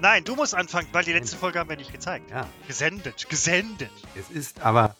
[0.00, 2.30] Nein, du musst anfangen, weil die letzte Folge haben wir nicht gezeigt.
[2.30, 2.48] Ja.
[2.66, 3.90] Gesendet, gesendet.
[4.14, 4.96] Es ist aber,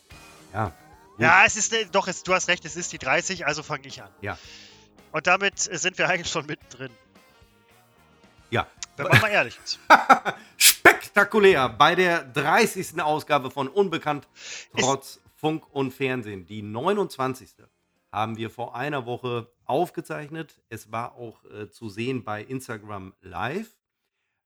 [0.52, 0.66] ja.
[0.66, 0.74] gut.
[1.18, 4.02] Ja, es ist, doch, es, du hast recht, es ist die 30, also fange ich
[4.02, 4.10] an.
[4.20, 4.36] Ja.
[5.12, 6.90] Und damit sind wir eigentlich schon mittendrin.
[8.50, 8.66] Ja.
[8.96, 9.78] Wenn man mal ehrlich ist.
[10.58, 13.00] Spektakulär bei der 30.
[13.00, 14.28] Ausgabe von Unbekannt
[14.78, 16.44] trotz Funk und Fernsehen.
[16.44, 17.54] Die 29.
[18.12, 20.60] haben wir vor einer Woche aufgezeichnet.
[20.68, 23.79] Es war auch äh, zu sehen bei Instagram Live.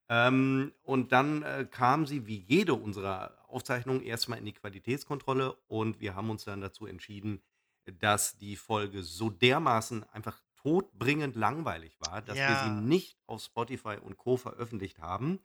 [0.09, 6.01] Ähm, und dann äh, kam sie wie jede unserer Aufzeichnungen erstmal in die Qualitätskontrolle und
[6.01, 7.43] wir haben uns dann dazu entschieden,
[8.01, 12.65] dass die Folge so dermaßen einfach todbringend langweilig war, dass wir Ja.
[12.65, 14.37] sie nicht auf Spotify und Co.
[14.37, 15.39] veröffentlicht haben.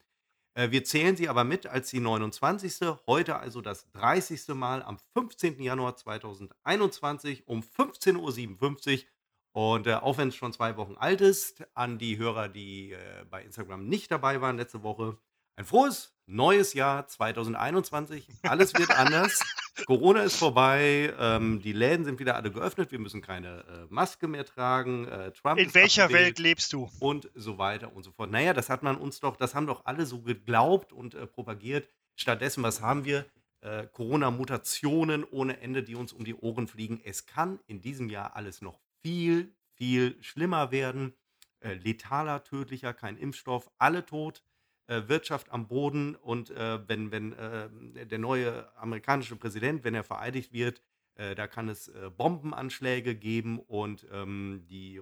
[0.55, 2.80] Äh, wir zählen sie aber mit als die 29.
[3.07, 4.49] Heute also das 30.
[4.55, 5.62] Mal am 15.
[5.62, 9.10] Januar 2021 um 15.57 Uhr.
[9.52, 12.98] Und äh, auch wenn es schon zwei Wochen alt ist, an die Hörer, die äh,
[13.30, 15.18] bei Instagram nicht dabei waren letzte Woche,
[15.55, 18.30] ein frohes neues Jahr 2021.
[18.44, 19.42] Alles wird anders.
[19.86, 21.14] Corona ist vorbei.
[21.20, 22.92] Ähm, die Läden sind wieder alle geöffnet.
[22.92, 25.08] Wir müssen keine äh, Maske mehr tragen.
[25.08, 26.90] Äh, Trump In welcher abgewählt Welt lebst du?
[27.00, 28.32] und so weiter und so fort.
[28.32, 31.90] Naja, das hat man uns doch, das haben doch alle so geglaubt und äh, propagiert.
[32.16, 33.26] Stattdessen, was haben wir?
[33.62, 37.02] Äh, Corona-Mutationen ohne Ende, die uns um die Ohren fliegen.
[37.04, 41.14] Es kann in diesem Jahr alles noch viel, viel schlimmer werden.
[41.60, 44.44] Äh, letaler, tödlicher, kein Impfstoff, alle tot.
[44.90, 50.04] Äh, Wirtschaft am Boden und äh, wenn, wenn äh, der neue amerikanische Präsident, wenn er
[50.04, 50.82] vereidigt wird,
[51.14, 55.00] äh, da kann es äh, Bombenanschläge geben und ähm, die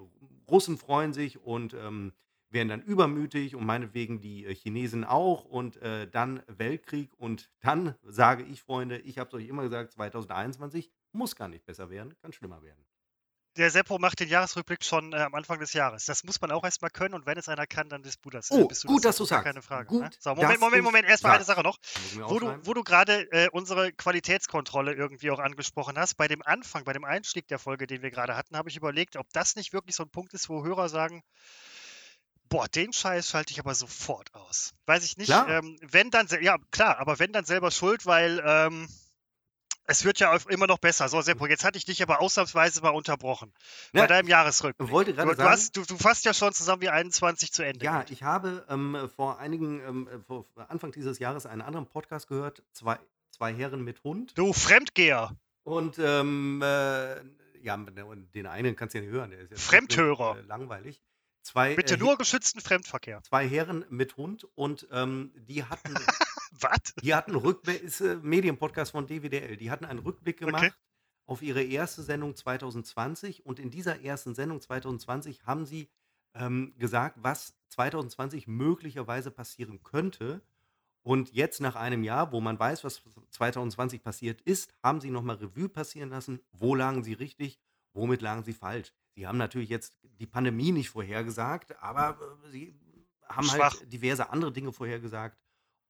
[0.52, 2.12] Russen freuen sich und ähm,
[2.50, 8.44] werden dann übermütig und meinetwegen die Chinesen auch und äh, dann Weltkrieg und dann sage
[8.44, 12.34] ich, Freunde, ich habe es euch immer gesagt, 2021 muss gar nicht besser werden, kann
[12.34, 12.84] schlimmer werden.
[13.58, 16.06] Der Seppo macht den Jahresrückblick schon äh, am Anfang des Jahres.
[16.06, 18.52] Das muss man auch erstmal können und wenn es einer kann, dann bist du das.
[18.52, 19.46] Oh, bist gut, dass Seppo, du sagst.
[19.46, 19.88] Keine Frage.
[19.88, 20.10] Gut, ne?
[20.20, 21.08] So, dass Moment, Moment, du Moment.
[21.10, 21.44] Erstmal eine.
[21.44, 21.78] Sache noch.
[22.28, 26.84] Wo du, wo du gerade äh, unsere Qualitätskontrolle irgendwie auch angesprochen hast, bei dem Anfang,
[26.84, 29.74] bei dem Einstieg der Folge, den wir gerade hatten, habe ich überlegt, ob das nicht
[29.74, 31.24] wirklich so ein Punkt ist, wo Hörer sagen,
[32.50, 34.74] boah, den Scheiß schalte ich aber sofort aus.
[34.86, 35.32] Weiß ich nicht.
[35.32, 38.88] Ähm, wenn dann, ja klar, aber wenn dann selber schuld, weil ähm,
[39.88, 41.10] es wird ja immer noch besser.
[41.10, 43.52] So, Seppo, jetzt hatte ich dich aber ausnahmsweise mal unterbrochen.
[43.94, 44.92] Ja, bei deinem Jahresrückblick.
[44.92, 47.64] Wollte gerade Du, du, sagen, hast, du, du fasst ja schon zusammen wie 21 zu
[47.64, 47.84] Ende.
[47.86, 52.28] Ja, ich habe ähm, vor einigen, ähm, äh, vor Anfang dieses Jahres einen anderen Podcast
[52.28, 53.00] gehört, zwei,
[53.32, 54.38] zwei Herren mit Hund.
[54.38, 55.32] Du Fremdgeher.
[55.64, 57.16] Und ähm, äh,
[57.62, 60.38] ja, den einen kannst du ja nicht hören, der ist jetzt Fremdhörer.
[60.38, 61.02] Äh, langweilig.
[61.44, 63.24] Zwei, Bitte äh, nur geschützten Fremdverkehr.
[63.24, 65.94] zwei Herren mit Hund und ähm, die hatten,
[66.60, 66.94] Was?
[67.02, 70.74] die hatten Rückblick, ist äh, Medienpodcast von DWDL, die hatten einen Rückblick gemacht Okay.
[71.26, 75.90] auf ihre erste Sendung 2020 und in dieser ersten Sendung 2020 haben sie
[76.34, 80.42] ähm, gesagt, was 2020 möglicherweise passieren könnte.
[81.02, 85.38] Und jetzt nach einem Jahr, wo man weiß, was 2020 passiert ist, haben sie nochmal
[85.38, 86.42] Revue passieren lassen.
[86.52, 87.60] Wo lagen sie richtig?
[87.94, 88.94] Womit lagen sie falsch?
[89.16, 92.76] Sie haben natürlich jetzt die Pandemie nicht vorhergesagt, aber äh, sie
[93.28, 93.80] haben Schwach.
[93.80, 95.38] halt diverse andere Dinge vorhergesagt.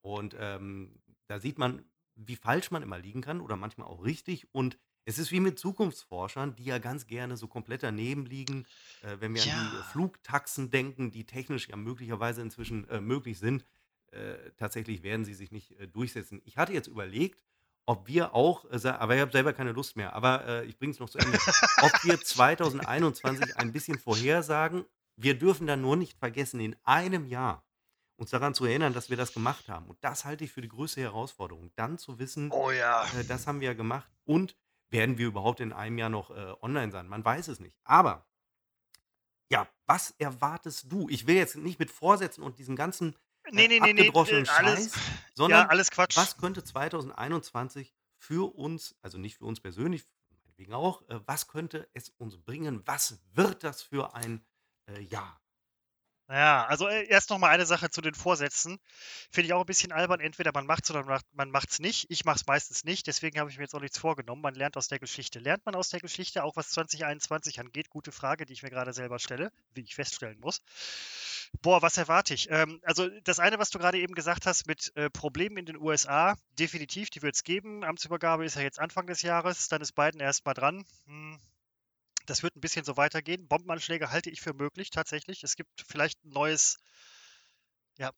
[0.00, 4.46] Und ähm, da sieht man, wie falsch man immer liegen kann oder manchmal auch richtig.
[4.52, 8.66] Und es ist wie mit Zukunftsforschern, die ja ganz gerne so komplett daneben liegen.
[9.02, 9.80] Äh, wenn wir an die Ja.
[9.80, 13.64] äh, Flugtaxen denken, die technisch ja möglicherweise inzwischen äh, möglich sind,
[14.10, 16.40] äh, tatsächlich werden sie sich nicht äh, durchsetzen.
[16.44, 17.42] Ich hatte jetzt überlegt,
[17.86, 20.98] ob wir auch, äh, aber ich habe selber keine Lust mehr, aber ich bringe es
[20.98, 21.38] noch zu Ende,
[21.82, 24.84] ob wir 2021 ein bisschen vorhersagen.
[25.16, 27.64] Wir dürfen dann nur nicht vergessen, in einem Jahr
[28.18, 29.86] uns daran zu erinnern, dass wir das gemacht haben.
[29.86, 31.70] Und das halte ich für die größte Herausforderung.
[31.76, 33.04] Dann zu wissen, Oh ja.
[33.18, 34.56] äh, das haben wir ja gemacht und
[34.90, 37.06] werden wir überhaupt in einem Jahr noch äh, online sein?
[37.08, 37.78] Man weiß es nicht.
[37.84, 38.26] Aber
[39.50, 41.08] ja, was erwartest du?
[41.08, 43.16] Ich will jetzt nicht mit Vorsätzen und diesem ganzen
[43.50, 44.00] Nee, äh, nee, nee, nee.
[44.02, 44.92] abgedroschenen äh, Alles, Scheiß,
[45.34, 46.16] sondern ja, alles Quatsch.
[46.16, 50.04] was könnte 2021 für uns, also nicht für uns persönlich,
[50.44, 52.82] meinetwegen auch, äh, was könnte es uns bringen?
[52.84, 54.44] Was wird das für ein
[54.86, 55.40] äh, Jahr?
[56.30, 58.78] Ja, also äh, erst noch mal eine Sache zu den Vorsätzen.
[59.30, 60.20] Finde ich auch ein bisschen albern.
[60.20, 61.02] Entweder man macht es oder
[61.32, 62.04] man macht- es nicht.
[62.10, 64.42] Ich mache es meistens nicht, deswegen habe ich mir jetzt auch nichts vorgenommen.
[64.42, 65.38] Man lernt aus der Geschichte.
[65.38, 67.88] Lernt man aus der Geschichte auch, was 2021 angeht?
[67.88, 70.60] Gute Frage, die ich mir gerade selber stelle, wie ich feststellen muss.
[71.62, 72.50] Boah, was erwarte ich?
[72.50, 75.76] Ähm, also das eine, was du gerade eben gesagt hast mit äh, Problemen in den
[75.78, 77.84] USA, definitiv, die wird es geben.
[77.84, 80.84] Amtsübergabe ist ja jetzt Anfang des Jahres, dann ist Biden erstmal dran.
[81.06, 81.38] Hm.
[82.28, 83.48] Das wird ein bisschen so weitergehen.
[83.48, 85.42] Bombenanschläge halte ich für möglich, tatsächlich.
[85.44, 86.78] Es gibt vielleicht ein neues,
[87.96, 88.12] ja,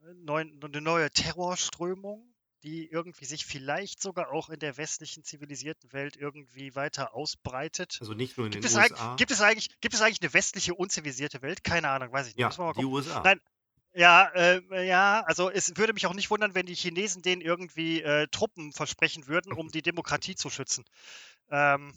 [0.00, 6.74] eine neue Terrorströmung, die irgendwie sich vielleicht sogar auch in der westlichen zivilisierten Welt irgendwie
[6.74, 7.98] weiter ausbreitet.
[8.00, 9.14] Also nicht nur in Gibt den USA.
[9.16, 11.62] gibt, es eigentlich, gibt es eigentlich eine westliche unzivilisierte Welt?
[11.62, 12.42] Keine Ahnung, weiß ich nicht.
[12.42, 12.84] ja, die gucken.
[12.86, 13.22] USA.
[13.22, 13.40] Nein,
[13.94, 18.02] Ja, äh, ja, also es würde mich auch nicht wundern, wenn die Chinesen denen irgendwie
[18.02, 20.84] äh, Truppen versprechen würden, um die Demokratie zu schützen.
[21.50, 21.94] Ähm,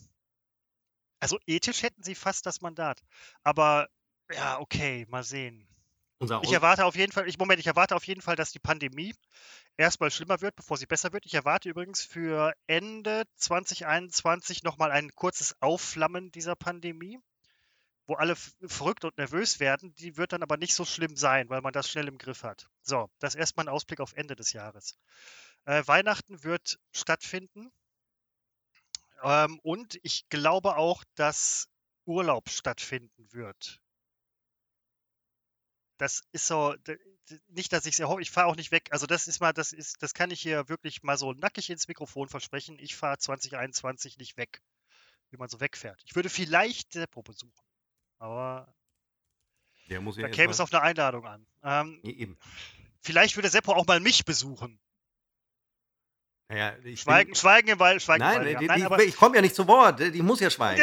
[1.20, 3.02] also ethisch hätten sie fast das Mandat.
[3.44, 3.90] Aber
[4.32, 5.68] ja, okay, mal sehen.
[6.44, 9.16] Ich erwarte auf jeden Fall, ich, Moment, ich erwarte auf jeden Fall, dass die Pandemie
[9.78, 11.26] erstmal schlimmer wird, bevor sie besser wird.
[11.26, 17.20] Ich erwarte übrigens für Ende 2021 nochmal ein kurzes Aufflammen dieser Pandemie,
[18.06, 19.94] wo alle verrückt und nervös werden.
[19.96, 22.70] Die wird dann aber nicht so schlimm sein, weil man das schnell im Griff hat.
[22.82, 25.00] So, das ist erstmal ein Ausblick auf Ende des Jahres.
[25.64, 27.72] Äh, Weihnachten wird stattfinden.
[29.24, 31.68] Ähm, und ich glaube auch, dass
[32.06, 33.80] Urlaub stattfinden wird.
[35.98, 36.76] Das ist so,
[37.50, 38.88] nicht, dass ich es erhoffe, ich fahre auch nicht weg.
[38.92, 41.88] Also das ist mal, das ist, das kann ich hier wirklich mal so nackig ins
[41.88, 42.78] Mikrofon versprechen.
[42.80, 44.62] Ich fahre 2021 nicht weg,
[45.30, 46.02] wie man so wegfährt.
[46.06, 47.66] Ich würde vielleicht Seppo besuchen,
[48.18, 48.74] aber
[50.00, 51.46] muss ja da käme es auf eine Einladung an.
[51.64, 52.38] Ähm, Nee, eben.
[53.02, 54.80] vielleicht würde Seppo auch mal mich besuchen.
[56.50, 58.54] Naja, ich Schweigen, schweigen im Wald, schweigen im nein, Wald.
[58.54, 58.60] Ja.
[58.60, 60.00] die, Nein, die, aber ich komme ja nicht zu Wort.
[60.00, 60.82] Die muss ja schweigen.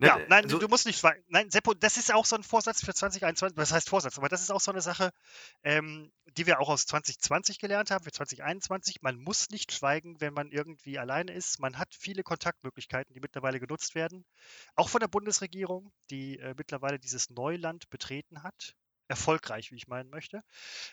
[0.00, 1.24] Ne, Ja, nein, also- du musst nicht schweigen.
[1.26, 3.56] Nein, Seppo, das ist auch so ein Vorsatz für 2021.
[3.56, 5.10] Das heißt Vorsatz, aber das ist auch so eine Sache,
[5.64, 9.02] ähm, die wir auch aus 2020 gelernt haben, für 2021.
[9.02, 11.58] Man muss nicht schweigen, wenn man irgendwie alleine ist.
[11.58, 14.24] Man hat viele Kontaktmöglichkeiten, die mittlerweile genutzt werden.
[14.76, 18.76] Auch von der Bundesregierung, die äh, mittlerweile dieses Neuland betreten hat.
[19.08, 20.42] Erfolgreich, wie ich meinen möchte.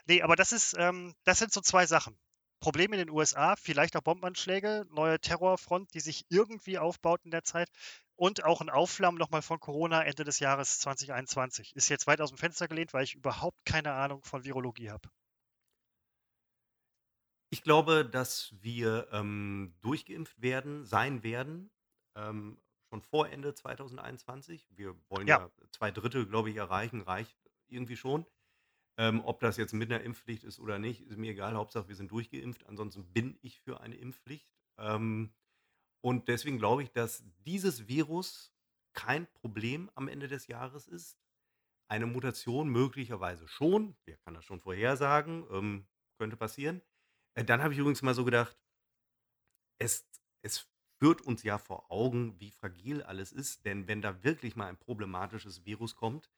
[0.05, 2.17] Nee, aber das ist, ähm, das sind so zwei Sachen.
[2.59, 7.43] Problem in den USA, vielleicht auch Bombenanschläge, neue Terrorfront, die sich irgendwie aufbaut in der
[7.43, 7.69] Zeit
[8.15, 11.75] und auch ein Aufflammen nochmal von Corona Ende des Jahres 2021.
[11.75, 15.09] Ist jetzt weit aus dem Fenster gelehnt, weil ich überhaupt keine Ahnung von Virologie habe.
[17.49, 21.71] Ich glaube, dass wir ähm, durchgeimpft werden, sein werden,
[22.15, 22.59] ähm,
[22.89, 24.67] schon vor Ende 2021.
[24.71, 25.51] Wir wollen ja, Ja.
[25.71, 27.37] zwei Drittel, glaube ich, erreichen, reicht
[27.67, 28.25] irgendwie schon.
[28.97, 31.55] Ähm, ob das jetzt mit einer Impfpflicht ist oder nicht, ist mir egal.
[31.55, 32.65] Hauptsache, wir sind durchgeimpft.
[32.67, 34.47] Ansonsten bin ich für eine Impfpflicht.
[34.79, 35.33] Ähm,
[36.01, 38.53] und deswegen glaube ich, dass dieses Virus
[38.93, 41.17] kein Problem am Ende des Jahres ist.
[41.89, 43.97] Eine Mutation möglicherweise schon.
[44.05, 45.45] Wer kann das schon vorhersagen?
[45.51, 45.87] Ähm,
[46.19, 46.81] könnte passieren.
[47.35, 48.57] Äh, Dann habe ich übrigens mal so gedacht,
[49.79, 50.07] es,
[50.41, 50.67] es
[50.99, 53.65] führt uns ja vor Augen, wie fragil alles ist.
[53.65, 56.31] Denn wenn da wirklich mal ein problematisches Virus kommt,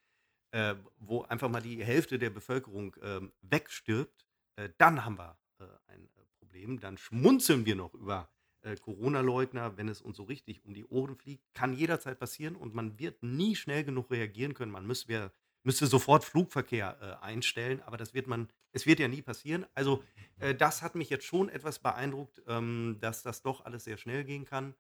[0.52, 5.66] äh, wo einfach mal die Hälfte der Bevölkerung ähm, wegstirbt, äh, dann haben wir äh,
[5.88, 6.80] ein äh, Problem.
[6.80, 8.30] Dann schmunzeln wir noch über
[8.62, 11.44] äh, Corona-Leugner, wenn es uns so richtig um die Ohren fliegt.
[11.54, 14.72] Kann jederzeit passieren und man wird nie schnell genug reagieren können.
[14.72, 15.32] Man müsste,
[15.64, 19.66] müsste sofort Flugverkehr äh, einstellen, aber das wird man, es wird ja nie passieren.
[19.74, 20.04] Also
[20.40, 24.24] äh, das hat mich jetzt schon etwas beeindruckt, ähm, dass das doch alles sehr schnell
[24.24, 24.74] gehen kann.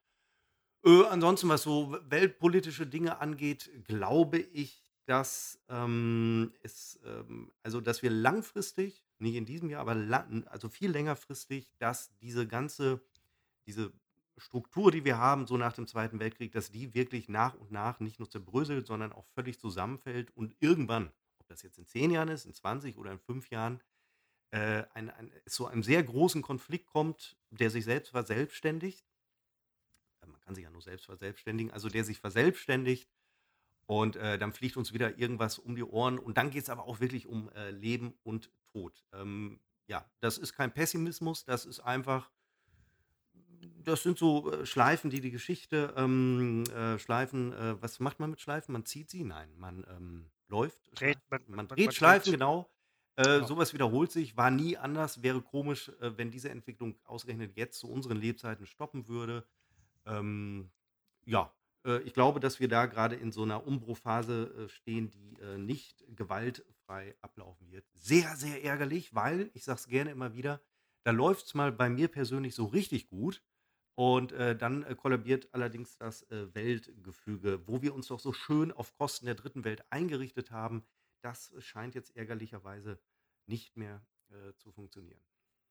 [0.85, 8.03] Äh, ansonsten, was so weltpolitische Dinge angeht, glaube ich, dass ähm, es, ähm, also dass
[8.03, 9.95] wir langfristig, nicht in diesem Jahr, aber
[10.47, 13.01] also viel längerfristig, dass diese ganze,
[13.65, 13.93] diese
[14.37, 17.99] Struktur, die wir haben, so nach dem Zweiten Weltkrieg, dass die wirklich nach und nach
[18.01, 22.29] nicht nur zerbröselt, sondern auch völlig zusammenfällt und irgendwann, ob das jetzt in zehn Jahren
[22.29, 23.81] ist, in 20 oder in fünf Jahren,
[24.51, 29.05] äh, ein, ein, zu einem sehr großen Konflikt kommt, der sich selbst verselbstständigt.
[30.21, 33.09] Äh, Man kann sich ja nur selbst verselbstständigen, also der sich verselbstständigt
[33.87, 36.85] und äh, dann fliegt uns wieder irgendwas um die Ohren und dann geht es aber
[36.85, 39.05] auch wirklich um äh, Leben und Tod.
[39.13, 42.31] Ähm, ja, das ist kein Pessimismus, das ist einfach,
[43.83, 48.29] das sind so äh, Schleifen, die die Geschichte ähm, äh, Schleifen, äh, was macht man
[48.29, 48.73] mit Schleifen?
[48.73, 49.23] Man zieht sie?
[49.23, 52.39] Nein, man ähm, läuft, Dreht, man, man, dreht man Schleifen, dreht.
[52.39, 52.69] genau.
[53.15, 53.47] Äh, Genau.
[53.47, 57.89] Sowas wiederholt sich, war nie anders, wäre komisch, äh, wenn diese Entwicklung ausgerechnet jetzt zu
[57.89, 59.47] unseren Lebzeiten stoppen würde.
[60.05, 60.71] Ähm,
[61.25, 61.53] ja,
[62.05, 66.03] ich glaube, dass wir da gerade in so einer Umbruchphase äh, stehen, die äh, nicht
[66.15, 67.85] gewaltfrei ablaufen wird.
[67.93, 70.61] Sehr, sehr ärgerlich, weil, ich sage es gerne immer wieder,
[71.03, 73.41] da läuft es mal bei mir persönlich so richtig gut.
[73.95, 78.71] Und äh, dann äh, kollabiert allerdings das äh, Weltgefüge, wo wir uns doch so schön
[78.71, 80.83] auf Kosten der dritten Welt eingerichtet haben.
[81.21, 82.99] Das scheint jetzt ärgerlicherweise
[83.47, 85.21] nicht mehr äh, zu funktionieren.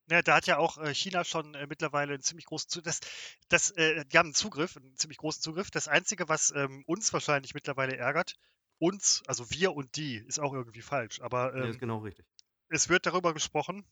[0.09, 3.01] Ja, da hat ja auch äh, China schon äh, mittlerweile einen ziemlich großen Zugriff.
[3.01, 3.01] Das,
[3.49, 5.71] das, äh, die haben einen Zugriff, einen ziemlich großen Zugriff.
[5.71, 8.35] Das Einzige, was ähm, uns wahrscheinlich mittlerweile ärgert,
[8.79, 11.21] uns, also wir und die, ist auch irgendwie falsch.
[11.21, 12.25] Aber Ja, ist ähm, genau richtig.
[12.69, 13.85] es wird darüber gesprochen,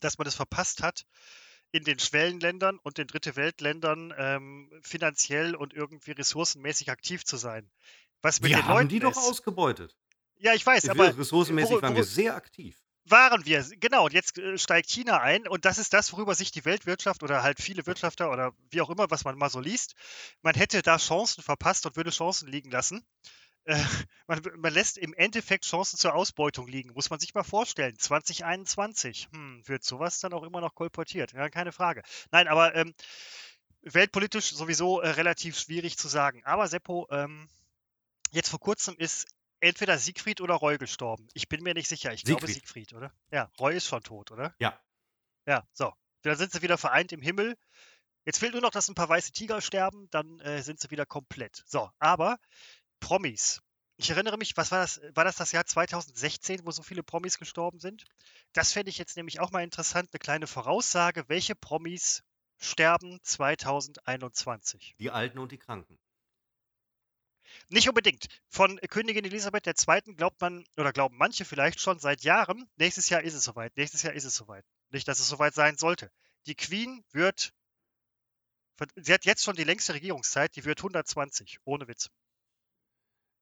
[0.00, 1.04] dass man es verpasst hat,
[1.72, 7.68] in den Schwellenländern und den Dritte Weltländern ähm, finanziell und irgendwie ressourcenmäßig aktiv zu sein.
[8.22, 9.18] Was mit Wir den haben Leuten die doch ist.
[9.18, 9.96] ausgebeutet.
[10.36, 12.80] Ja, ich weiß, Wir- aber Ressourcenmäßig woru- waren wir sehr aktiv.
[13.10, 13.64] Waren wir.
[13.80, 17.22] Genau, und jetzt äh, steigt China ein und das ist das, worüber sich die Weltwirtschaft
[17.22, 19.94] oder halt viele Wirtschafter oder wie auch immer, was man mal so liest,
[20.42, 23.04] man hätte da Chancen verpasst und würde Chancen liegen lassen.
[23.64, 23.76] äh,
[24.26, 26.92] man, man, lässt im Endeffekt Chancen zur Ausbeutung liegen.
[26.94, 27.98] Muss man sich mal vorstellen.
[27.98, 31.32] 2021 hm, wird sowas dann auch immer noch kolportiert.
[31.32, 32.02] Ja, keine Frage.
[32.30, 32.94] Nein, aber ähm,
[33.82, 36.42] weltpolitisch sowieso äh, relativ schwierig zu sagen.
[36.44, 37.48] Aber Seppo, ähm,
[38.32, 39.26] jetzt vor kurzem ist
[39.60, 41.28] entweder Siegfried oder Roy gestorben.
[41.34, 42.12] Ich bin mir nicht sicher.
[42.12, 42.38] Ich Siegfried.
[42.38, 43.12] glaube Siegfried, oder?
[43.30, 44.54] Ja, Roy ist schon tot, oder?
[44.58, 44.78] Ja.
[45.46, 45.92] Ja, so.
[46.22, 47.56] Dann sind sie wieder vereint im Himmel.
[48.24, 51.06] Jetzt fehlt nur noch, dass ein paar weiße Tiger sterben, dann äh, sind sie wieder
[51.06, 51.62] komplett.
[51.66, 52.38] So, aber
[52.98, 53.62] Promis.
[53.98, 55.00] Ich erinnere mich, was war das?
[55.14, 58.04] War das das Jahr 2016, wo so viele Promis gestorben sind?
[58.52, 61.24] Das fände ich jetzt nämlich auch mal interessant, eine kleine Voraussage.
[61.28, 62.22] Welche Promis
[62.58, 64.96] sterben 2021?
[64.98, 65.98] Die Alten und die Kranken.
[67.68, 68.26] Nicht unbedingt.
[68.48, 70.14] Von Königin Elisabeth II.
[70.14, 74.02] glaubt man, oder glauben manche vielleicht schon seit Jahren, nächstes Jahr ist es soweit, nächstes
[74.02, 74.64] Jahr ist es soweit.
[74.90, 76.10] Nicht, dass es soweit sein sollte.
[76.46, 77.52] Die Queen wird,
[78.96, 82.10] sie hat jetzt schon die längste Regierungszeit, die wird 120, ohne Witz.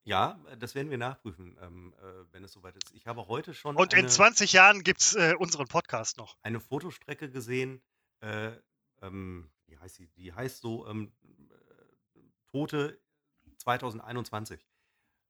[0.05, 2.93] Ja, das werden wir nachprüfen, ähm, äh, wenn es soweit ist.
[2.95, 3.75] Ich habe heute schon.
[3.77, 6.37] Und in 20 Jahren gibt es äh, unseren Podcast noch.
[6.43, 7.83] Eine Fotostrecke gesehen,
[8.21, 8.53] äh,
[9.01, 10.09] ähm, wie heißt sie?
[10.09, 13.01] Die heißt so ähm, äh, Tote
[13.57, 14.65] 2021.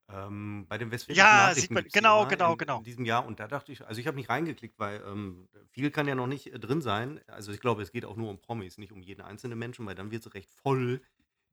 [0.09, 2.79] Ähm, bei dem Westfälischen Ja, sieht man, genau, genau, in, genau.
[2.79, 3.25] in diesem Jahr.
[3.25, 6.27] Und da dachte ich, also ich habe nicht reingeklickt, weil ähm, viel kann ja noch
[6.27, 7.21] nicht äh, drin sein.
[7.27, 9.95] Also ich glaube, es geht auch nur um Promis, nicht um jeden einzelnen Menschen, weil
[9.95, 11.01] dann wird es recht voll,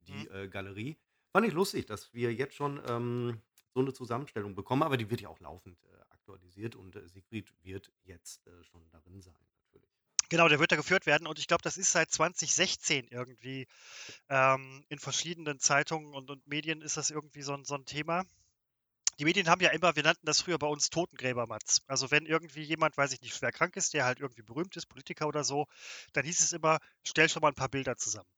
[0.01, 0.35] die mhm.
[0.35, 0.97] äh, Galerie.
[1.31, 3.41] Fand ich lustig, dass wir jetzt schon ähm,
[3.73, 7.53] so eine Zusammenstellung bekommen, aber die wird ja auch laufend äh, aktualisiert und äh, Siegfried
[7.63, 9.35] wird jetzt äh, schon darin sein.
[10.31, 13.67] Genau, der wird da geführt werden und ich glaube, das ist seit 2016 irgendwie
[14.29, 18.23] ähm, in verschiedenen Zeitungen und, und, Medien ist das irgendwie so ein, so ein Thema.
[19.19, 21.81] Die Medien haben ja immer, wir nannten das früher bei uns Totengräbermatz.
[21.88, 24.85] Also wenn irgendwie jemand, weiß ich nicht, schwer krank ist, der halt irgendwie berühmt ist,
[24.85, 25.67] Politiker oder so,
[26.13, 28.29] dann hieß es immer, stell schon mal ein paar Bilder zusammen.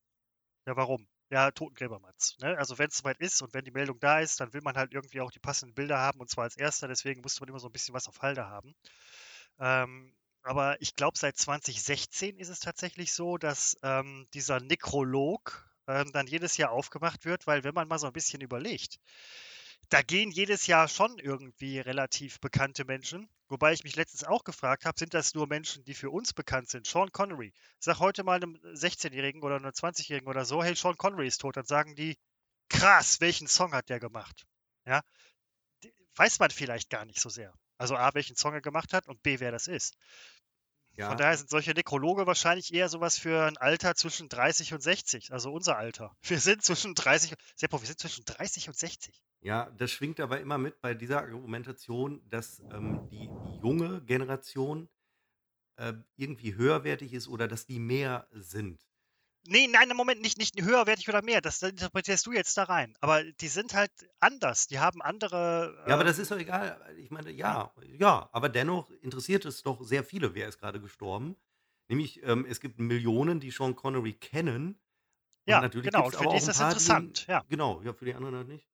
[0.65, 1.07] Ja, warum?
[1.29, 2.37] Ja, Totengräbermatz.
[2.39, 2.57] Ne?
[2.57, 4.93] Also wenn es soweit ist und wenn die Meldung da ist, dann will man halt
[4.95, 7.67] irgendwie auch die passenden Bilder haben und zwar als erster, deswegen musste man immer so
[7.67, 8.73] ein bisschen was auf Halde haben.
[9.59, 16.11] Ähm, aber ich glaube, seit 2016 ist es tatsächlich so, dass ähm, dieser Nekrolog ähm,
[16.11, 18.99] dann jedes Jahr aufgemacht wird, weil wenn man mal so ein bisschen überlegt,
[19.89, 23.29] da gehen jedes Jahr schon irgendwie relativ bekannte Menschen.
[23.47, 26.69] Wobei ich mich letztens auch gefragt habe, sind das nur Menschen, die für uns bekannt
[26.69, 26.87] sind?
[26.87, 27.53] Sean Connery.
[27.79, 31.57] Sag heute mal einem 16-Jährigen oder einem 20-Jährigen oder so, hey, Sean Connery ist tot.
[31.57, 32.17] Dann sagen die,
[32.69, 34.45] krass, welchen Song hat der gemacht?
[34.85, 35.01] Ja,
[36.15, 37.53] weiß man vielleicht gar nicht so sehr.
[37.83, 39.97] Also A, welchen Song er gemacht hat und B, wer das ist.
[40.93, 41.09] Ja.
[41.09, 45.33] Von daher sind solche Nekrologe wahrscheinlich eher sowas für ein Alter zwischen 30 und 60,
[45.33, 46.15] also unser Alter.
[46.21, 49.21] Wir sind zwischen 30, Seppo, wir sind zwischen 30 und 60.
[49.41, 54.87] Ja, das schwingt aber immer mit bei dieser Argumentation, dass ähm, die, die, junge Generation
[55.75, 58.81] äh, irgendwie höherwertig ist oder dass die mehr sind.
[59.45, 61.41] Nee, nein, im Moment nicht, nicht höherwertig oder mehr.
[61.41, 62.95] Das interpretierst du jetzt da rein.
[63.01, 64.67] Aber die sind halt anders.
[64.67, 65.83] Die haben andere.
[65.87, 66.79] Ja, aber das ist doch egal.
[66.97, 71.35] Ich meine, ja, ja, aber dennoch interessiert es doch sehr viele, wer ist gerade gestorben.
[71.89, 74.79] Nämlich, ähm, es gibt Millionen, die Sean Connery kennen.
[75.45, 76.05] Ja, natürlich genau.
[76.05, 77.27] Und für die ist das interessant.
[77.27, 77.43] Die, ja.
[77.49, 78.65] Genau, ja, für die anderen halt nicht.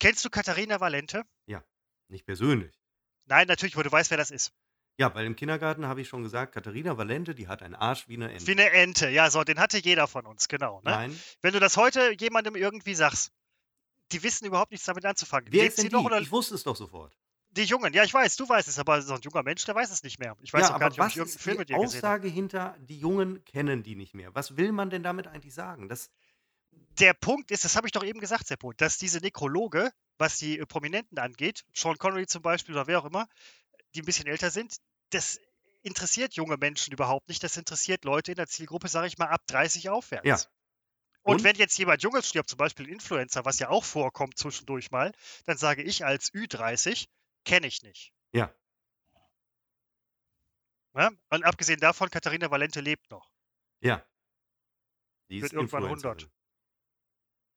[0.00, 1.24] Kennst du Katharina Valente?
[1.46, 1.62] Ja,
[2.08, 2.80] nicht persönlich.
[3.26, 4.52] Nein, natürlich, wo du weißt, wer das ist.
[4.98, 8.14] Ja, weil im Kindergarten habe ich schon gesagt, Katharina Valente, die hat einen Arsch wie
[8.14, 8.46] eine Ente.
[8.46, 10.80] Wie eine Ente, ja, so, den hatte jeder von uns, genau.
[10.84, 10.90] Ne?
[10.90, 11.20] Nein.
[11.42, 13.30] Wenn du das heute jemandem irgendwie sagst,
[14.12, 15.48] die wissen überhaupt nichts damit anzufangen.
[15.50, 15.94] Wer ist denn die?
[15.94, 16.10] Noch?
[16.20, 17.16] Ich wusste es doch sofort.
[17.50, 19.90] Die Jungen, ja, ich weiß, du weißt es, aber so ein junger Mensch, der weiß
[19.90, 20.36] es nicht mehr.
[20.42, 22.76] Ich weiß ja, auch gar nicht, was ob ich irgendeinen Film mit dir Aussage hinter,
[22.80, 24.34] die Jungen kennen die nicht mehr.
[24.34, 25.88] Was will man denn damit eigentlich sagen?
[25.88, 26.10] Das
[26.98, 30.58] der Punkt ist, das habe ich doch eben gesagt, Seppo, dass diese Nekrologe, was die
[30.66, 33.28] Prominenten angeht, Sean Connery zum Beispiel oder wer auch immer,
[33.96, 34.76] die ein bisschen älter sind,
[35.10, 35.40] das
[35.82, 37.42] interessiert junge Menschen überhaupt nicht.
[37.42, 40.26] Das interessiert Leute in der Zielgruppe, sage ich mal, ab 30 aufwärts.
[40.26, 40.38] Ja.
[41.22, 44.90] Und, und wenn jetzt jemand Junges stirbt, zum Beispiel Influencer, was ja auch vorkommt zwischendurch
[44.90, 45.12] mal,
[45.46, 47.08] dann sage ich als Ü30,
[47.44, 48.12] kenne ich nicht.
[48.32, 48.54] Ja.
[50.94, 51.10] ja.
[51.30, 53.30] Und abgesehen davon, Katharina Valente lebt noch.
[53.80, 54.04] Ja.
[55.30, 56.28] Die Wird irgendwann 100.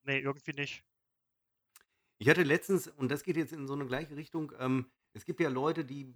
[0.04, 0.84] Nee, irgendwie nicht.
[2.18, 5.40] Ich hatte letztens, und das geht jetzt in so eine gleiche Richtung, ähm, es gibt
[5.40, 6.14] ja Leute, die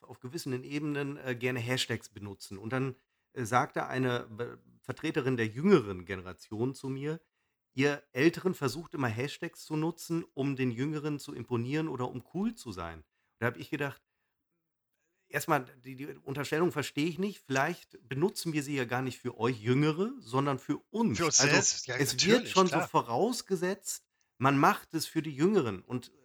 [0.00, 2.58] auf gewissen Ebenen äh, gerne Hashtags benutzen.
[2.58, 2.96] Und dann
[3.32, 7.20] äh, sagte eine Be Vertreterin der jüngeren Generation zu mir,
[7.74, 12.54] ihr Älteren versucht immer Hashtags zu nutzen, um den Jüngeren zu imponieren oder um cool
[12.54, 13.04] zu sein.
[13.38, 14.02] Da habe ich gedacht,
[15.28, 17.40] erstmal, die, die Unterstellung verstehe ich nicht.
[17.46, 21.18] Vielleicht benutzen wir sie ja gar nicht für euch Jüngere, sondern für uns.
[21.18, 21.86] Für uns also, selbst.
[21.86, 22.82] Ja, es wird schon klar.
[22.82, 24.04] so vorausgesetzt,
[24.38, 25.82] man macht es für die Jüngeren.
[25.82, 26.19] Und äh,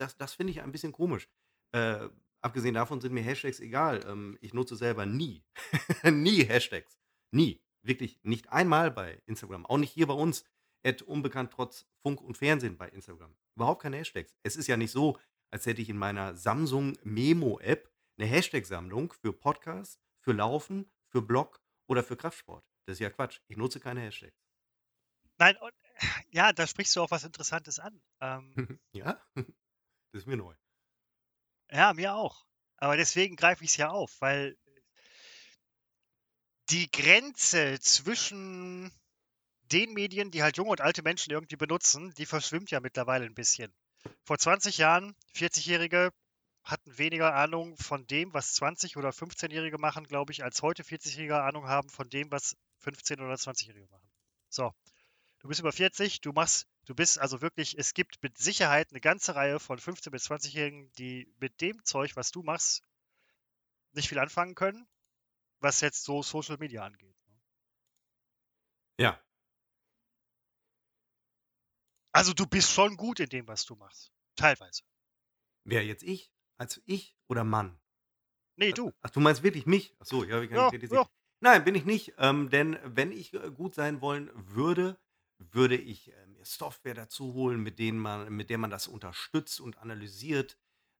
[0.00, 1.28] das, das finde ich ein bisschen komisch.
[1.72, 2.08] Äh,
[2.42, 4.04] Abgesehen davon sind mir Hashtags egal.
[4.06, 5.44] Ähm, ich nutze selber nie,
[6.04, 6.98] nie Hashtags.
[7.30, 7.60] Nie.
[7.82, 9.66] Wirklich nicht einmal bei Instagram.
[9.66, 10.44] Auch nicht hier bei uns.
[10.82, 13.34] at unbekannt trotz Funk und Fernsehen bei Instagram.
[13.54, 14.34] Überhaupt keine Hashtags.
[14.42, 15.18] Es ist ja nicht so,
[15.50, 21.62] als hätte ich in meiner Samsung Memo-App eine Hashtag-Sammlung für Podcast, für Laufen, für Blog
[21.86, 22.64] oder für Kraftsport.
[22.86, 23.40] Das ist ja Quatsch.
[23.48, 24.40] Ich nutze keine Hashtags.
[25.38, 25.72] Nein, und,
[26.30, 28.00] ja, da sprichst du auch was Interessantes an.
[28.20, 29.20] Ähm, ja,
[30.12, 30.54] das ist mir neu.
[31.70, 32.44] ja, mir auch.
[32.76, 34.56] Aber deswegen greife ich es ja auf, weil
[36.70, 38.92] die Grenze zwischen
[39.72, 43.34] den Medien, die halt junge und alte Menschen irgendwie benutzen, die verschwimmt ja mittlerweile ein
[43.34, 43.72] bisschen.
[44.24, 46.10] Vor 20 Jahren, 40-Jährige
[46.62, 51.42] hatten weniger Ahnung von dem, was 20- oder 15-Jährige machen, glaube ich, als heute 40-Jährige
[51.42, 54.10] Ahnung haben von dem, was 15- oder 20-Jährige machen.
[54.48, 54.72] So,
[55.40, 59.00] du bist über 40, du machst, du bist also wirklich, es gibt mit Sicherheit eine
[59.00, 62.82] ganze Reihe von 15- bis 20-Jährigen, die mit dem Zeug, was du machst,
[63.92, 64.86] nicht viel anfangen können,
[65.58, 67.16] was jetzt so Social Media angeht.
[67.26, 67.40] ne?
[68.98, 69.20] Ja,
[72.12, 74.12] Also du bist schon gut in dem, was du machst.
[74.36, 74.82] Teilweise.
[75.64, 76.32] wer jetzt ich?
[76.58, 77.78] Als ich oder Mann?
[78.56, 78.92] Nee, du.
[79.02, 79.94] Ach, du meinst wirklich mich?
[80.00, 81.06] Ach so, ja, habe ich gar Ja, nicht kritisiert.
[81.06, 81.10] ja.
[81.40, 82.14] Nein, bin ich nicht.
[82.18, 84.98] Ähm, denn wenn ich äh, gut sein wollen würde,
[85.40, 89.60] würde ich äh, mir Software dazu holen, mit, denen man, mit der man das unterstützt
[89.60, 90.58] und analysiert.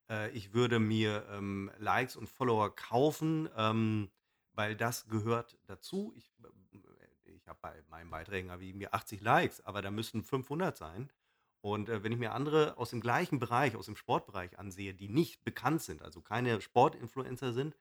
[0.09, 4.11] Äh, ich würde mir ähm, Likes und Follower kaufen, ähm,
[4.55, 6.13] weil das gehört dazu.
[6.17, 10.23] Ich, äh, ich habe bei meinen Beiträgen habe ich mir 80 Likes, aber da müssen
[10.23, 11.11] 500 sein.
[11.61, 15.09] Und äh, wenn ich mir andere aus dem gleichen Bereich, aus dem Sportbereich ansehe, die
[15.09, 17.77] nicht bekannt sind, also keine Sportinfluencer sind,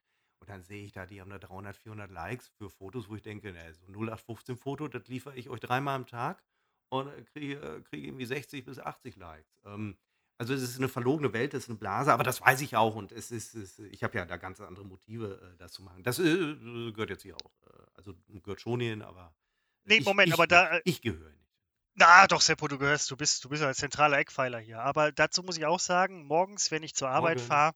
[0.50, 3.22] und dann sehe ich da, die haben da 300, 400 Likes für Fotos, wo ich
[3.22, 6.44] denke, ne, so 0815 Foto, das liefere ich euch dreimal am Tag
[6.90, 9.60] und äh, kriege, äh, kriege irgendwie 60 bis 80 Likes.
[9.66, 9.96] Ähm,
[10.40, 12.96] also es ist eine verlogene Welt, es ist eine Blase, aber das weiß ich auch
[12.96, 16.02] und es ist, es, ich habe ja da ganz andere Motive, äh, das zu machen.
[16.02, 16.56] Das äh,
[16.94, 17.52] gehört jetzt hier auch.
[17.94, 19.36] Also gehört schon hin, aber
[19.84, 21.46] Nee, ich, Moment, ich aber da, Ich gehöre nicht.
[21.96, 24.80] Na doch, Seppo, du gehörst, du bist, du bist ein zentraler Eckpfeiler hier.
[24.82, 27.76] Aber dazu muss ich auch sagen, morgens, wenn ich zur Arbeit fahre,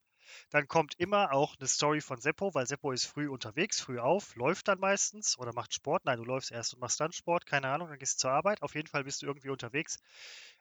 [0.49, 4.35] dann kommt immer auch eine Story von Seppo, weil Seppo ist früh unterwegs, früh auf,
[4.35, 6.05] läuft dann meistens oder macht Sport.
[6.05, 8.61] Nein, du läufst erst und machst dann Sport, keine Ahnung, dann gehst du zur Arbeit.
[8.61, 9.97] Auf jeden Fall bist du irgendwie unterwegs.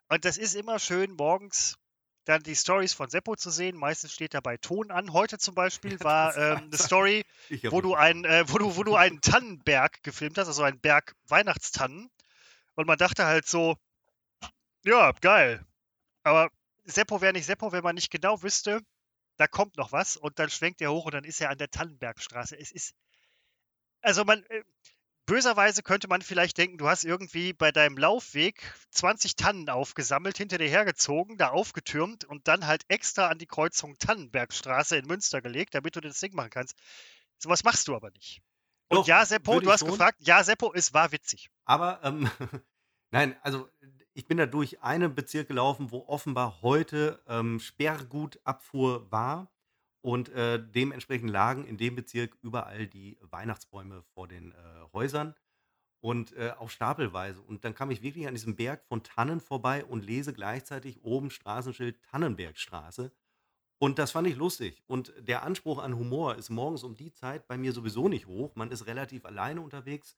[0.09, 1.79] Und das ist immer schön, morgens
[2.25, 3.77] dann die Stories von Seppo zu sehen.
[3.77, 5.13] Meistens steht dabei Ton an.
[5.13, 7.25] Heute zum Beispiel war ähm, eine Story,
[7.71, 11.15] wo du einen, äh, wo du, wo du einen Tannenberg gefilmt hast, also einen Berg
[11.29, 12.11] Weihnachtstannen.
[12.75, 13.77] Und man dachte halt so,
[14.85, 15.65] ja, geil.
[16.23, 16.51] Aber
[16.85, 18.81] Seppo wäre nicht Seppo, wenn man nicht genau wüsste,
[19.37, 21.71] da kommt noch was und dann schwenkt er hoch und dann ist er an der
[21.71, 22.59] Tannenbergstraße.
[22.59, 22.95] Es ist,
[24.01, 24.63] also man, äh,
[25.27, 30.59] böserweise könnte man vielleicht denken, du hast irgendwie bei deinem Laufweg 20 Tannen aufgesammelt, hinter
[30.59, 35.75] dir hergezogen, da aufgetürmt und dann halt extra an die Kreuzung Tannenbergstraße in Münster gelegt,
[35.75, 36.77] damit du das Ding machen kannst.
[37.39, 38.43] Sowas machst du aber nicht.
[38.89, 39.91] Und Doch, ja, Seppo, du hast schon.
[39.91, 41.49] gefragt, ja, Seppo, es war witzig.
[41.65, 42.31] Aber ähm,
[43.11, 43.69] nein, also
[44.15, 49.51] ich bin da durch einen Bezirk gelaufen, wo offenbar heute ähm, Sperrgutabfuhr war
[50.03, 54.55] und äh, dementsprechend lagen in dem Bezirk überall die Weihnachtsbäume vor den äh,
[54.93, 55.35] Häusern
[56.01, 57.41] und äh, auf Stapelweise.
[57.41, 61.31] Und dann kam ich wirklich an diesem Berg von Tannen vorbei und lese gleichzeitig oben
[61.31, 63.13] Straßenschild Tannenbergstraße.
[63.79, 64.83] Und das fand ich lustig.
[64.87, 68.55] Und der Anspruch an Humor ist morgens um die Zeit bei mir sowieso nicht hoch.
[68.55, 70.17] Man ist relativ alleine unterwegs.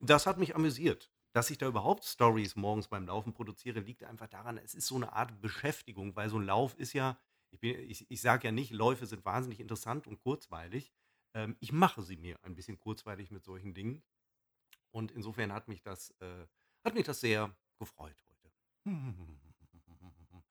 [0.00, 1.10] Das hat mich amüsiert.
[1.36, 4.94] Dass ich da überhaupt Stories morgens beim Laufen produziere, liegt einfach daran, es ist so
[4.96, 7.18] eine Art Beschäftigung, weil so ein Lauf ist ja,
[7.50, 10.94] ich, bin- ich, ich sage ja nicht, Läufe sind wahnsinnig interessant und kurzweilig.
[11.34, 14.02] Ähm, ich mache sie mir ein bisschen kurzweilig mit solchen Dingen.
[14.92, 16.46] Und insofern hat mich das, äh,
[16.84, 18.52] hat mich das sehr gefreut heute.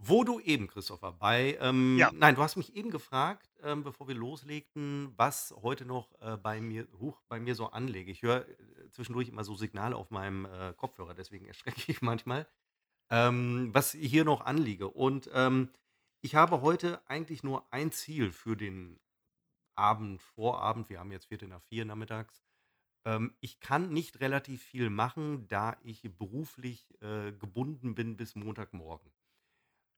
[0.00, 2.10] Wo du eben, Christopher, bei, ähm, Ja.
[2.14, 6.60] nein, du hast mich eben gefragt, ähm, bevor wir loslegten, was heute noch äh, bei
[6.60, 8.12] mir, huch, bei mir so anlege.
[8.12, 8.46] Ich höre
[8.92, 12.46] zwischendurch immer so Signale auf meinem äh, Kopfhörer, deswegen erschrecke ich manchmal,
[13.10, 14.88] ähm, was hier noch anliege.
[14.88, 15.70] Und ähm,
[16.20, 19.00] ich habe heute eigentlich nur ein Ziel für den
[19.76, 20.90] Abend, Vorabend.
[20.90, 22.42] Wir haben jetzt Viertel nach vier nachmittags.
[23.04, 29.12] Ähm, ich kann nicht relativ viel machen, da ich beruflich äh, gebunden bin bis Montagmorgen.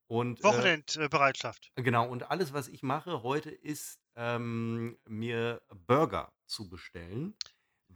[0.06, 1.72] Und äh, Wochenendbereitschaft.
[1.76, 7.34] Genau, und alles, was ich mache heute, ist ähm, mir Burger zu bestellen,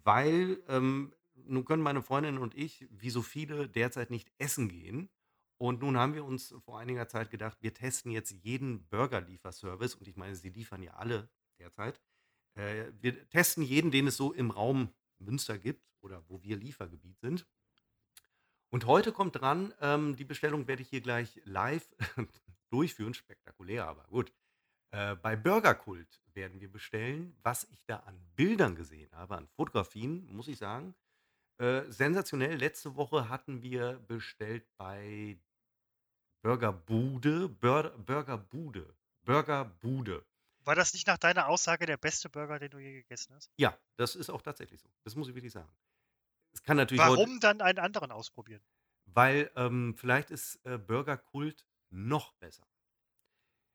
[0.05, 5.11] weil ähm, nun können meine Freundin und ich, wie so viele, derzeit nicht essen gehen.
[5.57, 10.09] Und nun haben wir uns vor einiger Zeit gedacht, wir testen jetzt jeden Burger-Lieferservice, und
[10.09, 12.01] ich meine, sie liefern ja alle derzeit.
[12.55, 17.19] Äh, wir testen jeden, den es so im Raum Münster gibt oder wo wir Liefergebiet
[17.21, 17.47] sind.
[18.71, 21.89] Und heute kommt dran, ähm, die Bestellung werde ich hier gleich live
[22.71, 23.15] durchführen.
[23.15, 24.33] Spektakulär, aber gut.
[24.91, 30.27] Äh, bei Burgerkult werden wir bestellen, was ich da an Bildern gesehen habe, an Fotografien,
[30.33, 30.95] muss ich sagen.
[31.59, 35.39] Äh, sensationell, letzte Woche hatten wir bestellt bei
[36.43, 38.95] Burgerbude, Bur Burgerbude,
[39.25, 40.25] Burgerbude.
[40.65, 43.51] War das nicht nach deiner Aussage der beste Burger, den du je gegessen hast?
[43.57, 44.89] Ja, das ist auch tatsächlich so.
[45.05, 45.71] Das muss ich wirklich sagen.
[46.53, 48.63] Es kann natürlich heute Warum dann einen anderen ausprobieren?
[49.07, 52.67] weil, ähm, vielleicht ist, äh, Burgerkult noch besser.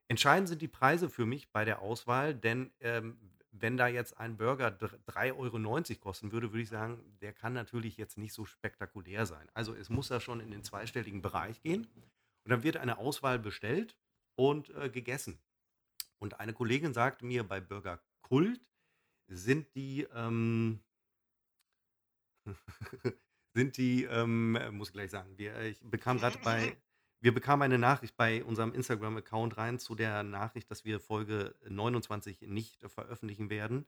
[0.09, 3.19] Entscheidend sind die Preise für mich bei der Auswahl, denn, ähm,
[3.51, 7.53] wenn da jetzt ein Burger dr 3,90 € kosten würde, würde ich sagen, der kann
[7.53, 9.47] natürlich jetzt nicht so spektakulär sein.
[9.53, 11.87] Also, es muss ja schon in den zweistelligen Bereich gehen
[12.43, 13.95] und dann wird eine Auswahl bestellt
[14.35, 15.39] und, äh, gegessen.
[16.19, 18.61] Und eine Kollegin sagte mir, bei Burgerkult
[19.27, 20.79] sind die, ähm
[23.53, 26.75] sind die, ähm muss ich gleich sagen, wir ich bekam grad bei
[27.21, 32.41] wir bekamen eine Nachricht bei unserem Instagram-Account rein zu der Nachricht, dass wir Folge 29
[32.43, 33.85] nicht veröffentlichen werden.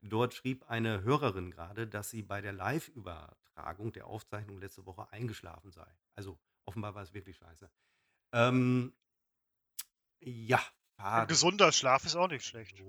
[0.00, 5.72] Dort schrieb eine Hörerin grade, dass sie bei der Live-Übertragung der Aufzeichnung letzte Woche eingeschlafen
[5.72, 5.86] sei.
[6.14, 7.68] Also, offenbar war es wirklich scheiße.
[8.32, 8.92] Ähm
[10.20, 10.58] ja,
[10.96, 11.26] Ein schade.
[11.26, 12.80] gesunder Schlaf ist auch nicht schlecht.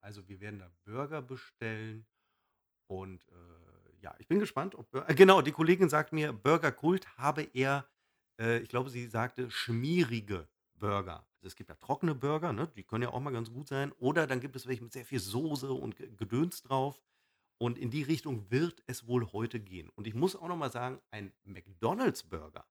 [0.00, 2.06] Also, wir werden da Burger bestellen
[2.86, 7.42] und, äh, ja, ich bin gespannt, ob äh, genau, die Kollegin sagt mir, Burgerkult habe
[7.42, 7.86] eher,
[8.38, 11.26] äh, ich glaube, sie sagte schmierige Burger.
[11.36, 13.92] Also, es gibt ja trockene Burger, ne, die können ja auch mal ganz gut sein.
[13.98, 17.02] Oder dann gibt es welche mit sehr viel Soße und Ge Gedöns drauf.
[17.58, 19.88] Und in die Richtung wird es wohl heute gehen.
[19.90, 22.64] Und ich muss auch noch mal sagen, ein McDonald's-Burger,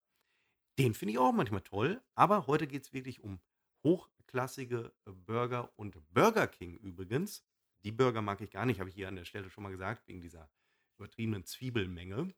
[0.80, 3.40] den finde ich auch manchmal toll, aber heute geht's wirklich um
[3.84, 4.94] hochklassige
[5.26, 7.44] Burger und Burger King übrigens.
[7.84, 10.08] Die Burger mag ich gar nicht, habe ich hier an der Stelle schon mal gesagt,
[10.08, 10.50] wegen dieser
[10.98, 12.34] übertriebenen Zwiebelmenge.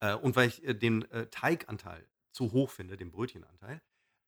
[0.00, 3.82] Äh, und weil ich, äh, den, äh, Teiganteil zu hoch finde, den Brötchenanteil.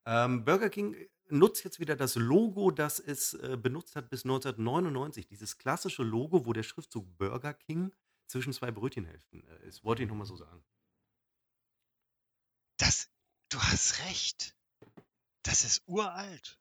[0.07, 0.97] Ähm, Burger King
[1.29, 5.27] nutzt jetzt wieder das Logo, das es, äh, benutzt hat bis 1999.
[5.27, 7.95] Dieses klassische Logo, wo der Schriftzug Burger King
[8.27, 9.85] zwischen 2 Brötchenhälften, äh, ist.
[9.85, 10.65] Wollte ich noch mal so sagen.
[12.79, 13.11] Das
[13.51, 14.57] du hast recht.
[15.43, 16.59] Das ist uralt.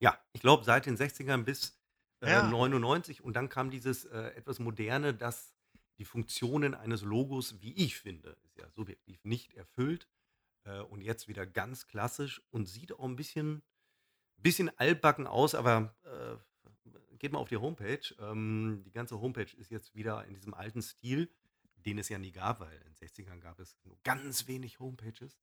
[0.00, 1.78] Ja, ich glaube, seit den 60ern bis,
[2.20, 2.42] äh, Ja.
[2.48, 5.54] 99 und dann kam dieses, äh, etwas Moderne, das
[5.98, 10.08] die Funktionen eines Logos, wie ich finde, ja subjektiv, nicht erfüllt,
[10.64, 13.62] äh, und jetzt wieder ganz klassisch und sieht auch 'n bisschen
[14.38, 16.36] bisschen altbacken aus, aber, äh,
[17.18, 18.14] geht mal auf die Homepage.
[18.20, 21.32] Ähm, die ganze Homepage ist jetzt wieder in diesem alten Stil,
[21.76, 25.40] den es ja nie gab, weil in den 60ern gab es nur ganz wenig Homepages.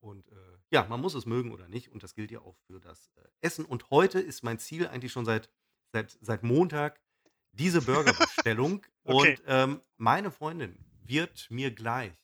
[0.00, 2.80] Und, äh, ja, man muss es mögen oder nicht und das gilt ja auch für
[2.80, 3.64] das, äh, Essen.
[3.64, 5.50] Und heute ist mein Ziel eigentlich schon seit
[5.92, 7.00] seit seit Montag
[7.52, 9.38] diese Burgerbestellung Okay.
[9.38, 12.23] und, ähm, meine Freundin wird mir gleich,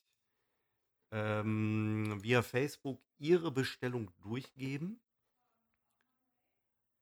[1.13, 5.01] ähm, via Facebook ihre Bestellung durchgeben.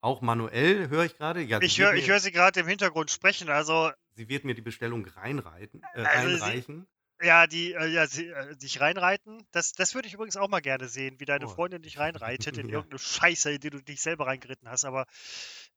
[0.04, 1.40] Auch manuell höre ich grade.
[1.42, 4.60] Ja, sie Ich höre höre sie grad im Hintergrund sprechen, also sie wird mir die
[4.60, 6.86] Bestellung reinreiten äh, Also, sie reinreichen.
[7.22, 10.60] ja, die äh, ja, sie äh, dich reinreiten, das das würde ich übrigens auch mal
[10.60, 11.48] gerne sehen, wie deine Oh.
[11.48, 12.86] Freundin dich reinreitet in Ja.
[12.86, 14.84] irgend 'ne Scheiße, in die du dich selber reingeritten hast.
[14.84, 15.06] Aber,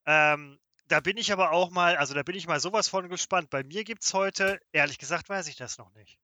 [0.06, 3.08] ähm, da bin ich aber auch mal also, da bin ich mal so was von
[3.08, 3.50] gespannt.
[3.50, 6.16] Bei mir gibt's heute ehrlich gesagt weiß ich das noch nicht.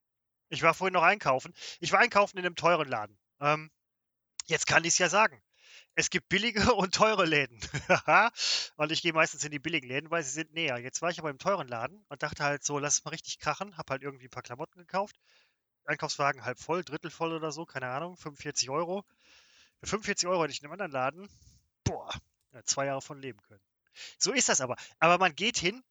[0.50, 1.52] Ich war vorhin noch einkaufen.
[1.80, 3.18] Ich war einkaufen in 'nem teuren Laden.
[3.40, 3.70] Ähm,
[4.46, 5.42] jetzt kann ich's ja sagen.
[5.96, 7.60] Es gibt billige und teure Läden.
[8.76, 10.78] Und ich gehe meistens in die billigen Läden, weil sie sind näher.
[10.78, 13.38] Jetzt war ich aber im teuren Laden und dachte halt so: „Lass es mal richtig
[13.40, 15.16] krachen.“ Habe halt irgendwie 'n paar Klamotten gekauft.
[15.86, 19.04] Einkaufswagen halb voll, Drittel voll oder so, keine Ahnung, 45 €.
[19.82, 21.28] Für 45 € hätte ich in 'nem anderen Laden,
[21.84, 22.12] boah,
[22.66, 23.62] 2 Jahre von leben können.
[24.18, 24.76] So ist das aber.
[25.00, 25.82] Aber man geht hin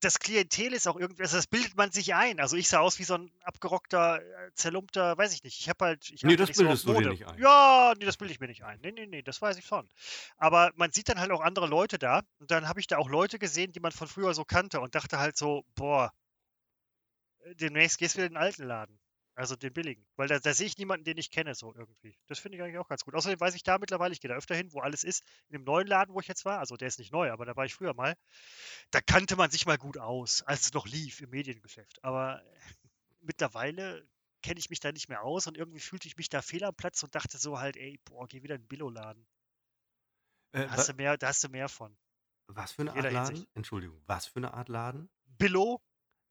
[0.00, 2.40] das Klientel ist auch irgendwie also, das bildet man sich ein.
[2.40, 5.60] Also, ich sah aus wie so 'n abgerockter, äh, zerlumpter weiß ich nicht.
[5.60, 7.46] Ich habe halt ich Ne, achte das nicht so bildest du dir nicht ein.
[7.46, 8.80] Ja, ne, das bilde ich mir nicht ein.
[8.80, 9.88] Ne, ne, ne, das weiß ich schon.
[10.36, 13.08] Aber man sieht dann halt auch andere Leute da und dann habe ich da auch
[13.08, 16.12] Leute gesehen, die man von früher so kannte und dachte halt so: „Boah“
[17.40, 18.98] äh, demnächst gehst du wieder in den alten Laden,
[19.40, 22.16] also den billigen, weil da da sehe ich niemanden, den ich kenne so irgendwie.
[22.26, 23.14] Das finde ich eigentlich auch ganz gut.
[23.14, 25.24] Außerdem weiß ich da mittlerweile ich gehe da öfter hin, wo alles ist.
[25.48, 27.56] In dem neuen Laden, wo ich jetzt war also, der ist nicht neu, aber da
[27.56, 28.16] war ich früher mal,
[28.90, 32.02] da kannte man sich mal gut aus, als es noch lief im Mediengeschäft.
[32.04, 32.42] Aber
[33.20, 34.08] mittlerweile
[34.42, 36.74] kenne ich mich da nicht mehr aus und irgendwie fühlte ich mich da fehl am
[36.76, 39.26] Platz und dachte so halt: „Ey, boah, geh wieder in 'n Billo-Laden.“
[40.52, 41.98] Äh, Da hast du mehr da hast du mehr von.
[42.48, 43.46] was für 'ne In Art Laden?
[43.48, 43.48] Hinsicht.
[43.54, 45.08] Entschuldigung, was für 'ne Art Laden?
[45.38, 45.80] Billo?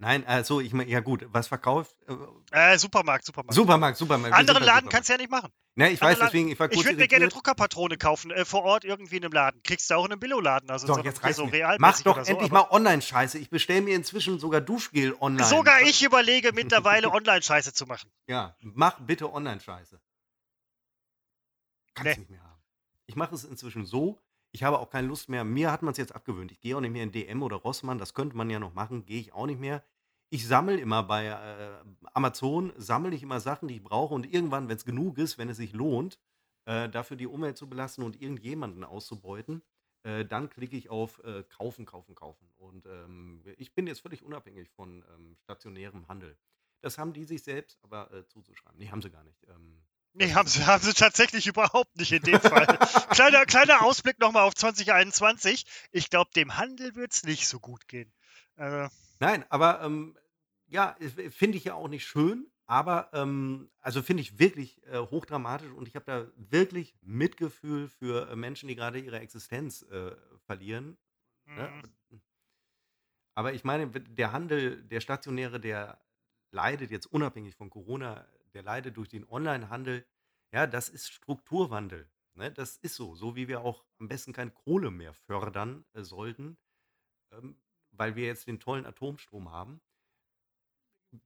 [0.01, 2.13] Nein, ach so, ich meine ja gut, was verkauft äh,
[2.51, 3.53] Äh, Supermarkt, Supermarkt.
[3.55, 4.35] Supermarkt, Supermarkt.
[4.38, 4.89] Anderen Laden Supermarkt.
[4.89, 5.51] kannst du ja nicht machen.
[5.75, 7.29] Ne, ich Andere weiß, Laden deswegen ich war ich kurz würde mir gerne 'ne.
[7.29, 9.62] Druckerpatrone kaufen, äh, vor Ort irgendwie in 'nem Laden.
[9.63, 11.53] Kriegst du auch in 'nem Billo-Laden, also 'nem jetzt reicht's so mir.
[11.77, 13.38] Mach doch so, endlich mal Online-Scheiße.
[13.38, 15.47] Ich bestelle mir inzwischen sogar Duschgel online.
[15.47, 18.09] Sogar ich überlege mittlerweile Online-Scheiße zu machen.
[18.29, 19.99] Ja, mach bitte Online-Scheiße.
[21.95, 22.15] Kannst Ne.
[22.15, 22.62] du nicht mehr haben.
[23.07, 24.19] Ich mache es inzwischen so,
[24.51, 26.51] ich habe auch keine Lust mehr mir hat man's jetzt abgewöhnt.
[26.51, 29.05] Ich gehe auch nicht mehr in DM oder Rossmann, das könnte man ja noch machen,
[29.05, 29.83] gehe ich auch nicht mehr.
[30.31, 31.83] ich sammle immer bei äh,
[32.13, 35.49] Amazon, sammle ich immer Sachen, die ich brauche und irgendwann, wenn es genug ist, wenn
[35.49, 36.19] es sich lohnt,
[36.65, 39.63] äh, dafür die Umwelt zu belasten und irgendjemanden auszubeuten,
[40.03, 42.49] äh, dann klicke ich auf äh, Kaufen, Kaufen, Kaufen.
[42.57, 46.38] Und ähm, ich bin jetzt völlig unabhängig von ähm, stationärem Handel.
[46.81, 48.79] Das haben die sich selbst aber äh, zuzuschreiben.
[48.79, 49.45] Nee, haben sie gar nicht.
[49.47, 49.81] Ähm,
[50.19, 52.65] Nee, haben sie, haben sie tatsächlich überhaupt nicht in dem Fall.
[53.10, 55.65] kleiner, kleiner Ausblick nochmal auf 2021.
[55.93, 58.12] Ich glaube, dem Handel wird es nicht so gut gehen.
[58.58, 58.89] Äh,
[59.21, 60.17] Nein, aber ähm,
[60.67, 60.97] ja,
[61.29, 65.88] finde ich ja auch nicht schön, aber ähm, also finde ich wirklich äh, hochdramatisch und
[65.88, 70.12] ich habe da wirklich Mitgefühl für äh, Menschen, die gerade ihre Existenz äh,
[70.45, 70.97] verlieren.
[71.45, 71.82] Ne?
[72.10, 72.21] Mhm.
[73.36, 75.97] Aber ich meine, der Handel, der stationäre, der
[76.51, 80.05] leidet jetzt unabhängig von Corona der leidet durch den Onlinehandel.
[80.51, 82.09] Ja, das ist Strukturwandel.
[82.35, 82.51] Ne?
[82.51, 83.15] Das ist so.
[83.15, 86.57] So wie wir auch am besten keine Kohle mehr fördern äh, sollten,
[87.31, 89.81] ähm, weil wir jetzt den tollen Atomstrom haben,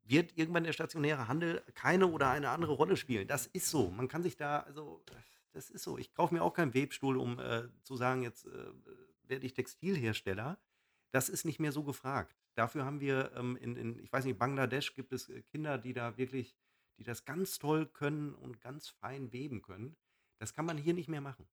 [0.04, 3.28] wird irgendwann der stationäre Handel keine oder eine andere Rolle spielen.
[3.28, 3.90] Das ist so.
[3.90, 5.04] Man kann sich da, also,
[5.52, 5.98] das ist so.
[5.98, 8.72] Ich kaufe mir auch keinen Webstuhl, um äh, zu sagen, jetzt äh,
[9.24, 10.58] werde ich Textilhersteller.
[11.12, 12.36] Das ist nicht mehr so gefragt.
[12.56, 15.94] Dafür haben wir ähm, in, in, ich weiß nicht, Bangladesch gibt es äh, Kinder, die
[15.94, 16.56] da wirklich
[16.98, 19.96] die das ganz toll können und ganz fein weben können.
[20.40, 21.48] Das kann man hier nicht mehr machen.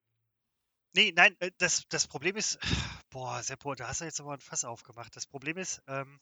[0.93, 2.59] Nee, nein, äh, das, das Problem ist,
[3.11, 5.15] boah, Seppo, da hast du jetzt aber ein Fass aufgemacht.
[5.15, 6.21] Das Problem ist, ähm,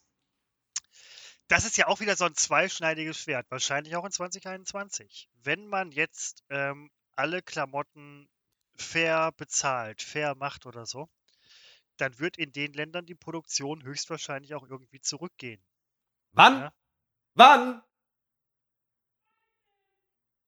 [1.49, 5.31] das ist ja auch wieder so ein zweischneidiges Schwert, wahrscheinlich auch in 2021.
[5.43, 8.29] Wenn man jetzt ähm, alle Klamotten
[8.77, 11.09] fair bezahlt, fair macht oder so,
[11.97, 15.65] dann wird in den Ländern die Produktion höchstwahrscheinlich auch irgendwie zurückgehen.
[16.33, 16.61] Wann?
[16.61, 16.73] Ja?
[17.35, 17.83] Wann?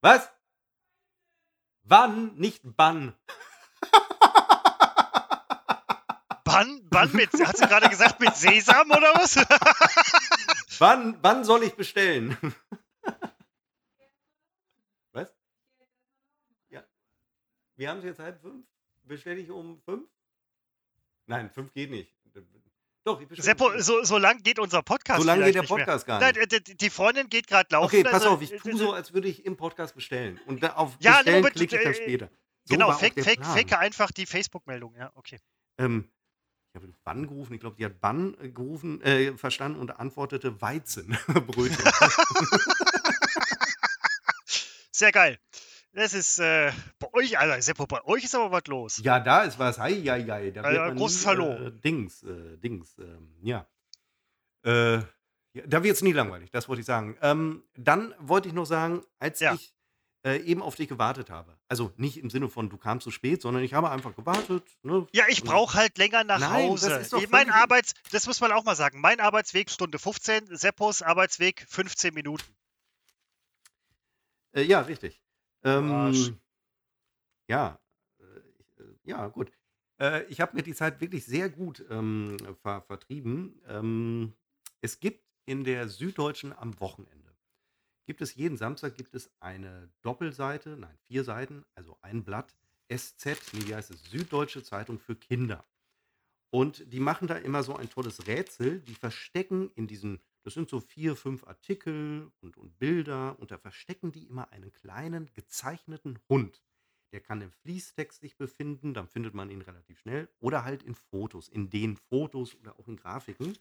[0.00, 0.30] Was?
[1.82, 3.14] Wann, nicht Bann.
[6.44, 6.88] Bann?
[6.88, 9.36] Bann mit, hat sie gerade gesagt mit Sesam oder was?
[10.80, 12.36] wann, wann soll ich bestellen?
[15.12, 15.34] was?
[16.70, 16.82] Ja.
[17.76, 18.66] Wir haben es jetzt halb fünf.
[19.02, 20.08] Bestelle ich um fünf?
[21.26, 22.14] Nein, fünf geht nicht.
[23.04, 26.18] Doch, ich Seppo, so, so lang geht unser Podcast So lange geht der Podcast mehr.
[26.18, 26.52] gar nicht.
[26.52, 27.86] Nein, die Freundin geht gerade laufen.
[27.86, 30.38] Okay, pass also, auf, ich tue so, als würde ich im Podcast bestellen.
[30.46, 32.30] Und auf ja, Bestellen nee, klicke ich dann äh, später.
[32.64, 34.94] So genau, fake, fake, fake einfach die Facebook-Meldung.
[34.96, 35.38] Ja, okay.
[35.78, 36.10] Ähm,
[36.72, 40.60] ich habe Bann gerufen, ich glaube, die hat Bann äh, gerufen, äh, verstanden und antwortete
[40.60, 41.84] Weizenbrötchen.
[44.92, 45.38] Sehr geil.
[45.92, 49.00] Das ist äh, bei euch, Alter, Seppo, bei euch ist aber was los.
[49.02, 49.78] Ja, da ist was.
[49.78, 50.50] Hei, hei, hei.
[50.52, 51.52] Da ja, großes nie, Hallo.
[51.52, 53.66] Äh, Dings, äh, Dings, ähm, ja.
[54.64, 54.98] Äh,
[55.52, 55.66] ja.
[55.66, 57.16] Da wird es nie langweilig, das wollte ich sagen.
[57.22, 59.54] Ähm, dann wollte ich noch sagen, als ja.
[59.54, 59.74] ich
[60.22, 61.58] äh, eben auf dich gewartet habe.
[61.66, 64.62] Also nicht im Sinne von, du kamst zu spät, sondern ich habe einfach gewartet.
[64.82, 65.08] Ne?
[65.12, 66.90] Ja, ich brauche halt länger nach Nein, Hause.
[66.90, 69.00] Das ist doch mein Arbeits, das muss man auch mal sagen.
[69.00, 72.44] Mein Arbeitsweg Stunde 15, Seppos Arbeitsweg 15 Minuten.
[74.52, 75.20] Äh, ja, richtig.
[75.64, 76.40] Ähm,
[77.48, 77.80] ja,
[78.18, 78.24] äh,
[79.04, 79.52] ja, gut.
[80.00, 83.60] Äh, ich habe mir die Zeit wirklich sehr gut ähm, ver vertrieben.
[83.66, 84.32] Ähm,
[84.80, 87.36] es gibt in der Süddeutschen am Wochenende,
[88.06, 92.56] gibt es jeden Samstag gibt es eine Doppelseite, nein, vier Seiten, also ein Blatt,
[92.92, 95.66] SZ, nee, wie heißt es, Süddeutsche Zeitung für Kinder.
[96.52, 100.70] Und die machen da immer so ein tolles Rätsel, die verstecken in diesen das sind
[100.70, 106.18] so vier, fünf Artikel und, und Bilder und da verstecken die immer einen kleinen gezeichneten
[106.28, 106.62] Hund.
[107.12, 110.28] Der kann im Fließtext sich befinden, dann findet man ihn relativ schnell.
[110.38, 113.58] Oder halt in Fotos, in den Fotos oder auch in Grafiken.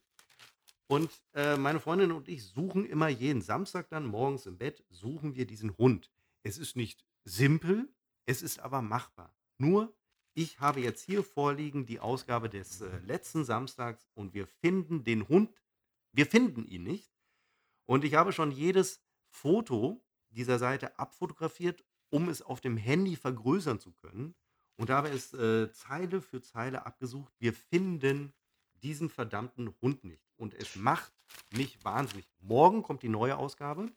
[0.87, 5.35] Und äh, meine Freundin und ich suchen immer jeden Samstag dann morgens im Bett, suchen
[5.35, 6.11] wir diesen Hund.
[6.43, 7.89] Es ist nicht simpel,
[8.25, 9.35] es ist aber machbar.
[9.57, 9.93] Nur,
[10.33, 15.27] ich habe jetzt hier vorliegen die Ausgabe des äh, letzten Samstags und wir finden den
[15.27, 15.51] Hund
[16.11, 17.11] wir finden ihn nicht.
[17.85, 23.79] Und ich habe schon jedes Foto dieser Seite abfotografiert, um es auf dem Handy vergrößern
[23.79, 24.35] zu können.
[24.75, 27.33] Und habe es äh, Zeile für Zeile abgesucht.
[27.39, 28.33] Wir finden
[28.81, 30.23] diesen verdammten Hund nicht.
[30.37, 31.11] Und es macht
[31.51, 32.25] mich wahnsinnig.
[32.39, 33.91] Morgen kommt die neue Ausgabe.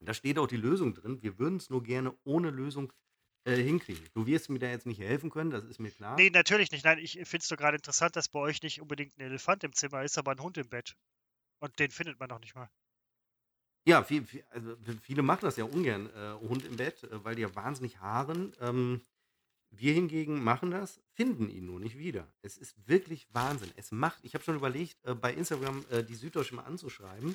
[0.00, 1.22] Und da steht auch die Lösung drin.
[1.22, 2.92] Wir würden es nur gerne ohne Lösung
[3.48, 4.04] äh, hinkriegen.
[4.12, 6.16] Du wirst mir da jetzt nicht helfen können, das ist mir klar.
[6.16, 6.84] Nee, natürlich nicht.
[6.84, 9.72] Nein, ich finde es doch gerade interessant, dass bei euch nicht unbedingt ein Elefant im
[9.72, 10.96] Zimmer ist, aber ein Hund im Bett.
[11.60, 12.68] Und den findet man noch nicht mal.
[13.86, 17.36] Ja, viel, viel, also viele machen das ja ungern, äh, Hund im Bett, äh, weil
[17.36, 18.52] die ja wahnsinnig haaren.
[18.60, 19.00] Ähm,
[19.70, 22.30] wir hingegen machen das, finden ihn nur nicht wieder.
[22.42, 23.70] Es ist wirklich Wahnsinn.
[23.76, 27.34] Es macht, ich habe schon überlegt, äh, bei Instagram äh, die Süddeutsche mal anzuschreiben,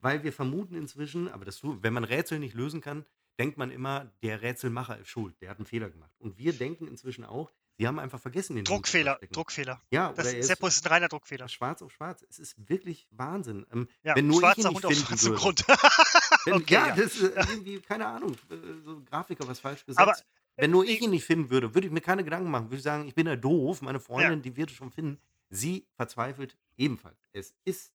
[0.00, 3.04] weil wir vermuten inzwischen, aber das, wenn man Rätsel nicht lösen kann,
[3.38, 6.12] denkt man immer, der Rätselmacher ist schuld, der hat einen Fehler gemacht.
[6.18, 9.18] Und wir denken inzwischen auch, Wir haben einfach vergessen, den Druckfehler.
[9.32, 9.80] Druckfehler.
[9.90, 11.48] Ja, Das ist Seppo ist ein reiner Druckfehler.
[11.48, 12.22] schwarz auf schwarz.
[12.28, 13.66] Es ist wirklich Wahnsinn.
[13.72, 15.36] Ähm, Ja, wenn nur ich ihn schwarzer nicht Hund auf finden würde.
[15.36, 15.64] Grund.
[16.44, 16.94] Wenn, Okay, ja, ja.
[16.96, 19.98] das ist irgendwie, keine Ahnung, äh, so ein Grafiker was falsch gesetzt.
[20.00, 20.14] Aber,
[20.56, 22.66] wenn nur äh, ich ihn nicht finden würde, würde ich mir keine Gedanken machen.
[22.66, 23.80] Würde ich sagen, ich bin ja doof.
[23.80, 25.18] Meine Freundin, die wird es schon finden.
[25.48, 27.18] Sie verzweifelt ebenfalls.
[27.32, 27.92] Es ist,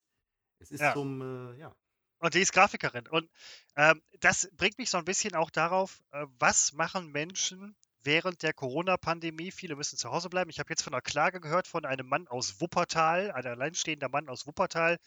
[0.60, 0.94] es ist Ja.
[0.94, 1.76] zum, äh, ja.
[2.20, 3.08] Und die ist Grafikerin.
[3.08, 3.30] Und
[3.76, 8.54] ähm, das bringt mich so ein bisschen auch darauf, äh, was machen Menschen während der
[8.54, 9.52] Corona-Pandemie?
[9.52, 10.50] Viele müssen zu Hause bleiben.
[10.50, 14.30] Ich habe jetzt von einer Klage gehört von einem Mann aus Wuppertal, ein alleinstehender Mann
[14.30, 14.98] aus Wuppertal,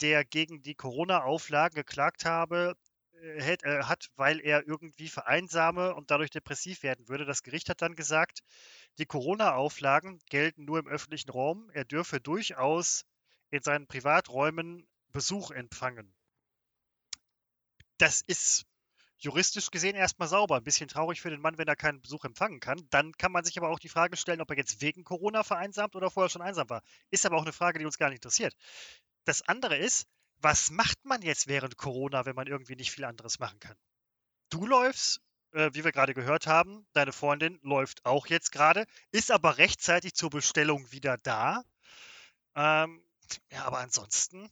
[0.00, 2.74] der gegen die Corona-Auflagen geklagt habe,
[3.22, 7.26] äh, äh, hat, weil er irgendwie vereinsame und dadurch depressiv werden würde.
[7.26, 8.40] Das Gericht hat dann gesagt,
[8.98, 11.70] die Corona-Auflagen gelten nur im öffentlichen Raum.
[11.74, 13.04] Er dürfe durchaus
[13.50, 16.14] in seinen Privaträumen Besuch empfangen.
[18.00, 18.64] Das ist
[19.18, 20.56] juristisch gesehen erstmal sauber.
[20.56, 22.86] Ein bisschen traurig für den Mann, wenn er keinen Besuch empfangen kann.
[22.88, 25.94] Dann kann man sich aber auch die Frage stellen, ob er jetzt wegen Corona vereinsamt
[25.94, 26.82] oder vorher schon einsam war.
[27.10, 28.56] Ist aber auch eine Frage, die uns gar nicht interessiert.
[29.24, 30.06] Das andere ist,
[30.38, 33.76] was macht man jetzt während Corona, wenn man irgendwie nicht viel anderes machen kann?
[34.48, 35.20] Du läufst,
[35.52, 40.14] äh, wie wir gerade gehört haben, deine Freundin läuft auch jetzt gerade, ist aber rechtzeitig
[40.14, 41.62] zur Bestellung wieder da.
[42.54, 43.04] Ähm,
[43.52, 44.50] ja, aber ansonsten,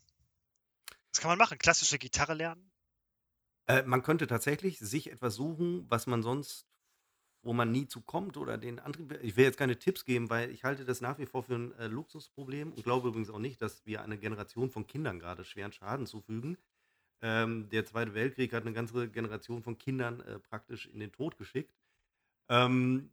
[1.11, 1.57] was kann man machen?
[1.57, 2.68] Klassische Gitarre lernen?
[3.69, 6.67] Äh, man könnte tatsächlich sich etwas suchen, was man sonst,
[7.43, 9.19] wo man nie zu kommt oder den Antrieb.
[9.23, 11.73] Ich will jetzt keine Tipps geben, weil ich halte das nach wie vor für ein
[11.79, 15.73] äh, Luxusproblem und glaube übrigens auch nicht, dass wir einer Generation von Kindern gerade schweren
[15.73, 16.59] Schaden zufügen.
[17.21, 21.37] Ähm, der Zweite Weltkrieg hat eine ganze Generation von Kindern äh, praktisch in den Tod
[21.37, 21.75] geschickt.
[22.49, 23.11] Ähm,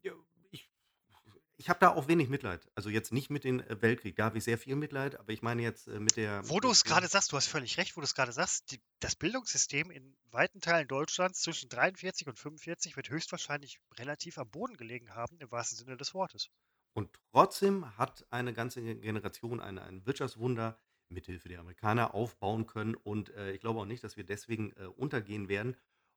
[1.57, 2.67] ich habe da auch wenig Mitleid.
[2.75, 5.41] Also jetzt nicht mit dem äh, Weltkrieg, da habe ich sehr viel Mitleid, aber ich
[5.41, 6.47] meine jetzt äh, mit der.
[6.49, 8.81] Wo du es gerade sagst, du hast völlig recht, wo du es gerade sagst, die,
[8.99, 14.75] das Bildungssystem in weiten Teilen Deutschlands zwischen 43 und 45 wird höchstwahrscheinlich relativ am Boden
[14.77, 16.49] gelegen haben, im wahrsten Sinne des Wortes.
[16.93, 20.77] Und trotzdem hat eine ganze Generation ein, ein Wirtschaftswunder
[21.09, 22.95] mithilfe der Amerikaner aufbauen können.
[22.95, 25.75] Und äh, ich glaube auch nicht, dass wir deswegen äh, untergehen werden.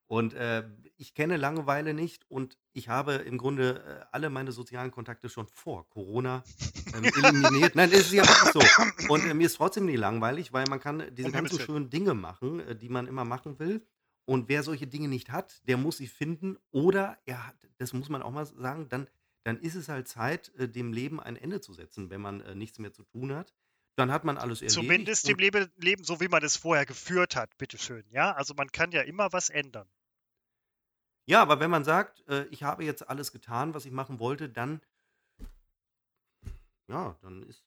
[0.08, 0.64] Und äh,
[0.96, 5.46] ich kenne Langeweile nicht und ich habe im Grunde äh, alle meine sozialen Kontakte schon
[5.46, 6.42] vor Corona
[6.94, 7.76] ähm, eliminiert.
[7.76, 9.12] Nein, ist ja wirklich so.
[9.12, 12.14] Und äh, mir ist trotzdem nicht langweilig, weil man kann diese Um ganzen schönen Dinge
[12.14, 13.86] machen, äh, die man immer machen will.
[14.24, 16.56] Und wer solche Dinge nicht hat, der muss sie finden.
[16.70, 19.08] Oder er hat, das muss man auch mal sagen, dann,
[19.44, 22.54] dann ist es halt Zeit, äh, dem Leben ein Ende zu setzen, wenn man äh,
[22.54, 23.52] nichts mehr zu tun hat.
[23.94, 24.74] Dann hat man alles erledigt.
[24.74, 28.04] Zumindest dem Leben, Leben, so wie man es vorher geführt hat, bitteschön.
[28.10, 29.88] Ja, also man kann ja immer was ändern.
[31.28, 34.48] Ja, aber wenn man sagt, äh, ich habe jetzt alles getan, was ich machen wollte,
[34.48, 34.80] dann
[36.88, 37.62] ja, dann ist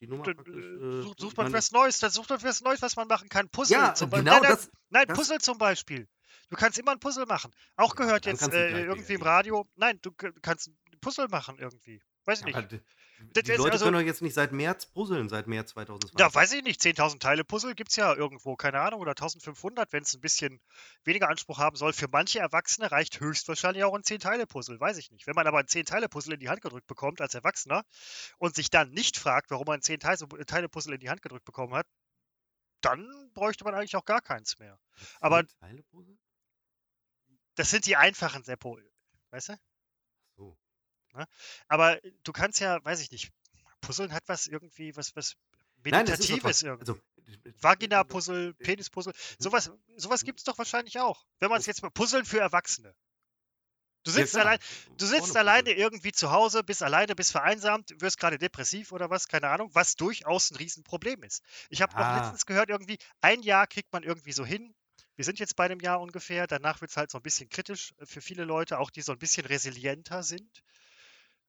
[0.00, 0.64] die Nummer Dann, praktisch.
[0.64, 3.28] äh, Äh, sucht, sucht man was Neues, dann sucht man was Neues, was man machen
[3.28, 3.48] kann.
[3.50, 4.24] Puzzle ja, zum Beispiel.
[4.30, 4.70] genau nein, das.
[4.88, 6.08] nein, das- Puzzle zum Beispiel.
[6.48, 7.50] Du kannst immer ein Puzzle machen.
[7.76, 9.22] Auch gehört jetzt äh, irgendwie im.
[9.22, 9.68] Radio.
[9.74, 12.00] Nein, du kannst ein Puzzle machen irgendwie.
[12.26, 12.72] Weiß ich Ja, aber nicht.
[12.72, 12.80] d-
[13.32, 16.20] Das die Leute also- können doch jetzt nicht seit März puzzeln, seit März 2020.
[16.20, 16.80] Ja, weiß ich nicht.
[16.82, 20.60] 10.000 Teile Puzzle gibt es ja irgendwo, keine Ahnung, oder 1.500, wenn es ein bisschen
[21.04, 21.92] weniger Anspruch haben soll.
[21.94, 25.26] Für manche Erwachsene reicht höchstwahrscheinlich auch ein 10-Teile-Puzzle, weiß ich nicht.
[25.26, 27.84] Wenn man aber ein 10-Teile-Puzzle in die Hand gedrückt bekommt als Erwachsener
[28.38, 31.86] und sich dann nicht fragt, warum man ein 10-Teile-Puzzle in die Hand gedrückt bekommen hat,
[32.82, 34.78] dann bräuchte man eigentlich auch gar keins mehr.
[35.20, 35.44] Aber
[35.92, 36.18] Puzzle?
[37.54, 38.78] das sind die einfachen Seppo,
[39.30, 39.56] weißt du?
[41.16, 41.24] So.
[41.68, 43.30] Aber du kannst ja, weiß ich nicht,
[43.80, 45.34] Puzzeln hat was irgendwie, was, was
[45.84, 46.90] Nein, Meditatives was- irgendwie.
[46.90, 47.00] also,
[47.60, 51.24] Vagina-Puzzle, Penis-Puzzle, sowas, sowas gibt es doch wahrscheinlich auch.
[51.40, 52.94] Wenn man es jetzt mal Puzzeln für Erwachsene.
[54.04, 54.58] Du Ja, sitzt, klar, allein,
[54.98, 59.26] du sitzt alleine irgendwie zu Hause, bist alleine, bist vereinsamt, wirst gerade depressiv oder was,
[59.26, 61.42] keine Ahnung, was durchaus ein Riesenproblem ist.
[61.70, 62.18] Ich habe auch Ja.
[62.20, 64.72] letztens gehört, irgendwie, ein Jahr kriegt man irgendwie so hin.
[65.16, 67.94] Wir sind jetzt bei einem Jahr ungefähr, danach wird es halt so ein bisschen kritisch
[67.98, 70.62] äh, für viele Leute, auch die so ein bisschen resilienter sind.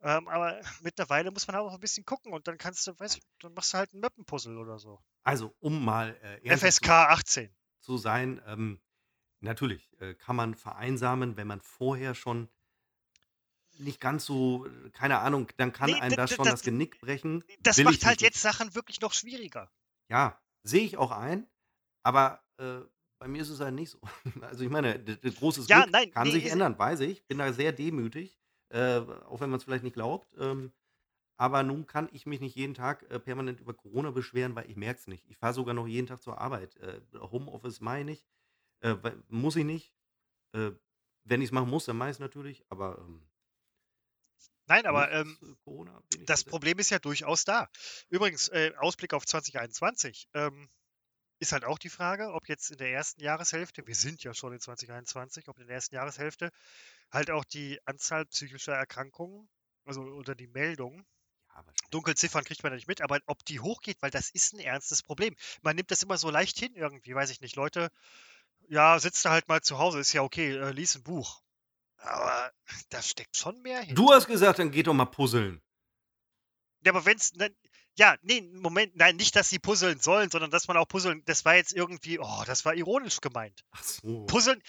[0.02, 3.20] Ähm, aber mittlerweile muss man auch ein bisschen gucken und dann kannst du, weißt du,
[3.40, 5.00] dann machst du halt ein Mappenpuzzle oder so.
[5.24, 7.56] Also, um mal äh, FSK zu, 18.
[7.82, 8.80] zu sein, ähm,
[9.42, 12.50] natürlich äh, kann man vereinsamen, wenn man vorher schon
[13.80, 17.00] nicht ganz so, äh, keine Ahnung, dann kann Nee, einem das schon das- das Genick
[17.00, 17.44] brechen.
[17.62, 19.71] Das Will macht halt jetzt Sachen wirklich noch schwieriger.
[20.10, 21.48] Ja, sehe ich auch ein,
[22.04, 22.80] aber äh,
[23.19, 24.00] bei mir ist es halt nicht so.
[24.42, 27.26] Also ich meine, d- d- großes Ja, Glück nein, kann nee, sich ändern, weiß ich.
[27.28, 28.40] Bin da sehr demütig,
[28.70, 30.28] äh, auch wenn man es vielleicht nicht glaubt.
[30.38, 30.72] Ähm,
[31.38, 34.76] aber nun kann ich mich nicht jeden Tag äh, permanent über Corona beschweren, weil ich
[34.76, 35.26] merke es nicht.
[35.30, 36.76] Ich fahre sogar noch jeden Tag zur Arbeit.
[36.78, 38.28] Äh, Homeoffice mache ich.
[38.82, 38.96] Äh,
[39.30, 39.94] muss ich nicht.
[40.54, 40.72] Äh,
[41.26, 42.65] wenn ich es machen muss, dann mache ich es natürlich.
[42.70, 43.28] Aber ähm,
[44.68, 46.44] Nein, aber ähm, äh, das.
[46.44, 47.70] Problem ist ja durchaus da.
[48.10, 50.70] Übrigens, äh, Ausblick auf 2021 ähm,
[51.40, 54.54] ist halt auch die Frage, ob jetzt in der ersten Jahreshälfte, wir sind ja schon
[54.54, 56.52] in 2021, ob in der ersten Jahreshälfte
[57.12, 59.50] halt auch die Anzahl psychischer Erkrankungen
[59.86, 61.06] Also unter die Meldung.
[61.50, 61.90] Ja, wahrscheinlich.
[61.90, 65.04] Dunkelziffern kriegt man ja nicht mit, aber ob die hochgeht, weil das ist ein ernstes
[65.04, 65.36] Problem.
[65.62, 67.56] Man nimmt das immer so leicht hin irgendwie, weiß ich nicht.
[67.56, 67.90] Leute,
[68.68, 71.42] ja, sitzt da halt mal zu Hause, ist ja okay, äh, lies ein Buch.
[71.98, 72.52] Aber
[72.90, 73.96] da steckt schon mehr hin.
[73.96, 75.62] Du hast gesagt, dann geht doch mal puzzeln.
[76.84, 77.56] Ja, aber wenn's, ne,
[77.96, 81.46] ja, nee, Moment, nein, nicht, dass sie puzzeln sollen, sondern dass man auch puzzeln, das
[81.46, 83.66] war jetzt irgendwie, oh, das war ironisch gemeint.
[83.72, 84.26] Ach so.
[84.26, 84.62] Puzzeln,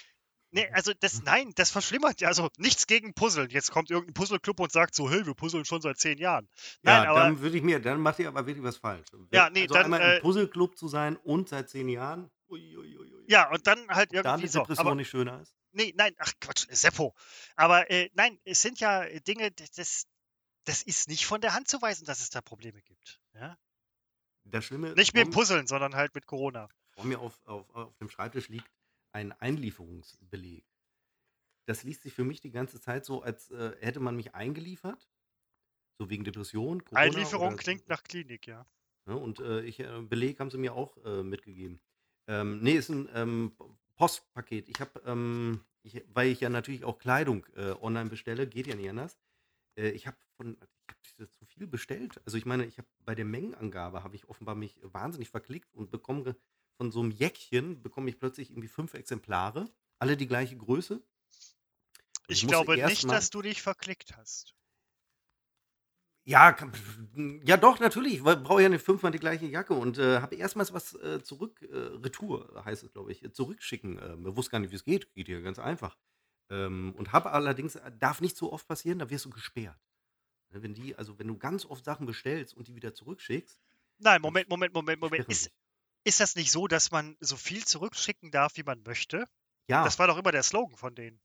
[0.51, 3.49] nee, also das, nein, das verschlimmert ja, also nichts gegen Puzzeln.
[3.49, 6.47] Jetzt kommt irgendein Puzzleclub und sagt so, hey, wir puzzeln schon seit zehn Jahren.
[6.81, 9.07] Nein, ja, aber, dann würde ich mir, dann macht ihr aber wirklich was falsch.
[9.31, 12.29] Ja, nee, also dann, einmal äh, im Puzzleclub zu sein und seit zehn Jahren.
[12.49, 13.25] Uiuiui.
[13.27, 14.59] ja, und dann halt Da irgendwie eine so.
[14.59, 15.53] Depression Aber, nicht schöner ist.
[15.71, 17.15] nee, nein, ach Quatsch, Seppo.
[17.55, 20.05] Aber äh, nein, es sind ja Dinge, das-
[20.65, 23.19] das, ist nicht von der Hand zu weisen, dass es da Probleme gibt.
[23.33, 23.57] Ja?
[24.45, 26.69] Das Schlimme Nicht mit Puzzeln, sondern halt mit Corona.
[26.89, 28.69] vor mir auf, auf, auf dem Schreibtisch liegt
[29.11, 30.65] ein Einlieferungsbeleg.
[31.65, 35.09] Das liest sich für mich die ganze Zeit so, als äh, hätte man mich eingeliefert.
[35.99, 37.01] So wegen Depression, Corona.
[37.01, 38.65] Einlieferung klingt nach Klinik, ja.
[39.05, 41.79] Ja, und äh, ich, äh, Beleg haben sie mir auch äh, mitgegeben.
[42.27, 43.55] Ähm, nee, ist ein ähm,
[43.95, 44.69] Postpaket.
[44.69, 45.65] Ich habe, ähm,
[46.13, 49.19] weil ich ja natürlich auch Kleidung äh, online bestelle, geht ja nicht anders.
[49.75, 50.57] Äh, ich habe von,
[51.03, 52.21] ich habe zu viel bestellt.
[52.25, 55.91] Also ich meine, ich habe bei der Mengenangabe habe ich offenbar mich wahnsinnig verklickt und
[55.91, 56.35] bekomme
[56.79, 59.65] von so einem Jäckchen bekomme ich plötzlich irgendwie fünf Exemplare,
[59.99, 61.03] alle die gleiche Größe.
[62.29, 64.55] Ich musste glaube nicht, mal- dass du dich verklickt hast.
[66.23, 66.55] Ja,
[67.43, 68.13] ja doch, natürlich.
[68.13, 71.61] Ich brauche ja nicht fünfmal die gleiche Jacke und äh, habe erstmals was äh, zurück,
[71.63, 73.97] äh, Retour heißt es, glaube ich, äh, zurückschicken.
[74.25, 75.13] Ich wusste gar nicht, wie es geht.
[75.15, 75.97] Geht ja ganz einfach.
[76.49, 79.77] Ähm, und habe allerdings, äh, darf nicht so oft passieren, da wirst du gesperrt.
[80.51, 83.59] Ne, Wenn die, also wenn du ganz oft Sachen bestellst und die wieder zurückschickst,
[83.97, 85.27] Nein, Moment, Moment, Moment, Moment.
[85.27, 85.51] Ist.
[86.03, 89.25] Ist das nicht so, dass man so viel zurückschicken darf, wie man möchte?
[89.67, 91.19] Ja, Das war doch immer der Slogan von denen.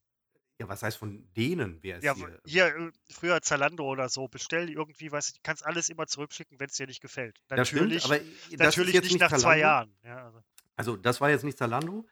[0.60, 2.40] ja, was heißt von denen, wer ist Ja, hier?
[2.46, 6.68] hier, äh, früher Zalando oder so, bestell irgendwie, was, du kannst alles immer zurückschicken, wenn
[6.68, 7.38] es dir nicht gefällt.
[7.48, 9.60] Das stimmt, Natürlich, aber das natürlich jetzt nicht nicht nach zwei Zalando.
[9.60, 9.96] Jahren.
[10.04, 10.44] Ja, also.
[10.76, 12.06] Also das war jetzt nicht Zalando,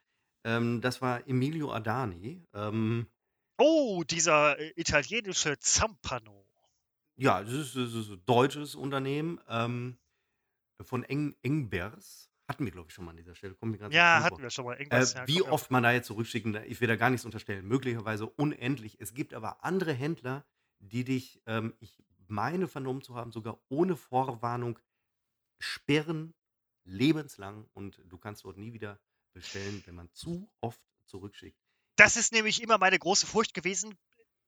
[0.44, 2.44] ähm, das war Emilio Adani.
[2.54, 3.06] Ähm,
[3.58, 6.46] Oh, dieser äh, italienische Zampano.
[7.16, 9.98] Ja, das ist, das ist ein deutsches Unternehmen ähm,
[10.80, 12.30] von Eng Engbers.
[12.52, 13.56] Hatten wir, glaube ich, schon mal an dieser Stelle.
[13.90, 14.42] Ja, hatten vor.
[14.42, 14.74] wir schon mal.
[14.74, 17.66] Äh, Irgendwas, ja, wie oft man da jetzt zurückschicken, ich will da gar nichts unterstellen.
[17.66, 19.00] Möglicherweise unendlich.
[19.00, 20.44] Es gibt aber andere Händler,
[20.80, 24.78] die dich, ähm, ich meine vernommen zu haben, sogar ohne Vorwarnung
[25.58, 26.34] sperren,
[26.84, 27.70] lebenslang.
[27.72, 29.00] Und du kannst dort nie wieder
[29.32, 31.58] bestellen, wenn man zu oft zurückschickt.
[31.96, 33.96] Das ist nämlich immer meine große Furcht gewesen.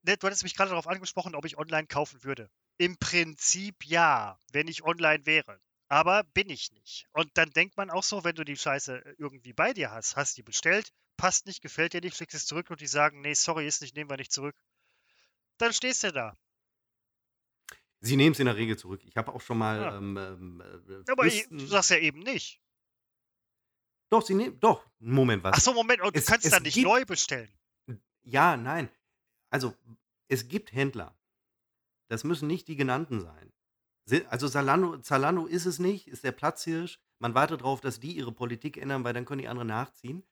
[0.02, 2.50] Ne, Du hattest mich gerade darauf angesprochen, ob ich online kaufen würde.
[2.76, 5.58] Im Prinzip ja, wenn ich online wäre.
[5.94, 7.06] Aber bin ich nicht.
[7.12, 10.36] Und dann denkt man auch so, wenn du die Scheiße irgendwie bei dir hast, hast
[10.36, 13.64] die bestellt, passt nicht, gefällt dir nicht, schickst es zurück und die sagen, nee, sorry,
[13.64, 14.56] ist nicht, nehmen wir nicht zurück.
[15.58, 16.36] Dann stehst du da.
[18.00, 19.02] Sie nehmen es in der Regel zurück.
[19.04, 19.96] Ich habe auch schon mal Ja.
[19.96, 20.60] ähm, ähm,
[21.06, 22.60] äh, Aber ich, du sagst ja eben nicht.
[24.10, 24.58] Doch, sie nehmen.
[24.58, 25.54] Doch, Moment, was?
[25.58, 27.56] Ach so, Moment, und du Es- kannst es dann nicht gibt- neu bestellen.
[28.24, 28.90] Ja, nein.
[29.50, 29.76] Also,
[30.26, 31.16] es gibt Händler.
[32.08, 33.52] Das müssen nicht die genannten sein.
[34.28, 37.00] Also, Zalando, Zalando ist es nicht, ist der Platzhirsch.
[37.18, 40.24] Man wartet darauf, dass die ihre Politik ändern, weil dann können die anderen nachziehen.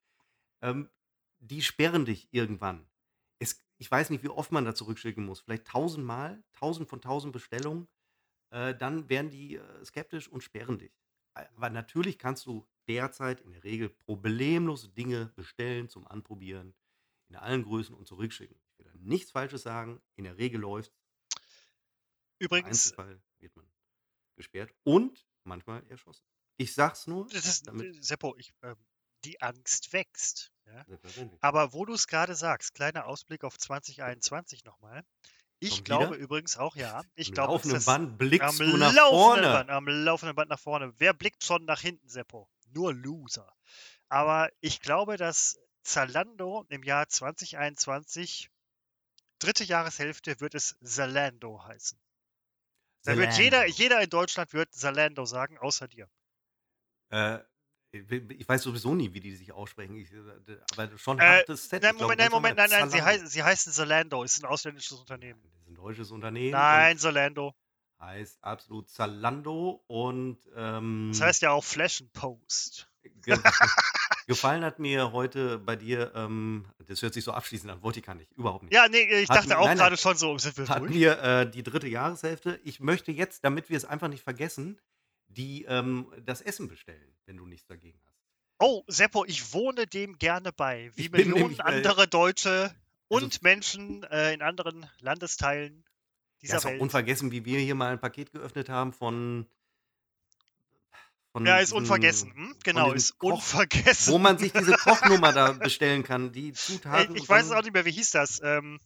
[0.60, 0.90] Ähm,
[1.38, 2.86] die sperren dich irgendwann.
[3.38, 5.40] Es, ich weiß nicht, wie oft man da zurückschicken muss.
[5.40, 7.88] Vielleicht tausendmal, tausend von tausend Bestellungen.
[8.50, 10.92] Äh, dann werden die äh, skeptisch und sperren dich.
[11.34, 16.74] Aber natürlich kannst du derzeit in der Regel problemlos Dinge bestellen zum Anprobieren
[17.30, 18.56] in allen Größen und zurückschicken.
[18.68, 20.02] Ich will da nichts Falsches sagen.
[20.16, 20.92] In der Regel läuft
[22.38, 22.94] Übrigens,
[23.42, 23.66] wird man
[24.36, 26.24] gesperrt und manchmal erschossen.
[26.56, 27.26] Ich sag's nur.
[27.28, 28.76] das ist, damit- Seppo, ich, ähm,
[29.24, 30.52] die Angst wächst.
[30.66, 30.86] Ja?
[31.40, 35.04] Aber wo du es gerade sagst, kleiner Ausblick auf 2021 nochmal.
[35.58, 36.16] Ich Schon glaube wieder?
[36.24, 37.04] übrigens auch, ja.
[37.14, 39.42] Ich Am glaube, laufenden Band blickst am du nach laufenden vorne.
[39.42, 40.92] Band, am laufenden Band nach vorne.
[40.98, 42.48] Wer blickt schon nach hinten, Seppo?
[42.70, 43.52] Nur Loser.
[44.08, 48.50] Aber ich glaube, dass Zalando im Jahr 2021,
[49.38, 51.98] dritte Jahreshälfte, wird es Zalando heißen.
[53.04, 56.08] Da wird jeder, jeder in Deutschland wird Zalando sagen, außer dir.
[57.10, 57.38] Äh,
[57.92, 59.96] ich weiß sowieso nie, wie die sich aussprechen.
[59.96, 60.18] Ich, äh,
[60.72, 61.82] aber schon Äh, hartes Set.
[61.82, 62.52] Nein, Moment, nein, normal.
[62.52, 65.42] Moment, nein, nein, sie, heißen, sie heißen Zalando, ist ein ausländisches Unternehmen.
[65.42, 66.52] Das ist ein deutsches Unternehmen.
[66.52, 67.54] Nein, Zalando.
[68.00, 72.88] Heißt absolut Zalando und ähm, Das heißt ja auch Flash and Post.
[74.26, 78.00] ge gefallen hat mir heute bei dir, ähm, das hört sich so abschließend an, wollte
[78.00, 78.74] ich gar nicht, überhaupt nicht.
[78.74, 79.84] Ja, nee, ich Hat dachte mir- auch nein, nein.
[79.88, 80.92] gerade schon so, sind wir durch?
[80.92, 82.58] wir äh, die dritte Jahreshälfte.
[82.64, 84.78] Ich möchte jetzt, damit wir es einfach nicht vergessen,
[85.28, 88.18] die ähm, das Essen bestellen, wenn du nichts dagegen hast.
[88.58, 92.70] Oh, Seppo, ich wohne dem gerne bei, wie Ich Millionen andere Deutsche
[93.10, 95.84] also- und Menschen äh, in anderen Landesteilen,
[96.42, 96.80] dieser Ja, ist auch Welt.
[96.80, 99.46] unvergessen, wie wir hier mal ein Paket geöffnet haben von
[101.40, 102.34] Ja, ist unvergessen.
[102.34, 102.56] Hm?
[102.62, 104.12] Genau, ist Koch- unvergessen.
[104.12, 107.62] wo man sich diese Kochnummer da bestellen kann, die Zutaten ich und weiß es auch
[107.62, 108.40] nicht mehr, wie hieß das?
[108.44, 108.78] Ähm,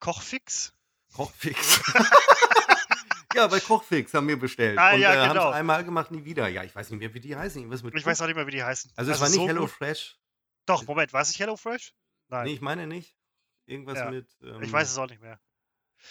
[0.00, 0.72] Kochfix?
[1.14, 1.82] Kochfix.
[3.34, 4.78] ja, bei Kochfix haben wir bestellt.
[4.78, 5.50] Ah, und ja, äh, haben genau.
[5.50, 6.48] es einmal gemacht, nie wieder.
[6.48, 7.62] Ja, ich weiß nicht mehr, wie die heißen.
[7.62, 7.70] Ich
[8.06, 8.24] weiß Koch.
[8.24, 8.92] auch nicht mehr, wie die heißen.
[8.96, 9.66] Also es war nicht Hello.
[9.66, 10.16] Fresh.
[10.66, 11.92] Doch, Moment, war es nicht HelloFresh?
[12.28, 13.16] Nein, Nee, ich meine nicht.
[13.66, 14.10] Irgendwas Ja.
[14.10, 14.28] mit.
[14.42, 15.40] Ähm, ich weiß es auch nicht mehr.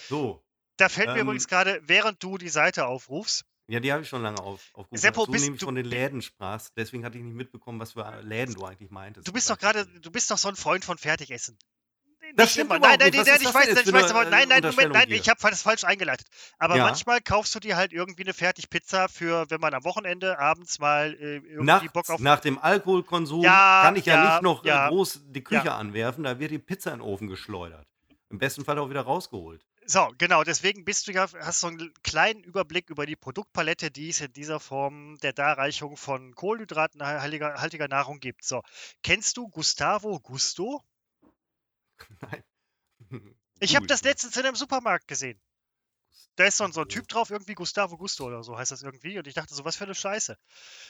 [0.10, 0.44] So.
[0.78, 4.10] Da fällt mir Ähm, übrigens gerade, während du die Seite aufrufst, Ja, die habe ich
[4.10, 4.98] schon lange auf, aufgerufen.
[4.98, 6.74] Seppo, du bist nämlich du- von den Läden sprachst.
[6.76, 9.26] Deswegen hatte ich nicht mitbekommen, was für Läden du eigentlich meintest.
[9.26, 11.58] du bist doch gerade, du bist doch so ein Freund von Fertigessen.
[12.36, 15.12] Das stimmt Nein, nein, nein, ist ich weiß, nein, ich weiß, nein, nein, Moment, nein,
[15.12, 16.28] ich habe das falsch eingeleitet.
[16.60, 20.80] Aber manchmal kaufst du dir halt irgendwie eine Fertigpizza für, wenn man am Wochenende abends
[20.80, 24.44] mal äh, irgendwie Nachts, Bock auf nach dem Alkoholkonsum Ja, kann ich ja, ja, nicht
[24.44, 24.88] noch ja.
[24.88, 27.88] äh, groß die Küche anwerfen, da wird die Pizza in den Ofen geschleudert.
[28.30, 29.66] Im besten Fall auch wieder rausgeholt.
[29.86, 34.10] So, genau, deswegen bist du ja, hast so einen kleinen Überblick über die Produktpalette, die
[34.10, 38.44] es in dieser Form der Darreichung von Kohlenhydratenhaltiger haltiger Nahrung gibt.
[38.44, 38.62] So,
[39.04, 40.82] kennst du Gustavo Gusto?
[42.22, 42.44] Nein.
[43.60, 45.40] Ich habe das letztens in einem Supermarkt gesehen.
[46.36, 48.84] Da ist so ein, so ein Typ drauf, irgendwie Gustavo Gusto oder so heißt das
[48.84, 49.18] irgendwie.
[49.18, 50.38] Und ich dachte so, was für eine Scheiße.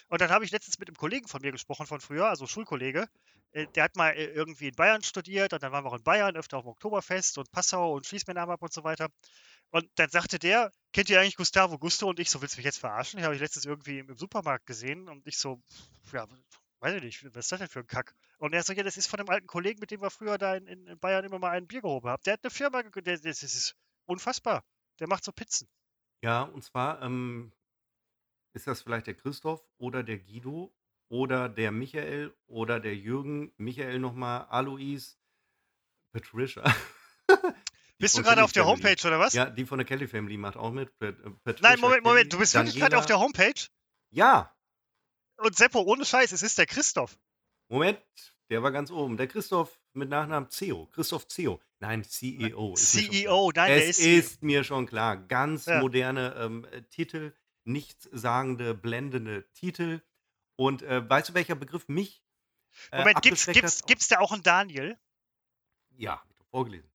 [0.10, 3.08] Und dann habe ich letztens mit einem Kollegen von mir gesprochen von früher, also Schulkollege.
[3.52, 6.04] Äh, Der hat mal äh, irgendwie in Bayern studiert und dann waren wir auch in
[6.04, 9.10] Bayern, öfter auf dem Oktoberfest und Passau und schließ mir Namen ab und so weiter.
[9.72, 12.08] Und dann sagte der, kennt ihr eigentlich Gustavo Gusto?
[12.10, 13.18] Und ich so, willst du mich jetzt verarschen?
[13.18, 15.62] Den habe ich letztens irgendwie im, im Supermarkt gesehen und ich so,
[16.14, 16.28] ja,
[16.80, 18.14] weiß ich nicht, was ist das denn für ein Kack?
[18.38, 20.56] Und er so, ja, das ist von einem alten Kollegen, mit dem wir früher da
[20.56, 22.22] in, in Bayern immer mal ein Bier gehoben haben.
[22.26, 24.64] Der hat eine Firma gegründet, das ist unfassbar.
[25.02, 25.68] Der macht so Pizzen.
[26.24, 27.52] Ja, und zwar ähm,
[28.54, 30.72] ist das vielleicht der Christoph oder der Guido
[31.10, 33.52] oder der Michael oder der Jürgen.
[33.58, 35.18] Michael nochmal, Alois,
[36.14, 36.64] Patricia.
[37.98, 38.84] Bist du gerade auf der Family.
[38.84, 39.34] Homepage oder was?
[39.34, 40.90] Ja, die von der Kelly Family macht auch mit.
[41.02, 43.20] Äh, Patricia, Nein, Moment, Moment, du bist wirklich gerade auf der.
[43.20, 43.68] Homepage?
[44.12, 44.56] Ja,
[45.38, 47.18] Und Seppo, ohne Scheiß, es ist der Christoph.
[47.70, 48.00] Moment,
[48.52, 49.16] der war ganz oben.
[49.16, 50.86] Der Christoph mit Nachnamen CEO.
[50.88, 51.62] Christoph CEO.
[51.80, 52.76] Nein, CEO.
[52.76, 54.06] CEO, nein, der es ist.
[54.06, 55.16] ist mir schon klar.
[55.16, 55.80] Ganz Ja.
[55.80, 57.34] moderne ähm, äh, Titel,
[57.64, 60.02] nichtssagende, blendende Titel.
[60.58, 62.22] Und äh, weißt du, welcher Begriff mich
[62.92, 65.00] äh, Moment, gibt's, gibt's, gibt's da auch einen Daniel?
[65.92, 66.92] Ja, hab ich doch vorgelesen.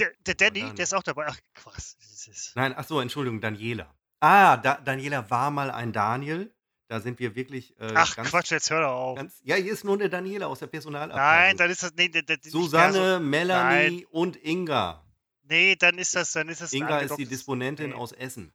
[0.00, 0.74] Der, der Danny, Daniel.
[0.74, 1.26] der ist auch dabei.
[1.28, 1.38] Ach,
[1.78, 3.94] ist, Nein, ach so, Entschuldigung, Daniela.
[4.18, 6.52] Ah, da, Daniela war mal ein Daniel.
[6.88, 9.16] Da sind wir wirklich äh, ach, ganz, Quatsch, jetzt hör doch auf.
[9.16, 9.40] ganz.
[9.42, 11.46] Ja, hier ist nur eine Daniela aus der Personalabteilung.
[11.48, 11.92] Nein, dann ist das.
[11.96, 14.06] Nee, das, Susanne, Melanie Nein.
[14.10, 15.02] und Inga.
[15.02, 16.32] So, nee, dann ist das.
[16.32, 17.96] Dann ist das Inga ist die Disponentin nee.
[17.96, 18.52] aus Essen.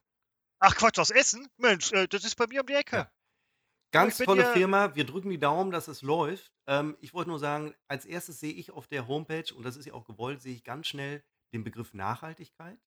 [0.60, 1.48] Ach, Quatsch, aus Essen?
[1.58, 2.96] Mensch, äh, das ist bei mir um die Ecke.
[2.96, 3.10] Ja.
[3.90, 4.94] Ganz tolle ja- Firma.
[4.94, 6.50] Wir drücken die Daumen, dass es läuft.
[6.66, 9.84] Ähm, ich wollte nur sagen, als erstes sehe ich auf der Homepage, und das ist
[9.84, 11.22] ja auch gewollt, sehe ich ganz schnell
[11.52, 12.78] den Begriff Nachhaltigkeit.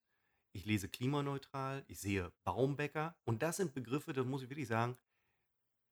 [0.54, 3.16] Ich lese klimaneutral, ich sehe Baumbäcker.
[3.26, 4.98] Und das sind Begriffe, das muss ich wirklich sagen,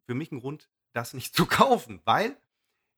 [0.06, 2.02] für mich ein Grund, das nicht zu kaufen.
[2.06, 2.38] Weil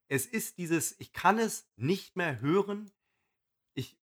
[0.08, 2.92] es ist dieses, ich kann es nicht mehr hören.
[3.74, 3.98] Ich,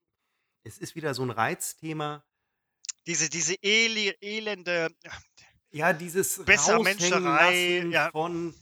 [0.63, 2.23] es ist wieder so ein Reizthema.
[3.07, 4.89] Diese, diese eli, elende.
[5.71, 8.11] Ja, dieses Besser Menscherei, ja.
[8.11, 8.53] von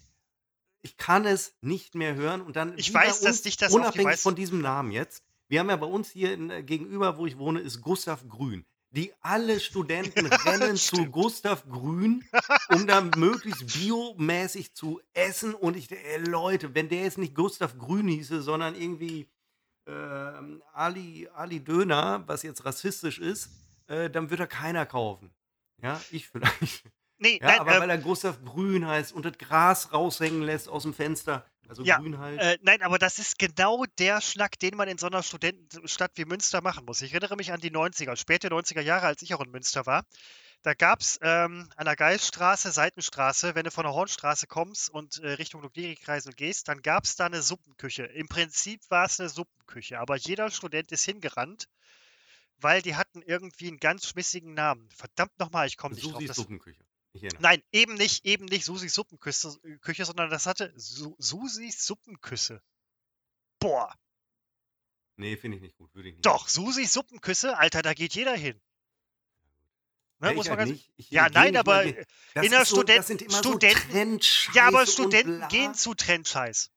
[0.83, 4.05] ich kann es nicht mehr hören und dann Ich weiß, dass dich das die unabhängig
[4.05, 5.23] meisten- von diesem Namen jetzt.
[5.47, 8.65] Wir haben ja bei uns hier in, äh, gegenüber, wo ich wohne, ist Gustav Grün.
[8.91, 11.05] Die alle Studenten rennen zu.
[11.05, 12.23] Gustav Grün,
[12.69, 15.53] um da möglichst biomäßig zu essen.
[15.53, 19.29] Und ich ey, Leute, wenn der jetzt nicht Gustav Grün hieße, sondern irgendwie
[19.87, 23.49] ähm, Ali, Ali Döner, was jetzt rassistisch ist,
[23.87, 25.31] äh, dann würde er keiner kaufen.
[25.81, 26.83] Ja, ich vielleicht.
[27.17, 30.67] Nee, Ja, nein, aber ähm, weil er Gustav Grün heißt und das Gras raushängen lässt
[30.67, 31.45] aus dem Fenster.
[31.67, 32.39] Also Ja, grün halt.
[32.39, 36.25] Äh, nein, aber das ist genau der Schnack, den man in so einer Studentenstadt wie
[36.25, 37.01] Münster machen muss.
[37.01, 40.05] Ich erinnere mich an die 90er, späte 90er Jahre, als ich auch in Münster war.
[40.63, 45.17] Da gab es ähm, an der Geilstraße, Seitenstraße, wenn du von der Hornstraße kommst und
[45.17, 48.03] äh, Richtung Ludwigkreisel gehst, dann gab es da eine Suppenküche.
[48.03, 51.67] Im Prinzip war es eine Suppenküche, aber jeder Student ist hingerannt,
[52.57, 54.87] weil die hatten irgendwie einen ganz schmissigen Namen.
[54.95, 56.13] Verdammt nochmal, ich komme nicht drauf.
[56.13, 56.83] Susis Das, Suppenküche.
[57.13, 57.41] Ich erinnere.
[57.41, 59.49] Nein, eben nicht, eben nicht Susis Suppenküche,
[59.81, 62.61] Küche, sondern das hatte Su Susis Suppenküsse.
[63.59, 63.93] Boah,
[65.17, 65.93] Nee, finde ich nicht gut.
[65.93, 66.25] Würde ich nicht.
[66.25, 68.59] doch, Susis Suppenküsse, Alter, da geht jeder hin.
[70.19, 70.91] Ne, Ja, muss ich man halt ganz, nicht.
[70.95, 71.95] Ich ja, nein, aber in
[72.33, 76.71] der so, Student- immer Studenten- so ja, aber Studenten gehen zu Trendscheiß.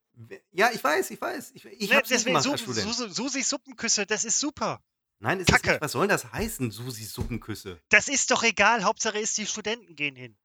[0.52, 1.52] Ja, ich weiß, ich weiß.
[1.54, 2.94] Ich, ich Ne, deswegen gemacht Su als Student.
[2.94, 4.82] Su Susis Suppenküsse, das ist super.
[5.20, 5.70] Nein, ist Kacke.
[5.72, 5.80] nicht.
[5.80, 7.80] Was soll das heißen, Susis Suppenküsse?
[7.88, 10.36] Das ist doch egal, Hauptsache ist, die Studenten gehen hin.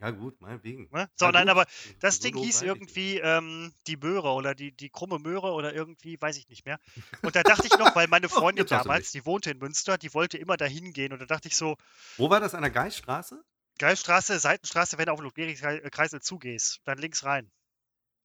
[0.00, 0.88] Ja, gut, meinetwegen.
[0.90, 1.08] Ne?
[1.14, 1.50] So, Ja, nein, gut.
[1.50, 5.52] aber So das Ding doof hieß irgendwie ähm, die Möhre oder die, die krumme Möhre
[5.52, 6.80] oder irgendwie, weiß ich nicht mehr.
[7.22, 9.98] Und da dachte ich noch, weil meine Oh, Freundin du damals, die wohnte in Münster,
[9.98, 11.12] die wollte immer dahin gehen.
[11.12, 11.76] Und da dachte ich so,
[12.16, 13.44] Wo war das an der Geiststraße?
[13.78, 17.50] Geilstraße, Seitenstraße, wenn du auf den Ludwig-Kreisel zugehst, dann links rein.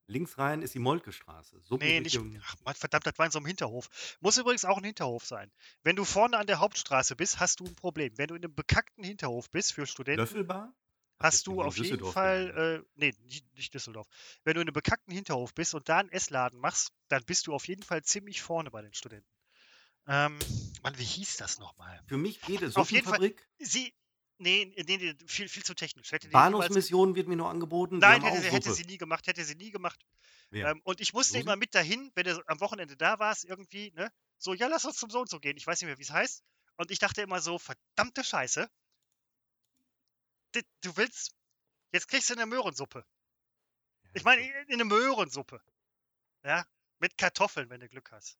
[0.07, 1.59] Links rein ist die Moltke-Straße.
[1.63, 2.17] So Nee, nicht.
[2.45, 3.89] Ach Mann, verdammt, das war in so einem Hinterhof.
[4.21, 5.51] Muss übrigens auch ein Hinterhof sein.
[5.83, 8.17] Wenn du vorne an der Hauptstraße bist, hast du ein Problem.
[8.17, 10.73] Wenn du in einem bekackten Hinterhof bist für Studenten, Löffelbar?
[11.19, 14.07] Hast du auf jeden Fall, äh, nee, nicht, nicht Düsseldorf.
[14.43, 17.53] Wenn du in einem bekackten Hinterhof bist und da einen Essladen machst, dann bist du
[17.53, 19.27] auf jeden Fall ziemlich vorne bei den Studenten.
[20.05, 20.37] Ähm,
[20.83, 22.01] Mann, wie hieß das nochmal?
[22.07, 22.75] Für mich geht es.
[22.75, 23.93] Auf jeden Fall- Sie,
[24.39, 26.11] nee, nee, nee viel, viel zu technisch.
[26.11, 26.27] Hätte
[26.59, 26.69] niemals-
[27.15, 27.97] wird mir nur angeboten.
[27.99, 29.99] Nein, hätte, hätte sie nie gemacht, hätte sie nie gemacht.
[30.71, 34.11] Ähm, und ich musste immer mit dahin, wenn du am Wochenende da warst, irgendwie, ne?
[34.37, 35.57] So, ja, lass uns zum so und so gehen.
[35.57, 36.43] Ich weiß nicht mehr, wie es heißt.
[36.77, 38.69] Und ich dachte immer so, verdammte Scheiße.
[40.55, 41.31] di- Du willst,
[41.91, 43.05] jetzt kriegst du eine Möhrensuppe.
[44.13, 45.61] Ich meine, eine Möhrensuppe.
[46.43, 46.65] Ja,
[46.99, 48.37] mit Kartoffeln, wenn du Glück hast.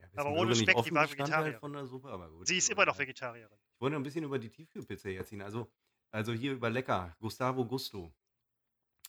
[0.00, 1.60] Ja, aber ohne Speck, die war Vegetarierin.
[1.60, 2.46] Von der Suppe, aber gut.
[2.46, 2.98] Sie ist aber immer noch.
[2.98, 3.58] Vegetarierin.
[3.74, 5.42] Ich wollte ein bisschen über die Tiefkühlpizza herziehen.
[5.42, 5.70] Also,
[6.10, 7.14] also hier über Lecker.
[7.20, 8.12] Gustavo Gusto.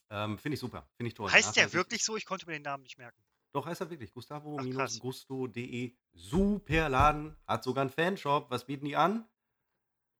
[0.10, 0.88] Ähm, Finde ich super.
[0.98, 1.32] Finde ich toll.
[1.32, 2.18] heißt der wirklich so?
[2.18, 3.24] Ich konnte mir den Namen nicht merken.
[3.54, 4.14] Doch, heißt er wirklich.
[4.14, 5.94] Gustavo-gusto.de.
[6.14, 7.36] Super Laden.
[7.48, 8.50] Hat sogar einen Fanshop.
[8.50, 9.28] Was bieten die an?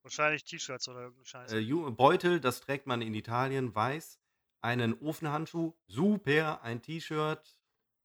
[0.04, 1.60] Wahrscheinlich T-Shirts oder irgendeine Scheiße.
[1.60, 4.20] Äh, Beutel, das trägt man in Italien, weiß.
[4.62, 6.62] Einen Ofenhandschuh, super.
[6.64, 7.61] Ein T-Shirt,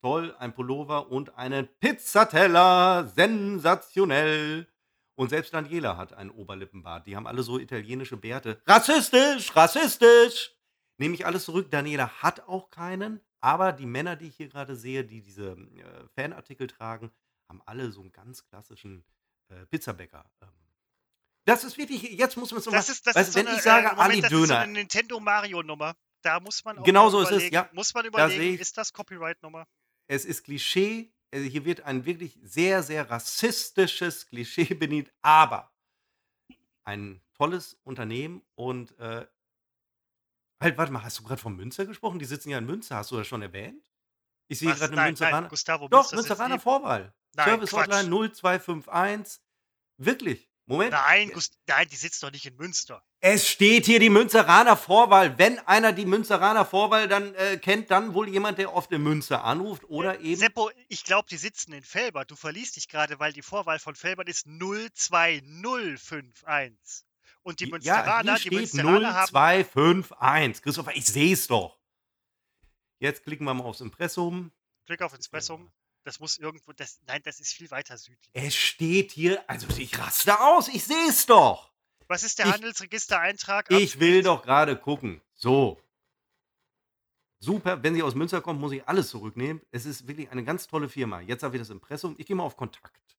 [0.06, 0.36] toll.
[0.38, 4.66] Ein Pullover und einen Pizzateller, sensationell.
[5.16, 7.06] Und selbst Daniela hat einen Oberlippenbart.
[7.06, 8.60] Die haben alle so italienische Bärte.
[8.66, 10.54] Rassistisch, rassistisch.
[10.98, 11.70] Nehme ich alles zurück.
[11.70, 13.20] Daniela hat auch keinen.
[13.40, 17.10] Aber die Männer, die ich hier gerade sehe, die diese äh, Fanartikel tragen,
[17.48, 19.04] haben alle so einen ganz klassischen
[19.48, 20.24] äh, Pizzabäcker.
[20.42, 20.48] Ähm,
[21.46, 23.56] das ist wirklich, jetzt muss man es Das ist, das weißt ist so wenn eine,
[23.56, 25.96] ich sage, äh, Moment, Ali das ist so eine Nintendo Mario Nummer.
[26.22, 27.68] Da muss man auch Genau so ist es, ja.
[27.72, 29.66] Muss man überlegen, ich- ist das Copyright-Nummer?
[30.06, 35.72] Es ist Klischee, also hier wird ein wirklich sehr, sehr rassistisches Klischee bedient, aber
[36.84, 39.26] ein tolles Unternehmen und äh,
[40.60, 42.18] halt, warte mal, hast du gerade von Münster gesprochen?
[42.18, 43.90] Die sitzen ja in Münster, hast du das schon erwähnt?
[44.48, 45.48] Ich sehe gerade eine Münsteraner.
[45.48, 47.12] Gustavo Doch, Münsteraner Vorwahl.
[47.34, 47.88] Nein, Service Quatsch.
[47.88, 49.42] Hotline 0251.
[49.98, 50.48] Wirklich.
[50.68, 50.90] Moment.
[50.90, 51.30] Nein,
[51.68, 53.00] nein, die sitzt doch nicht in Münster.
[53.20, 55.38] Es steht hier die Münsteraner Vorwahl.
[55.38, 59.44] Wenn einer die Münsteraner Vorwahl dann äh, kennt, dann wohl jemand, der oft in Münster
[59.44, 60.40] anruft oder eben.
[60.40, 62.32] Seppo, ich glaube, die sitzen in Felbert.
[62.32, 67.06] Du verliest dich gerade, weil die Vorwahl von Felbert ist 02051.
[67.42, 70.64] Und die ja, Münsteraner, hier die steht Münsteraner haben 0251.
[70.64, 71.78] Christopher, ich sehe es doch.
[72.98, 74.50] Jetzt klicken wir mal aufs Impressum.
[74.86, 75.70] Klick auf Inspressum.
[76.06, 78.30] Das muss irgendwo, das, nein, das ist viel weiter südlich.
[78.32, 81.72] Es steht hier, also ich raste aus, ich sehe es doch.
[82.06, 83.68] Was ist der ich- Handelsregistereintrag?
[83.72, 85.20] Ich will doch gerade gucken.
[85.34, 85.82] So.
[87.40, 89.60] Super, wenn Sie aus Münster kommen, muss ich alles zurücknehmen.
[89.72, 91.20] Es ist wirklich eine ganz tolle Firma.
[91.22, 92.14] Jetzt habe ich das Impressum.
[92.18, 93.18] Ich gehe mal auf Kontakt.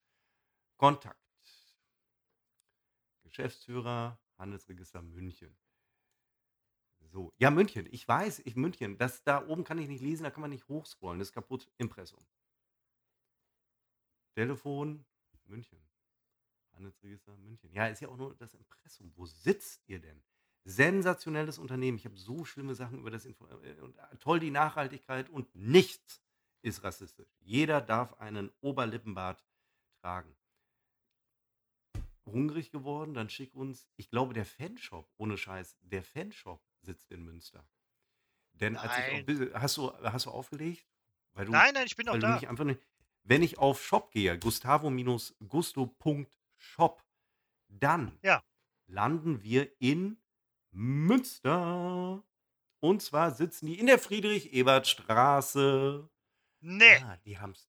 [0.78, 1.20] Kontakt.
[3.24, 5.54] Geschäftsführer, Handelsregister München.
[7.12, 7.86] So, ja, München.
[7.92, 8.98] Ich weiß, ich München.
[8.98, 11.20] Das da oben kann ich nicht lesen, da kann man nicht hochscrollen.
[11.20, 11.68] Das ist kaputt.
[11.78, 12.20] Impressum.
[14.38, 15.04] Telefon,
[15.46, 15.82] München.
[16.74, 17.72] Handelsregister München.
[17.74, 19.12] Ja, ist ja auch nur das Impressum.
[19.16, 20.22] Wo sitzt ihr denn?
[20.64, 21.98] Sensationelles Unternehmen.
[21.98, 25.56] Ich habe so schlimme Sachen über das Info äh, und äh, toll die Nachhaltigkeit und
[25.56, 26.22] nichts
[26.62, 27.36] ist rassistisch.
[27.40, 29.44] Jeder darf einen Oberlippenbart
[30.02, 30.38] tragen.
[32.28, 37.24] Hungrig geworden, dann schick uns, ich glaube, der Fanshop, ohne Scheiß, der Fanshop sitzt in
[37.24, 37.68] Münster.
[38.54, 39.20] Denn als ich Nein.
[39.22, 40.86] auf, Bi- hast du, hast du aufgelegt?
[41.34, 42.36] Weil du, Nein, nein, ich bin du da.
[42.36, 42.82] mich einfach nicht,
[43.28, 47.04] wenn ich auf Shop gehe, gustavo-gusto.shop,
[47.70, 48.42] dann Ja.
[48.88, 50.18] landen wir in
[50.72, 52.24] Münster.
[52.80, 56.08] Und zwar sitzen die in der Friedrich-Ebert-Straße.
[56.60, 57.68] Nee, Ah, die haben es.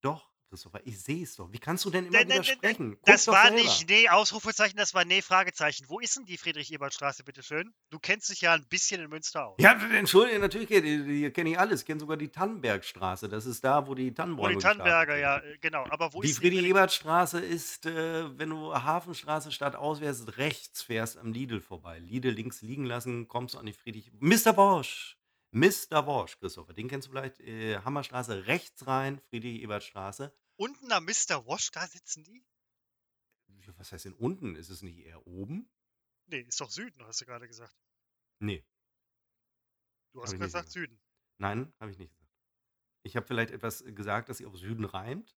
[0.00, 1.52] Doch, Christopher, ich sehe es doch.
[1.52, 2.92] Wie kannst du denn immer nee, widersprechen?
[2.96, 3.56] Guck das war selber.
[3.56, 5.84] nicht nee, Ausrufezeichen, das war nee, Fragezeichen.
[5.88, 7.74] Wo ist denn die Friedrich-Ebert-Straße, bitteschön?
[7.90, 9.56] Du kennst dich ja ein bisschen in Münster aus.
[9.60, 11.80] Ja, entschuldige, natürlich kenne ich, die kenne ich alles.
[11.80, 13.28] Ich kenne sogar die Tannenbergstraße.
[13.28, 15.84] Das ist da, wo die Wo Tannenbäume die Tannenberger, ja, äh, genau.
[15.90, 21.32] Aber wo Die ist Friedrich-Ebert-Straße ist, äh, wenn du Hafenstraße statt auswärts rechts fährst, am
[21.32, 21.98] Lidl vorbei.
[21.98, 24.10] Lidl links liegen lassen, kommst du an die Friedrich...
[24.18, 24.52] Mr.
[24.54, 25.17] Bosch!
[25.50, 26.02] Mr.
[26.02, 27.40] Bosch, Christopher, den kennst du vielleicht.
[27.40, 30.32] Äh, Hammerstraße rechts rein, Friedrich-Ebert-Straße.
[30.56, 31.46] Unten am Mr.
[31.46, 32.44] Wash, da sitzen die?
[33.76, 34.56] Was heißt denn unten?
[34.56, 35.70] Ist es nicht eher oben?
[36.26, 37.76] Nee, ist doch Süden, hast du gerade gesagt.
[38.40, 38.64] Nee,
[40.14, 40.70] Du hast gesagt gesagt.
[40.72, 41.00] Süden.
[41.38, 42.32] nein, habe ich nicht gesagt.
[43.04, 45.36] Ich habe vielleicht etwas gesagt, das sich auf Süden reimt.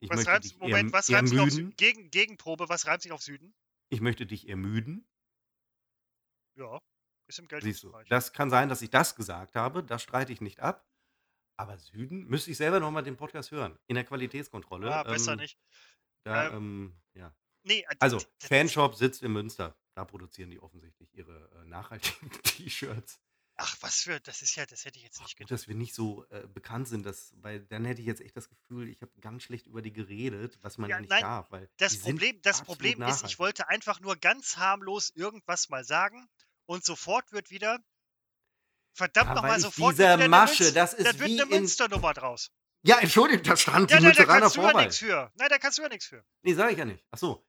[0.00, 1.50] Ich Was reimt, dich Moment, erm- was reimt sich auf.
[1.50, 1.74] Süden?
[1.76, 3.54] Gegen, Gegenprobe, was reimt sich auf Süden?
[3.90, 5.06] Ich möchte dich ermüden.
[6.56, 6.80] Ja.
[7.26, 10.40] Ist im Siehst du, das kann sein, dass ich das gesagt habe, das streite ich
[10.40, 10.86] nicht ab.
[11.56, 14.92] Aber Süden müsste ich selber noch mal den Podcast hören, in der Qualitätskontrolle.
[14.92, 15.58] Ah, besser Ähm, nicht.
[16.24, 17.34] da, Ähm, ähm, ja.
[17.62, 19.76] Nee, äh, Also, Fanshop sitzt in Münster.
[19.94, 23.20] Da produzieren die offensichtlich ihre äh, nachhaltigen T-Shirts.
[23.56, 25.52] Ach, was für, das ist ja, das hätte ich jetzt nicht Gut, gedacht.
[25.52, 28.48] dass wir nicht so äh, bekannt sind, dass, weil dann hätte ich jetzt echt das
[28.48, 31.52] Gefühl, ich habe ganz schlecht über die geredet, was man ja, Ja, nicht nein, darf.
[31.52, 36.28] Weil Das Problem, das Problem ist, ich wollte einfach nur ganz harmlos irgendwas mal sagen
[36.66, 37.78] und sofort wird wieder,
[38.94, 41.60] verdammt Ja, nochmal, sofort diese wird wieder Masche, Münz, das ist wird wie eine in.
[41.60, 42.50] Münsternummer draus.
[42.82, 45.32] Ja, Entschuldigung, da stand die Ja, da Münsteraner kannst du ja nichts für.
[45.36, 46.24] Nein, da kannst du ja nichts für.
[46.42, 47.04] Nee, sage ich ja nicht.
[47.10, 47.46] Ach so.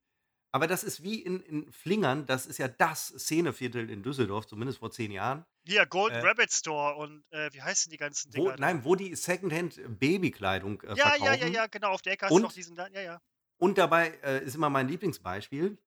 [0.53, 4.79] Aber das ist wie in, in Flingern, das ist ja das Szeneviertel in Düsseldorf, zumindest
[4.79, 5.45] vor zehn Jahren.
[5.65, 8.61] Hier, Golden Äh, Rabbit Store und äh, wie heißen die ganzen wo, Dinger da?
[8.61, 11.53] nein, wo die Secondhand-Babykleidung äh, Ja, ja, ja, verkaufen.
[11.53, 13.21] ja, genau, auf der Ecke hast du noch diesen, da- ja, ja.
[13.57, 15.77] und dabei äh, ist immer mein Lieblingsbeispiel.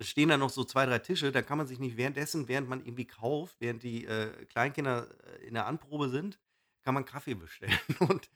[0.00, 2.80] Stehen da noch so zwei, drei Tische, da kann man sich nicht währenddessen, während man
[2.80, 6.40] irgendwie kauft, während die äh, Kleinkinder äh, in der Anprobe sind,
[6.82, 7.78] kann man Kaffee bestellen.
[8.00, 8.28] Und,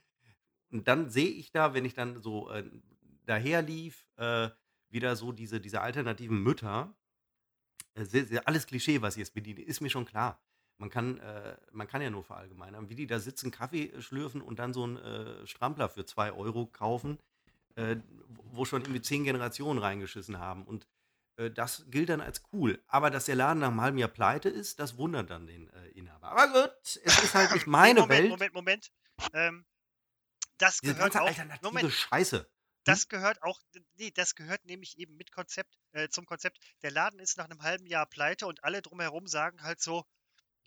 [0.70, 2.64] und dann sehe ich da, wenn ich dann so äh,
[3.26, 4.50] daher lief, äh,
[4.88, 6.94] wieder so diese, diese alternativen Mütter.
[7.94, 10.40] Äh, sehr, sehr, alles Klischee, was ich jetzt bediene, ist mir schon klar.
[10.78, 12.88] Man kann, äh, man kann ja nur verallgemeinern.
[12.88, 17.18] Wie die da sitzen, Kaffee schlürfen und dann so einen Strampler für 2 Euro kaufen,
[18.52, 20.64] wo schon irgendwie zehn Generationen reingeschissen haben.
[20.64, 20.88] Und
[21.50, 22.82] das gilt dann als cool.
[22.88, 25.88] Aber dass der Laden nach einem halben Jahr pleite ist, das wundert dann den äh,
[25.90, 26.30] Inhaber.
[26.30, 28.30] Aber gut, es ist halt nicht meine Moment, Welt.
[28.30, 28.92] Moment, Moment.
[29.32, 29.64] Ähm,
[30.58, 32.38] das Diese gehört ganze auch, Moment, Scheiße.
[32.38, 32.46] Hm?
[32.88, 33.60] das gehört auch,
[33.96, 36.58] nee, das gehört nämlich eben mit Konzept, äh, zum Konzept.
[36.82, 40.04] Der Laden ist nach einem halben Jahr pleite und alle drumherum sagen halt so,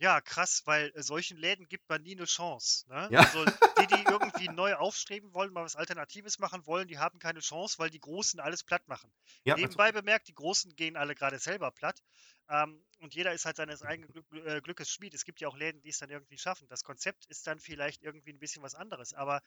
[0.01, 2.89] ja, krass, weil äh, solchen Läden gibt man nie eine Chance.
[2.89, 3.07] Ne?
[3.11, 3.19] Ja.
[3.19, 7.39] Also die, die irgendwie neu aufstreben wollen, mal was Alternatives machen wollen, die haben keine
[7.39, 9.13] Chance, weil die Großen alles platt machen.
[9.43, 12.01] ja, also, Nebenbei bemerkt, die Großen gehen alle gerade selber platt.
[12.49, 15.13] Ähm, und jeder ist halt seines eigenen Glück, äh, Glückes Schmied.
[15.13, 16.67] Es gibt ja auch Läden, die es dann irgendwie schaffen.
[16.67, 19.13] Das Konzept ist dann vielleicht irgendwie ein bisschen was anderes.
[19.13, 19.43] Aber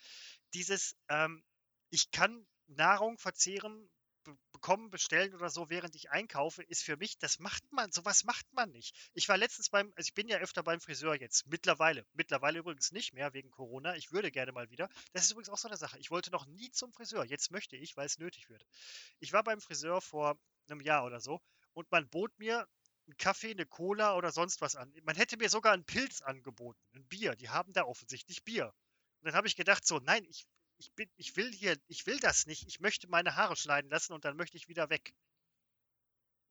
[0.54, 1.42] dieses, ähm,
[1.90, 3.90] ich kann Nahrung verzehren,
[4.52, 8.52] bekommen, bestellen oder so, während ich einkaufe, ist für mich, das macht man, sowas macht
[8.52, 9.10] man nicht.
[9.14, 12.06] Ich war letztens beim, also ich bin ja öfter beim Friseur jetzt, mittlerweile.
[12.14, 13.96] Mittlerweile übrigens nicht mehr wegen Corona.
[13.96, 14.88] Ich würde gerne mal wieder.
[15.12, 15.98] Das ist übrigens auch so eine Sache.
[15.98, 17.24] Ich wollte noch nie zum Friseur.
[17.24, 18.64] Jetzt möchte ich, weil es nötig wird.
[19.20, 21.40] Ich war beim Friseur vor einem Jahr oder so
[21.74, 22.66] und man bot mir
[23.06, 24.92] einen Kaffee, eine Cola oder sonst was an.
[25.02, 27.36] Man hätte mir sogar einen Pilz angeboten, ein Bier.
[27.36, 28.72] Die haben da offensichtlich Bier.
[29.20, 30.46] Und dann habe ich gedacht so, nein, ich,
[30.84, 32.66] ich, bin, ich will hier, ich will das nicht.
[32.66, 35.14] Ich möchte meine Haare schneiden lassen und dann möchte ich wieder weg.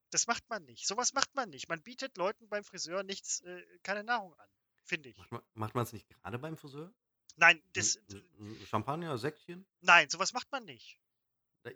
[0.10, 0.88] Das macht man nicht.
[0.88, 1.70] Sowas macht man nicht.
[1.70, 4.50] Man bietet Leuten beim Friseur nichts, äh, keine Nahrung an,
[4.84, 5.18] finde ich.
[5.54, 6.94] macht man es nicht gerade beim Friseur?
[7.36, 8.00] Nein, Ein- das,
[8.70, 9.66] Champagner, Säckchen?
[9.82, 11.00] nein, sowas macht man nicht.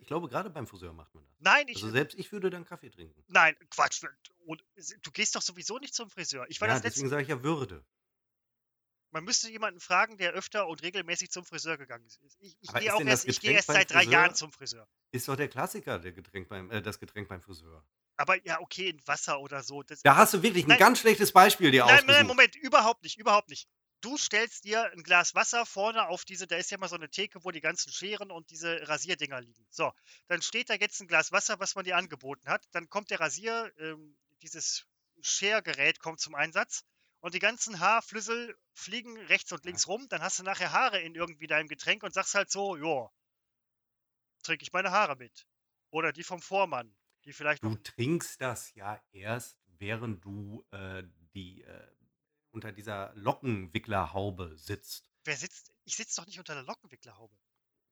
[0.01, 1.35] Ich glaube, gerade beim Friseur macht man das.
[1.39, 3.23] Nein, ich, Also selbst ich würde dann Kaffee trinken.
[3.27, 4.03] nein, Quatsch.
[4.45, 4.63] Und
[5.01, 6.45] du gehst doch sowieso nicht zum Friseur.
[6.49, 7.85] Ich war Ja, das letzte deswegen sage ich ja Würde.
[9.17, 12.19] Man müsste jemanden fragen, der öfter und regelmäßig zum Friseur gegangen ist.
[12.39, 14.87] Ich, ich gehe auch erst, ich gehe erst seit drei Friseur- Jahren zum Friseur.
[15.11, 17.83] Ist doch der Klassiker, der Getränk beim, äh, das Getränk beim Friseur.
[18.15, 19.81] Aber ja, okay, in Wasser oder so.
[19.81, 20.77] Das, Da hast du wirklich ein Nein.
[20.77, 22.15] ganz schlechtes Beispiel dir nein, ausgesucht.
[22.15, 23.67] nein, Moment, überhaupt nicht, überhaupt nicht.
[24.01, 27.09] Du stellst dir ein Glas Wasser vorne auf diese, da ist ja mal so eine
[27.09, 29.65] Theke, wo die ganzen Scheren und diese Rasierdinger liegen.
[29.71, 29.91] So,
[30.27, 32.67] dann steht da jetzt ein Glas Wasser, was man dir angeboten hat.
[32.71, 34.85] Dann kommt der Rasier, ähm, dieses
[35.21, 36.83] Schergerät kommt zum Einsatz
[37.27, 40.07] und die ganzen Haarflüssel fliegen rechts und links rum.
[40.07, 43.09] Dann hast du nachher Haare in irgendwie deinem Getränk und sagst halt so, ja,
[44.43, 45.45] trinke ich meine Haare mit.
[45.89, 51.03] Oder die vom Vormann, die vielleicht Du trinkst das ja erst, während du äh,
[51.33, 51.87] die äh,
[52.51, 55.11] unter dieser Lockenwicklerhaube sitzt.
[55.25, 55.73] Wer sitzt?
[55.83, 57.35] Ich sitze doch nicht unter der Lockenwicklerhaube.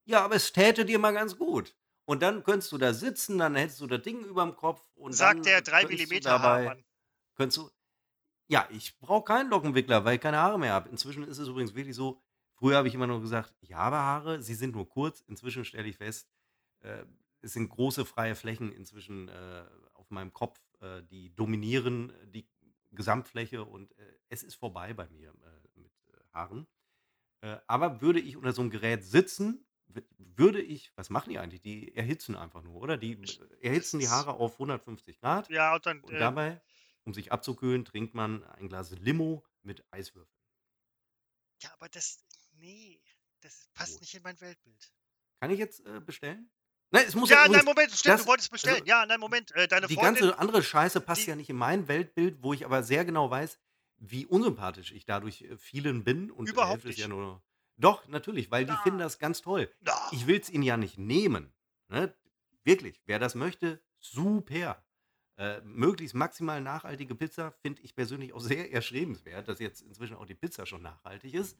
[0.05, 1.75] Ja, aber es täte dir mal ganz gut.
[2.05, 5.39] Und dann könntest du da sitzen, dann hättest du das Ding überm Kopf und Sagt
[5.39, 6.85] dann der 3 könntest du mm dabei, Haarmann.
[7.35, 7.69] könntest du.
[8.47, 10.89] Ja, ich brauche keinen Lockenwickler, weil ich keine Haare mehr habe.
[10.89, 12.21] Inzwischen ist es übrigens wirklich so.
[12.53, 15.21] Früher habe ich immer nur gesagt, ich habe Haare, sie sind nur kurz.
[15.21, 16.29] Inzwischen stelle ich fest,
[16.81, 17.05] äh,
[17.41, 22.49] es sind große freie Flächen inzwischen äh, auf meinem Kopf, äh, die dominieren die
[22.91, 26.67] Gesamtfläche und äh, es ist vorbei bei mir äh, mit äh, Haaren.
[27.41, 29.65] Äh, aber würde ich unter so einem Gerät sitzen,
[30.17, 31.61] würde ich, was machen die eigentlich?
[31.61, 32.97] Die erhitzen einfach nur, oder?
[32.97, 36.01] Die äh, erhitzen die Haare auf 150 Grad Ja, und dann.
[36.01, 36.61] und Äh, dabei,
[37.05, 40.29] um sich abzukühlen, trinkt man ein Glas Limo mit Eiswürfeln.
[41.61, 42.19] ja, aber das.
[42.57, 43.01] Nee,
[43.41, 44.01] das passt Gut.
[44.01, 44.91] nicht in mein Weltbild.
[45.41, 46.49] Kann ich jetzt äh, bestellen?
[46.91, 48.75] Nein, es muss Ja, ja, nein, Moment, stimmt, das- du wolltest bestellen.
[48.75, 50.21] also, ja, nein, Moment, äh, deine die Freundin.
[50.23, 53.29] ganze andere Scheiße passt die- ja nicht in mein Weltbild, wo ich aber sehr genau
[53.29, 53.59] weiß,
[53.97, 56.31] wie unsympathisch ich dadurch äh, vielen bin.
[56.31, 57.15] Und Überhaupt ist ja nicht.
[57.17, 57.43] nur.
[57.77, 58.81] Doch, natürlich, weil die Ja.
[58.83, 59.69] finden das ganz toll.
[59.81, 61.53] Na, Ich will es ihnen ja nicht nehmen.
[61.89, 62.15] Ne?
[62.63, 64.81] Wirklich, wer das möchte, super.
[65.37, 70.25] Äh, möglichst maximal nachhaltige Pizza finde ich persönlich auch sehr erstrebenswert, dass jetzt inzwischen auch
[70.25, 71.57] die Pizza schon nachhaltig ist.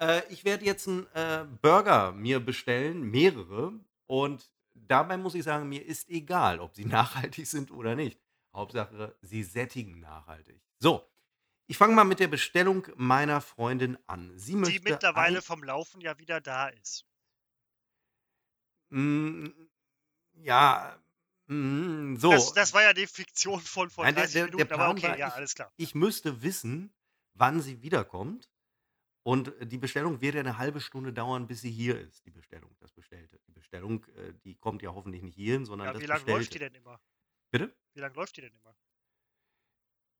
[0.00, 3.72] Äh, ich werde jetzt einen äh, Burger mir bestellen, mehrere.
[4.06, 8.20] Und dabei muss ich sagen, mir ist egal, ob sie nachhaltig sind oder nicht.
[8.52, 10.60] Hauptsache, sie sättigen nachhaltig.
[10.78, 11.06] So,
[11.66, 14.38] ich fange mal mit der Bestellung meiner Freundin an.
[14.38, 17.06] Sie Die möchte mittlerweile ein, vom Laufen ja wieder da ist.
[18.90, 19.48] Mm,
[20.34, 20.98] ja,
[21.46, 22.30] mm, so.
[22.30, 24.84] Das, das war ja die Fiktion von vor Nein, der, 30 der, der Minuten, aber
[24.84, 25.72] Plan okay, war, ja, ich, alles klar.
[25.76, 26.92] ich müsste wissen,
[27.34, 28.50] wann sie wiederkommt.
[29.22, 32.76] Und die Bestellung wird ja eine halbe Stunde dauern, bis sie hier ist, die Bestellung,
[32.78, 33.40] das Bestellte.
[33.48, 36.54] Die Bestellung, äh, die kommt ja hoffentlich nicht hierhin, sondern Ja, das wie lange läuft
[36.54, 36.74] die Bestellte.
[36.74, 37.00] denn immer?
[37.50, 37.76] Bitte?
[37.94, 38.76] Wie lange läuft die denn immer?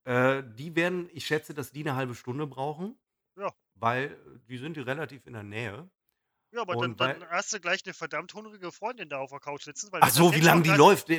[0.05, 2.99] Äh, die werden, ich schätze, dass die eine halbe Stunde brauchen,
[3.37, 3.53] Ja.
[3.75, 5.89] weil äh, die sind die relativ in der Nähe.
[6.53, 9.65] Ja, aber dann, dann hast du gleich eine verdammt hungrige Freundin da auf der Couch
[9.65, 11.19] sitzen, weil ach so, wie lange die läuft, wie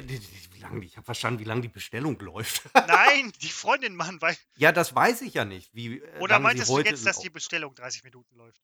[0.59, 2.63] lange, ich habe verstanden, wie lange die Bestellung läuft.
[2.87, 4.35] Nein, die Freundin, Mann, weil.
[4.55, 7.75] ja, das weiß ich ja nicht, wie äh, Oder meintest du jetzt, dass die Bestellung
[7.75, 8.61] 30 Minuten läuft?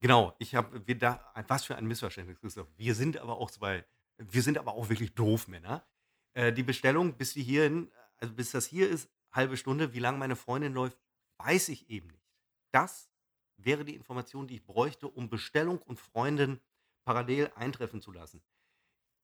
[0.00, 2.68] Genau, ich habe, da, was für ein Missverständnis, Christoph.
[2.76, 3.84] Wir sind aber auch zwei,
[4.18, 5.86] wir sind aber auch wirklich doof, Männer.
[6.34, 10.18] Äh, die Bestellung, bis die hierhin, also bis das hier ist, halbe Stunde, wie lange
[10.18, 10.98] meine Freundin läuft,
[11.38, 12.26] weiß ich eben nicht.
[12.72, 13.10] Das
[13.56, 16.60] wäre die Information, die ich bräuchte, um Bestellung und Freundin
[17.04, 18.42] parallel eintreffen zu lassen.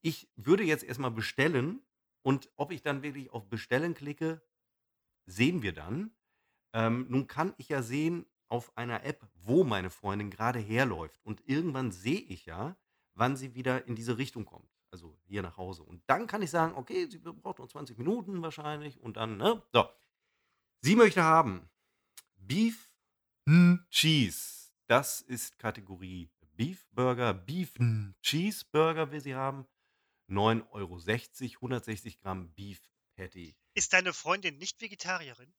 [0.01, 1.81] Ich würde jetzt erstmal bestellen
[2.21, 4.41] und ob ich dann wirklich auf Bestellen klicke,
[5.25, 6.11] sehen wir dann.
[6.73, 11.19] Ähm, nun kann ich ja sehen auf einer App, wo meine Freundin gerade herläuft.
[11.23, 12.77] Und irgendwann sehe ich ja,
[13.15, 14.69] wann sie wieder in diese Richtung kommt.
[14.91, 15.83] Also hier nach Hause.
[15.83, 19.01] Und dann kann ich sagen, okay, sie braucht noch 20 Minuten wahrscheinlich.
[19.01, 19.61] Und dann, ne?
[19.71, 19.89] So.
[20.81, 21.69] Sie möchte haben
[22.35, 22.92] Beef
[23.45, 24.71] n Cheese.
[24.87, 27.33] Das ist Kategorie Beef Burger.
[27.33, 29.67] Beef n Cheese Burger will sie haben.
[30.29, 32.81] 9,60 Euro, 160 Gramm Beef
[33.15, 33.55] Patty.
[33.75, 35.53] Ist deine Freundin nicht Vegetarierin?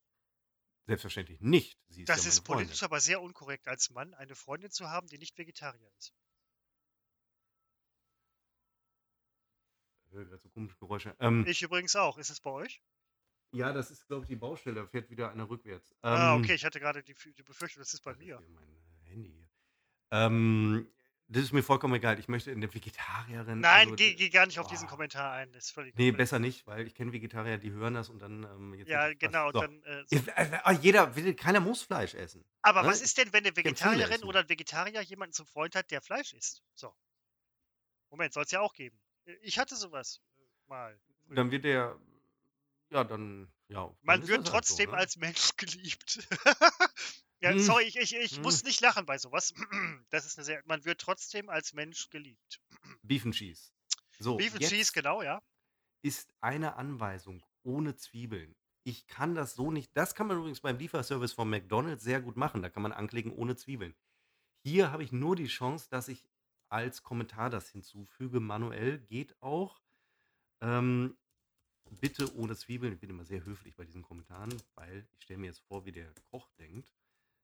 [0.87, 1.79] Selbstverständlich nicht.
[1.89, 5.17] Ist Das ja ist politisch aber sehr unkorrekt als Mann, eine Freundin zu haben, die
[5.17, 6.13] nicht Vegetarier ist.
[10.05, 11.15] Ich höre gerade so komische Geräusche.
[11.19, 12.17] Ähm, Ich übrigens auch.
[12.17, 12.81] Ist es bei euch?
[13.51, 14.81] Ja, das ist, glaube ich, die Baustelle.
[14.81, 15.93] Da fährt wieder einer rückwärts.
[16.01, 18.25] Ah, Ähm, okay, ich hatte gerade die, die Befürchtung, das ist bei ist mir.
[18.25, 19.47] hier mein äh, Handy hier.
[20.11, 20.87] Ähm,
[21.27, 22.19] das ist mir vollkommen egal.
[22.19, 23.59] Ich möchte eine Vegetarierin.
[23.59, 24.91] Nein, Also, geh, geh gar nicht auf diesen boah.
[24.91, 25.51] Kommentar ein.
[25.53, 25.95] Das ist völlig.
[25.95, 28.89] Nee, völlig besser nicht, weil ich kenne Vegetarier, die hören das und dann ähm, jetzt
[28.89, 29.51] ja, genau.
[29.51, 29.61] So.
[29.61, 30.17] dann, äh, so.
[30.17, 32.45] Äh, äh, Jeder will, keiner muss Fleisch essen.
[32.61, 32.89] Aber Ne?
[32.89, 36.33] was ist denn, wenn eine Vegetarierin oder ein Vegetarier jemanden zum Freund hat, der Fleisch
[36.33, 36.61] isst?
[36.75, 36.93] So.
[38.11, 38.99] Moment, soll es ja auch geben.
[39.41, 40.21] Ich hatte sowas
[40.67, 40.95] mal.
[41.29, 41.97] Dann wird der,
[42.95, 43.87] ja, dann, ja.
[43.87, 44.97] Dann Man ist wird das halt so, trotzdem ne?
[44.97, 46.27] als Mensch geliebt.
[47.41, 48.43] ja, Hm, sorry, ich, ich, ich hm.
[48.43, 49.53] muss nicht lachen bei sowas.
[50.09, 50.61] Das ist eine sehr.
[50.65, 52.61] Man wird trotzdem als Mensch geliebt.
[53.03, 53.71] Beef and Cheese.
[54.17, 55.41] So, Beef and Cheese, genau, ja.
[56.03, 58.55] ist eine Anweisung ohne Zwiebeln.
[58.85, 59.91] Ich kann das so nicht.
[59.97, 62.61] Das kann man übrigens beim Lieferservice von McDonald's sehr gut machen.
[62.61, 63.93] Da kann man anklicken ohne Zwiebeln.
[64.63, 66.29] Hier habe ich nur die Chance, dass ich
[66.69, 68.39] als Kommentar das hinzufüge.
[68.39, 69.81] Manuell geht auch.
[70.61, 71.17] Ähm,
[71.91, 72.93] bitte ohne Zwiebeln.
[72.93, 75.91] Ich bin immer sehr höflich bei diesen Kommentaren, weil ich stelle mir jetzt vor, wie
[75.91, 76.93] der Koch denkt.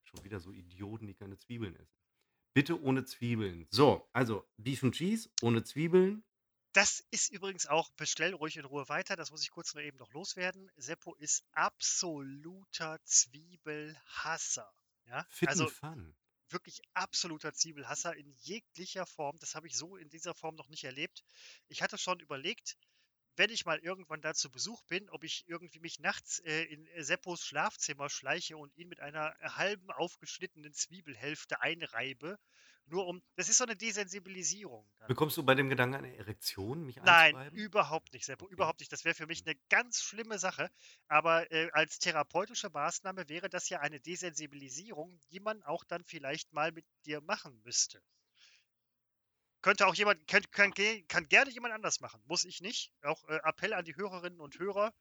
[0.03, 2.01] Schon wieder so Idioten, die keine Zwiebeln essen.
[2.53, 3.67] Bitte ohne Zwiebeln.
[3.69, 6.23] So, also Beef and Cheese ohne Zwiebeln.
[6.73, 9.97] Das ist übrigens auch, bestell ruhig in Ruhe weiter, das muss ich kurz nur eben
[9.97, 10.71] noch loswerden.
[10.77, 14.73] Seppo ist absoluter Zwiebelhasser.
[15.05, 15.25] Ja?
[15.29, 16.15] Fit Also Fun.
[16.49, 19.37] wirklich absoluter Zwiebelhasser in jeglicher Form.
[19.39, 21.23] Das habe ich so in dieser Form noch nicht erlebt.
[21.67, 22.77] Ich hatte schon überlegt,
[23.35, 26.85] wenn ich mal irgendwann da zu Besuch bin, ob ich irgendwie mich nachts äh, in
[26.87, 32.37] äh, Seppos Schlafzimmer schleiche und ihn mit einer äh, halben aufgeschnittenen Zwiebelhälfte einreibe.
[32.85, 34.85] Nur um, das ist so eine Desensibilisierung.
[34.99, 35.07] Dann.
[35.07, 38.53] Bekommst du bei dem Gedanken eine Erektion, mich Nein, überhaupt nicht, Seppo, Okay.
[38.53, 38.91] überhaupt nicht.
[38.91, 40.69] Das wäre für mich eine ganz schlimme Sache.
[41.07, 46.53] Aber äh, als therapeutische Maßnahme wäre das ja eine Desensibilisierung, die man auch dann vielleicht
[46.53, 48.01] mal mit dir machen müsste.
[49.61, 50.73] Könnte auch jemand, kann, kann,
[51.07, 52.21] kann gerne jemand anders machen.
[52.25, 52.91] Muss ich nicht.
[53.03, 54.93] Auch äh, Appell an die Hörerinnen und Hörer.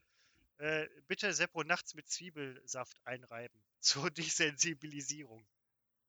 [0.59, 3.59] Äh, bitte Seppo nachts mit Zwiebelsaft einreiben.
[3.81, 5.47] Zur Desensibilisierung.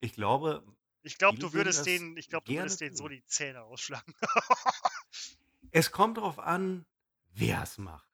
[0.02, 0.64] Ich glaube,
[1.04, 4.14] Ich glaube, du würdest denen, ich glaube, du würdest denen so die Zähne ausschlagen.
[5.72, 6.86] es kommt darauf an,
[7.34, 8.12] wer es macht.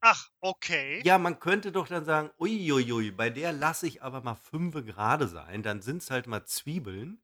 [0.00, 1.00] Ach, okay.
[1.02, 5.26] Ja, man könnte doch dann sagen, uiuiui, bei der lasse ich aber mal fünfe gerade
[5.26, 7.23] sein, dann sind es halt mal Zwiebeln.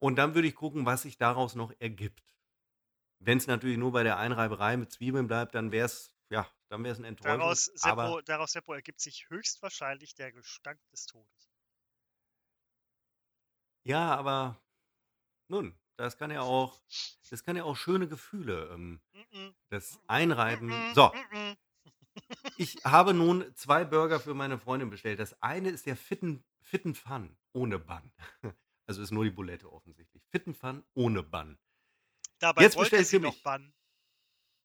[0.00, 2.36] Und dann würde ich gucken, was sich daraus noch ergibt.
[3.20, 6.82] Wenn es natürlich nur bei der Einreiberei mit Zwiebeln bleibt, dann wäre es, ja, dann
[6.84, 7.40] wäre es eine Enttäuschung.
[7.40, 11.50] Daraus, Seppo, aber daraus, Seppo, ergibt sich höchstwahrscheinlich der Gestank des Todes.
[13.84, 14.60] ja, aber
[15.48, 16.80] nun, das kann ja auch,
[17.30, 19.00] das kann ja auch schöne Gefühle, ähm,
[19.68, 20.72] das Einreiben.
[20.94, 21.12] So.
[22.56, 25.20] Ich habe nun zwei Burger für meine Freundin bestellt.
[25.20, 28.12] Das eine ist der Fitten, Fitten Fun ohne Bun.
[28.90, 30.20] Also ist nur die Bulette offensichtlich.
[30.32, 31.56] Fitten Fun ohne Bun.
[32.40, 33.42] Dabei Jetzt wollte bestellt sie noch mich.
[33.44, 33.72] bannen.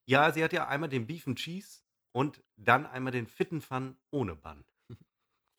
[0.07, 3.99] Ja, sie hat ja einmal den Beef and Cheese und dann einmal den Fitten Fun
[4.09, 4.65] ohne Bun.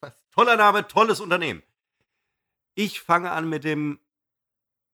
[0.01, 0.21] Was?
[0.33, 1.63] Toller Name, tolles Unternehmen.
[2.75, 4.01] Ich fange an mit dem,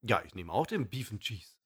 [0.02, 1.56] ja, ich nehme auch den Beef and Cheese.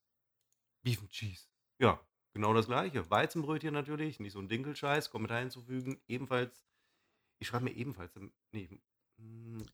[0.84, 1.48] Beef and Cheese.
[1.80, 2.00] Ja,
[2.34, 3.10] genau das gleiche.
[3.10, 6.00] Weizenbrötchen natürlich, nicht so ein Dinkelscheiß, Kommentar hinzufügen.
[6.06, 6.68] Ebenfalls,
[7.40, 8.14] ich schreibe mir ebenfalls,
[8.52, 8.80] nee,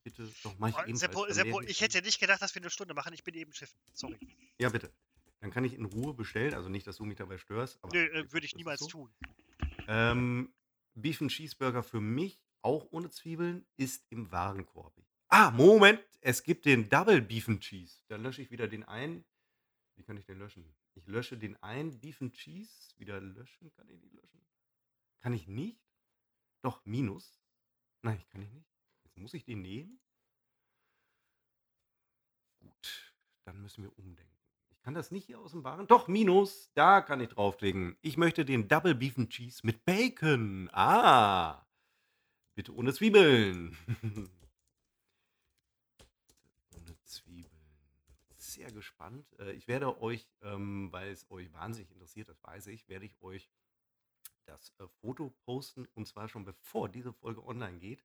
[0.02, 0.94] bitte, doch, ich Oh.
[0.94, 3.12] Seppo, Seppo, ich hätte nicht gedacht, dass wir eine Stunde machen.
[3.14, 3.78] Ich bin eben schiffen.
[3.92, 4.18] Sorry.
[4.58, 4.92] Ja, bitte.
[5.40, 7.80] Dann kann ich in Ruhe bestellen, also nicht, dass du mich dabei störst.
[7.92, 8.86] Nö, äh, würde ich niemals so.
[8.86, 9.14] tun.
[9.88, 10.54] Ähm,
[10.94, 14.94] Beef and Cheeseburger für mich, auch ohne Zwiebeln, ist im Warenkorb.
[15.28, 18.02] Ah, Moment, es gibt den Double Beef and Cheese.
[18.08, 19.24] Dann lösche ich wieder den einen.
[19.96, 20.72] Wie kann ich den löschen?
[20.94, 22.94] Ich lösche den einen Beef and Cheese.
[22.98, 24.46] Wieder löschen, kann ich nicht löschen?
[25.20, 25.80] Kann ich nicht?
[26.62, 27.40] Doch, Minus.
[28.02, 28.71] Nein, kann ich nicht.
[29.12, 30.00] Jetzt muss ich den nehmen.
[32.60, 34.32] Gut, dann müssen wir umdenken.
[34.70, 35.86] Ich kann das nicht hier aus dem Waren.
[35.86, 36.72] Doch, Minus.
[36.72, 37.96] Da kann ich draufklicken.
[38.00, 40.70] Ich möchte den Double Beef and Cheese mit Bacon.
[40.72, 41.66] Ah.
[42.54, 43.76] Bitte ohne Zwiebeln.
[46.74, 47.52] ohne Zwiebeln.
[48.38, 49.30] Sehr gespannt.
[49.38, 53.20] Äh, Ich werde euch, ähm, weil es euch wahnsinnig interessiert, das weiß ich, werde ich
[53.20, 53.50] euch
[54.46, 58.02] das äh, Foto posten und zwar schon bevor diese Folge online geht,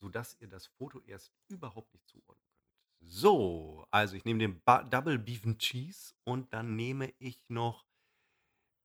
[0.00, 2.56] sodass ihr das Foto erst überhaupt nicht zuordnen könnt.
[3.00, 7.86] So, also ich nehme den ba Double Beef and Cheese und dann nehme ich noch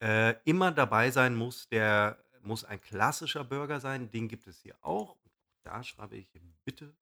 [0.01, 4.75] äh, immer dabei sein muss, der muss ein klassischer Burger sein, den gibt es hier
[4.81, 5.17] auch.
[5.63, 6.27] Da schreibe ich
[6.65, 6.95] bitte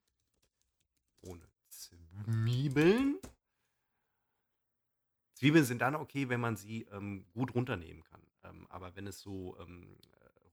[1.22, 3.20] ohne Zwiebeln.
[5.36, 8.22] Zwiebeln sind dann okay, wenn man sie ähm, gut runternehmen kann.
[8.44, 9.98] Ähm, aber wenn es so ähm,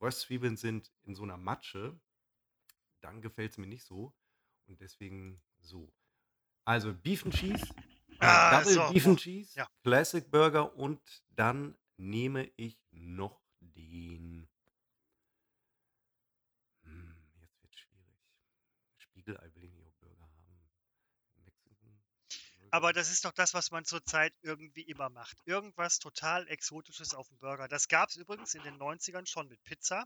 [0.01, 1.99] Röstzwiebeln sind in so einer Matsche,
[3.07, 4.13] dann gefällt es mir nicht so.
[4.67, 5.93] Und deswegen so.
[6.65, 7.65] Also Beef and Cheese,
[8.09, 9.69] äh, Ah, Double so, Beef and Cheese, ja.
[9.85, 11.01] Classic Burger und
[11.31, 14.49] dann nehme ich noch den.
[16.83, 18.19] Hm, jetzt wird schwierig.
[18.97, 20.71] Spiegelei will ich nicht auf Burger haben.
[21.45, 22.03] Mexican.
[22.73, 25.39] Aber das ist doch das, was man zurzeit irgendwie immer macht.
[25.45, 27.69] Irgendwas total Exotisches auf dem Burger.
[27.69, 30.05] Das gab es übrigens in den 90ern schon mit Pizza.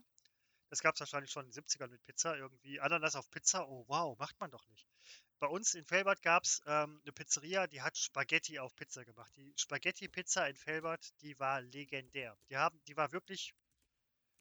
[0.71, 2.35] Das gab es wahrscheinlich schon in den 70ern mit Pizza.
[2.37, 3.67] Irgendwie Ananas auf Pizza.
[3.67, 4.87] Oh wow, macht man doch nicht.
[5.39, 9.31] Bei uns in Felbert gab es ähm, eine Pizzeria, die hat Spaghetti auf Pizza gemacht.
[9.35, 12.37] Die Spaghetti-Pizza in Felbert, die war legendär.
[12.49, 13.53] Die, haben, die war wirklich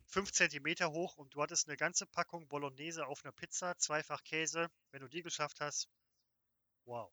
[0.07, 4.71] 5 cm hoch und du hattest eine ganze Packung Bolognese auf einer Pizza, zweifach Käse.
[4.93, 5.89] Wenn du die geschafft hast,
[6.85, 7.13] wow.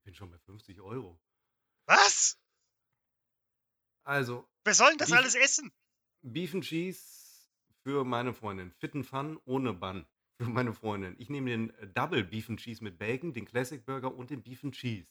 [0.00, 1.18] Ich bin schon bei 50 Euro.
[1.86, 2.36] Was?
[4.04, 5.72] Also, Wer soll denn das Beef- alles essen?
[6.22, 7.00] Beef and Cheese
[7.88, 8.70] für meine Freundin.
[8.70, 10.06] Fit and Fun ohne Bun.
[10.36, 11.16] Für meine Freundin.
[11.18, 14.42] Ich nehme den äh, Double Beef and Cheese mit Bacon, den Classic Burger und den
[14.42, 15.10] Beef and Cheese.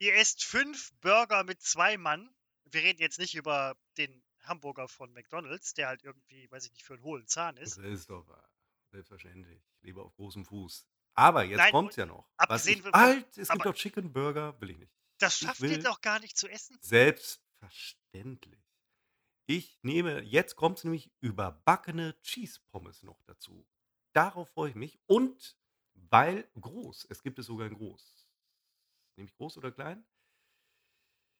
[0.00, 2.28] Ihr esst fünf Burger mit zwei Mann.
[2.64, 6.82] Wir reden jetzt nicht über den Hamburger von McDonalds, der halt irgendwie, weiß ich nicht,
[6.82, 7.84] für einen hohlen Zahn Das ist.
[7.84, 8.26] ist doch
[8.90, 9.62] selbstverständlich.
[9.78, 10.84] Ich lebe auf großem Fuß.
[11.14, 12.28] Aber jetzt Nein, kommt's ja noch.
[12.38, 14.92] Abgesehen ich, halt, es gibt doch Chicken Burger, will ich nicht.
[15.18, 16.76] Das schafft ihr doch gar nicht zu essen.
[16.80, 18.65] Selbstverständlich.
[19.46, 23.66] Ich nehme, jetzt kommt es nämlich überbackene Cheese Pommes noch dazu.
[24.12, 24.98] Darauf freue ich mich.
[25.06, 25.56] Und
[25.94, 28.28] weil groß, es gibt es sogar in groß.
[29.16, 30.04] Nehme ich groß oder klein?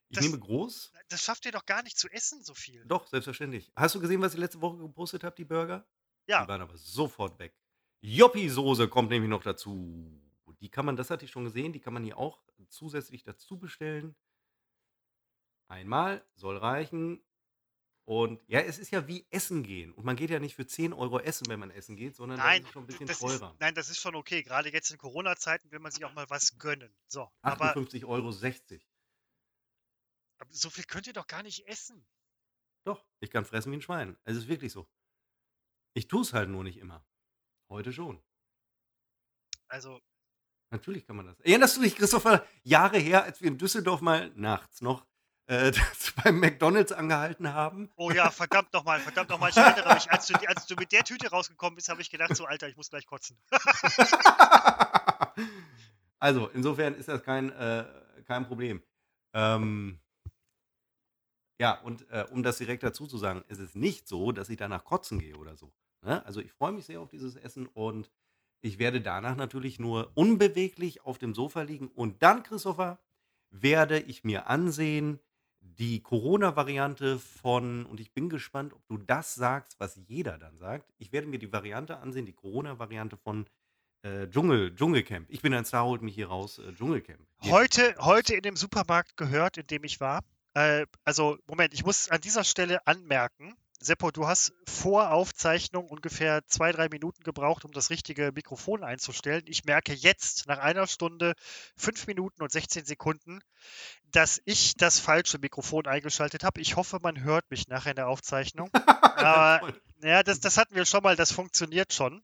[0.09, 0.93] Ich Das- nehme groß.
[1.09, 2.85] Das schafft ihr doch gar nicht zu essen, so viel.
[2.85, 3.71] Doch, selbstverständlich.
[3.75, 5.85] Hast du gesehen, was ich letzte Woche gepostet habe, die Burger?
[6.27, 7.53] Die Ja, waren aber sofort weg.
[8.01, 10.21] Joppi-Soße kommt nämlich noch dazu.
[10.61, 13.59] Die kann man, das hatte ich schon gesehen, die kann man hier auch zusätzlich dazu
[13.59, 14.15] bestellen.
[15.67, 17.21] Einmal soll reichen.
[18.07, 19.91] Und ja, es ist ja wie Essen gehen.
[19.91, 22.61] Und man geht ja nicht für 10 Euro essen, wenn man essen geht, sondern nein,
[22.61, 23.55] das ist schon ein bisschen das ist, teurer.
[23.59, 24.43] nein, das ist schon okay.
[24.43, 26.95] Gerade jetzt in Corona-Zeiten will man sich auch mal was gönnen.
[27.07, 28.81] So, aber 58,60 Euro.
[30.39, 32.07] aber so viel könnt ihr doch gar nicht essen.
[32.85, 34.17] Doch, ich kann fressen wie ein Schwein.
[34.23, 34.87] Es ist wirklich so.
[35.93, 37.05] Ich tue es halt nur nicht immer.
[37.69, 38.23] Heute schon.
[39.67, 39.99] Also,
[40.69, 41.37] Natürlich kann man das.
[41.41, 45.05] Erinnerst du dich, Christopher, Jahre her, als wir in Düsseldorf mal nachts noch
[45.47, 45.71] äh,
[46.23, 47.89] beim McDonalds angehalten haben?
[47.95, 49.49] oh ja, verdammt nochmal, verdammt nochmal.
[49.49, 52.35] Ich erinnere mich, als du, als du mit der Tüte rausgekommen bist, habe ich gedacht,
[52.35, 53.37] so, Alter, ich muss gleich kotzen.
[56.19, 57.85] also, insofern ist das kein, äh,
[58.25, 58.83] kein Problem.
[59.33, 59.99] Ähm,
[61.59, 64.57] ja, und äh, um das direkt dazu zu sagen, es ist nicht so, dass ich
[64.57, 65.73] danach kotzen gehe oder so.
[66.01, 66.23] Ne?
[66.25, 68.11] Also, ich freue mich sehr auf dieses Essen und
[68.61, 72.99] ich werde danach natürlich nur unbeweglich auf dem Sofa liegen und dann, Christopher,
[73.49, 75.19] werde ich mir ansehen
[75.77, 80.91] die Corona-Variante von, und ich bin gespannt, ob du das sagst, was jeder dann sagt.
[80.97, 83.45] Ich werde mir die Variante ansehen, die Corona-Variante von
[84.03, 85.27] äh, Dschungel, Dschungelcamp.
[85.29, 87.19] Ich bin ein Star, holt mich hier raus, äh, Dschungelcamp.
[87.43, 90.21] Heute, heute in dem Supermarkt gehört, in dem ich war.
[90.53, 96.45] Äh, also, Moment, ich muss an dieser Stelle anmerken, Seppo, du hast vor Aufzeichnung ungefähr
[96.47, 99.43] zwei, drei Minuten gebraucht, um das richtige Mikrofon einzustellen.
[99.45, 101.33] Ich merke jetzt nach einer Stunde,
[101.75, 103.39] fünf Minuten und 16 Sekunden,
[104.11, 106.59] dass ich das falsche Mikrofon eingeschaltet habe.
[106.59, 108.69] Ich hoffe, man hört mich nachher in der Aufzeichnung.
[109.17, 112.23] Aber ja, das, das hatten wir schon mal, das funktioniert schon.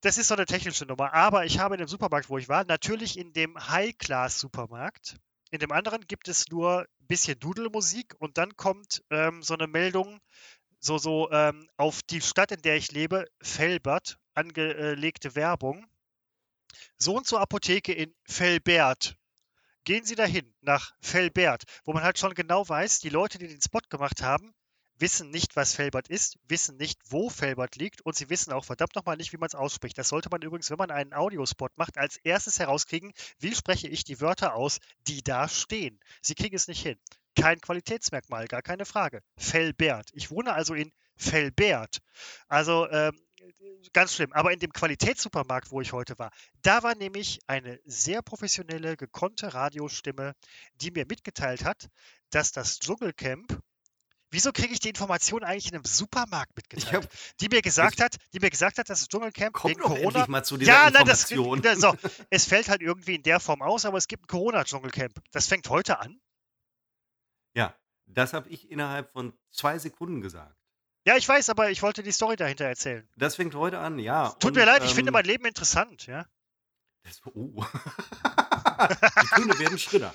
[0.00, 1.12] Das ist so eine technische Nummer.
[1.12, 5.16] Aber ich habe in dem Supermarkt, wo ich war, natürlich in dem High-Class-Supermarkt.
[5.56, 9.66] In dem anderen gibt es nur ein bisschen Dudelmusik und dann kommt ähm, so eine
[9.66, 10.20] Meldung,
[10.80, 15.86] so, so ähm, auf die Stadt, in der ich lebe, Felbert, angelegte Werbung.
[16.98, 19.16] So und so Apotheke in Felbert.
[19.84, 23.62] Gehen Sie dahin, nach Felbert, wo man halt schon genau weiß, die Leute, die den
[23.62, 24.54] Spot gemacht haben,
[24.98, 28.94] wissen nicht, was Felbert ist, wissen nicht, wo Felbert liegt und sie wissen auch verdammt
[28.94, 29.98] nochmal nicht, wie man es ausspricht.
[29.98, 34.04] Das sollte man übrigens, wenn man einen Audiospot macht, als erstes herauskriegen, wie spreche ich
[34.04, 36.00] die Wörter aus, die da stehen.
[36.22, 36.98] Sie kriegen es nicht hin.
[37.34, 39.22] Kein Qualitätsmerkmal, gar keine Frage.
[39.36, 40.08] Felbert.
[40.14, 41.98] Ich wohne also in Felbert.
[42.48, 43.18] Also ähm,
[43.92, 44.32] ganz schlimm.
[44.32, 46.30] Aber in dem Qualitätssupermarkt, wo ich heute war,
[46.62, 50.34] da war nämlich eine sehr professionelle, gekonnte Radiostimme,
[50.80, 51.88] die mir mitgeteilt hat,
[52.30, 53.60] dass das Dschungelcamp
[54.36, 57.04] Wieso kriege ich die Information eigentlich in einem Supermarkt mitgeteilt?
[57.04, 57.10] Hab,
[57.40, 60.26] die mir gesagt hat, die mir gesagt hat, dass das Dschungelcamp Kommt wegen Corona.
[60.28, 61.28] mal zu dieser ja, nein, das,
[61.80, 61.96] so,
[62.30, 65.22] es fällt halt irgendwie in der Form aus, aber es gibt ein Corona-Dschungelcamp.
[65.30, 66.20] Das fängt heute an.
[67.54, 67.74] Ja,
[68.04, 70.54] das habe ich innerhalb von zwei Sekunden gesagt.
[71.06, 73.08] Ja, ich weiß, aber ich wollte die Story dahinter erzählen.
[73.16, 74.32] Das fängt heute an, ja.
[74.32, 76.26] Tut und, mir leid, ich finde ähm, mein Leben interessant, ja.
[77.04, 77.64] Das, oh.
[79.22, 80.14] die Töne werden Schritter.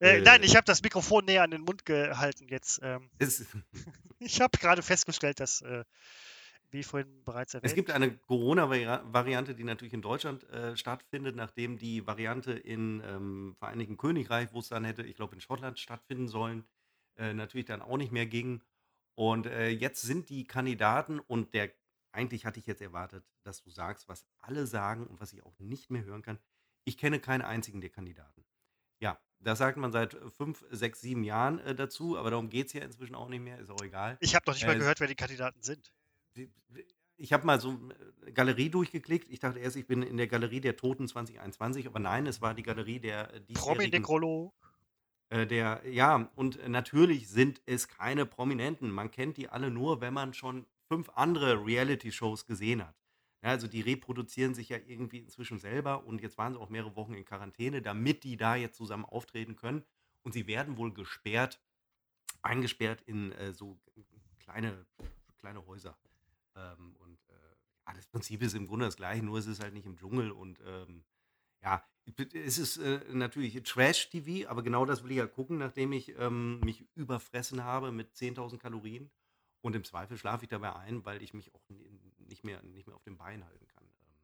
[0.00, 2.80] Äh, äh, nein, ich habe das Mikrofon näher an den Mund gehalten jetzt.
[2.82, 3.10] Ähm.
[4.18, 5.84] ich habe gerade festgestellt, dass, äh,
[6.70, 7.70] wie vorhin bereits erwähnt.
[7.70, 13.56] Es gibt eine Corona-Variante, die natürlich in Deutschland äh, stattfindet, nachdem die Variante im ähm,
[13.58, 16.64] Vereinigten Königreich, wo es dann hätte, ich glaube in Schottland stattfinden sollen,
[17.16, 18.62] äh, natürlich dann auch nicht mehr ging.
[19.14, 21.70] Und äh, jetzt sind die Kandidaten und der,
[22.12, 25.58] eigentlich hatte ich jetzt erwartet, dass du sagst, was alle sagen und was ich auch
[25.58, 26.38] nicht mehr hören kann.
[26.84, 28.44] Ich kenne keinen einzigen der Kandidaten.
[29.42, 32.82] Das sagt man seit fünf, sechs, sieben Jahren äh, dazu, aber darum geht es ja
[32.82, 34.18] inzwischen auch nicht mehr, ist auch egal.
[34.20, 35.92] Ich habe noch nicht mal äh, gehört, wer die Kandidaten sind.
[37.16, 37.94] Ich habe mal so eine
[38.26, 39.30] äh, Galerie durchgeklickt.
[39.30, 42.54] Ich dachte erst, ich bin in der Galerie der Toten 2021, aber nein, es war
[42.54, 44.54] die Galerie der äh, Promi-Nekrolog.
[45.30, 48.90] Äh, der, ja, und natürlich sind es keine Prominenten.
[48.90, 52.99] Man kennt die alle nur, wenn man schon fünf andere Reality-Shows gesehen hat.
[53.42, 56.94] Ja, also die reproduzieren sich ja irgendwie inzwischen selber und jetzt waren sie auch mehrere
[56.96, 59.84] Wochen in Quarantäne, damit die da jetzt zusammen auftreten können.
[60.22, 61.62] Und sie werden wohl gesperrt,
[62.42, 63.80] eingesperrt in äh, so
[64.38, 64.86] kleine,
[65.38, 65.96] kleine Häuser.
[66.54, 67.32] Ähm, und äh,
[67.86, 70.30] ja, das Prinzip ist im Grunde das gleiche, nur es ist halt nicht im Dschungel
[70.30, 71.04] und ähm,
[71.62, 71.84] ja,
[72.34, 76.60] es ist äh, natürlich Trash-TV, aber genau das will ich ja gucken, nachdem ich ähm,
[76.60, 79.10] mich überfressen habe mit 10.000 Kalorien.
[79.62, 81.62] Und im Zweifel schlafe ich dabei ein, weil ich mich auch
[82.30, 83.84] nicht mehr, nicht mehr auf dem Bein halten kann.
[83.84, 84.14] Ähm,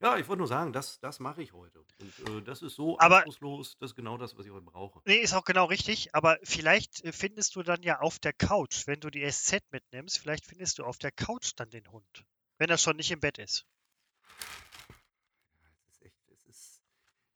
[0.00, 1.84] ja, ich wollte nur sagen, das, das mache ich heute.
[2.00, 5.02] Und äh, das ist so aber, anspruchslos, das ist genau das, was ich heute brauche.
[5.04, 8.86] Nee, ist auch genau richtig, aber vielleicht äh, findest du dann ja auf der Couch,
[8.86, 12.24] wenn du die SZ mitnimmst, vielleicht findest du auf der Couch dann den Hund,
[12.58, 13.66] wenn er schon nicht im Bett ist.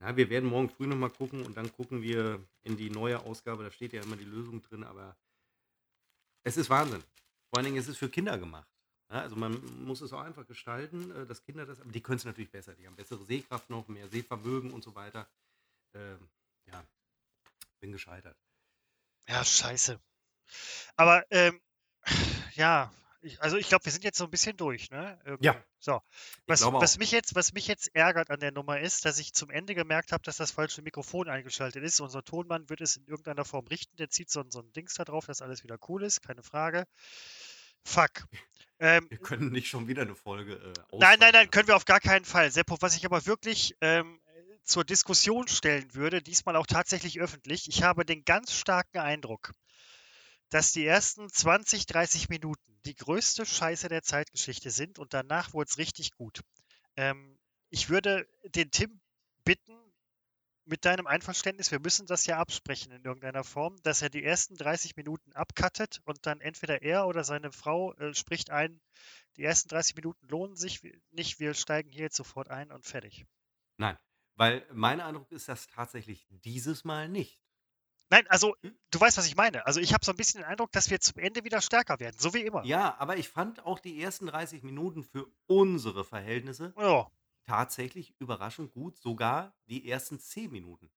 [0.04, 3.64] Ja, wir werden morgen früh nochmal gucken und dann gucken wir in die neue Ausgabe.
[3.64, 5.16] Da steht ja immer die Lösung drin, aber
[6.42, 7.02] es ist Wahnsinn.
[7.48, 8.68] Vor allen Dingen ist es für Kinder gemacht.
[9.08, 12.24] Also man muss es auch einfach gestalten, äh, dass Kinder das, aber die können es
[12.24, 12.74] natürlich besser.
[12.74, 15.28] Die haben bessere Sehkraft noch, mehr Sehvermögen und so weiter.
[15.94, 16.28] Ähm,
[16.66, 16.84] ja,
[17.80, 18.36] bin gescheitert.
[19.28, 20.00] Ja, scheiße.
[20.96, 21.60] Aber ähm,
[22.54, 22.92] ja,
[23.24, 25.18] ich, also ich glaube, wir sind jetzt so ein bisschen durch, ne?
[25.24, 25.46] Irgendwie.
[25.46, 25.64] Ja.
[25.78, 26.02] So.
[26.46, 29.50] Was, was, mich jetzt, was mich jetzt ärgert an der Nummer ist, dass ich zum
[29.50, 32.00] Ende gemerkt habe, dass das falsche Mikrofon eingeschaltet ist.
[32.00, 33.96] Unser Tonmann wird es in irgendeiner Form richten.
[33.96, 36.86] Der zieht so, so ein Dings da drauf, dass alles wieder cool ist, keine Frage.
[37.84, 38.26] Fuck.
[38.80, 40.54] Ähm, wir können nicht schon wieder eine Folge.
[40.54, 42.50] Äh, nein, nein, nein, können wir auf gar keinen Fall.
[42.50, 44.20] Seppo, was ich aber wirklich ähm,
[44.64, 49.52] zur Diskussion stellen würde, diesmal auch tatsächlich öffentlich, ich habe den ganz starken Eindruck,
[50.50, 55.68] dass die ersten 20, 30 Minuten die größte Scheiße der Zeitgeschichte sind und danach wurde
[55.70, 56.40] es richtig gut.
[56.96, 57.38] Ähm,
[57.70, 59.00] ich würde den Tim
[59.44, 59.76] bitten,
[60.66, 64.56] mit deinem Einverständnis, wir müssen das ja absprechen in irgendeiner Form, dass er die ersten
[64.56, 68.80] 30 Minuten abcuttet und dann entweder er oder seine Frau äh, spricht ein,
[69.36, 70.80] die ersten 30 Minuten lohnen sich
[71.10, 73.26] nicht, wir steigen hier jetzt sofort ein und fertig.
[73.76, 73.98] Nein,
[74.36, 77.40] weil mein Eindruck ist das tatsächlich dieses Mal nicht.
[78.10, 78.54] Nein, also
[78.90, 79.66] du weißt, was ich meine.
[79.66, 82.16] Also ich habe so ein bisschen den Eindruck, dass wir zum Ende wieder stärker werden,
[82.18, 82.64] so wie immer.
[82.64, 87.10] Ja, aber ich fand auch die ersten 30 Minuten für unsere Verhältnisse Ja.
[87.44, 90.90] Tatsächlich überraschend gut, sogar die ersten 10 Minuten.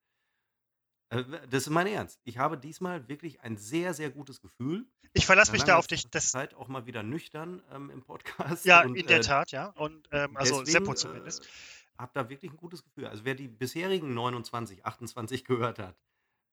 [1.09, 2.19] Äh, Das ist mein Ernst.
[2.23, 4.87] Ich habe diesmal wirklich ein sehr, sehr gutes Gefühl.
[5.13, 6.09] Ich verlasse mich da auf dich.
[6.11, 8.65] Das, Zeit auch mal wieder nüchtern ähm, im Podcast.
[8.65, 9.67] ja, und, in der äh, Tat, ja.
[9.69, 11.45] Und ähm, also deswegen, Seppo zumindest.
[11.45, 11.47] Äh,
[11.97, 13.07] hab da wirklich ein gutes Gefühl.
[13.07, 15.97] Also wer die bisherigen 29, 28 gehört hat,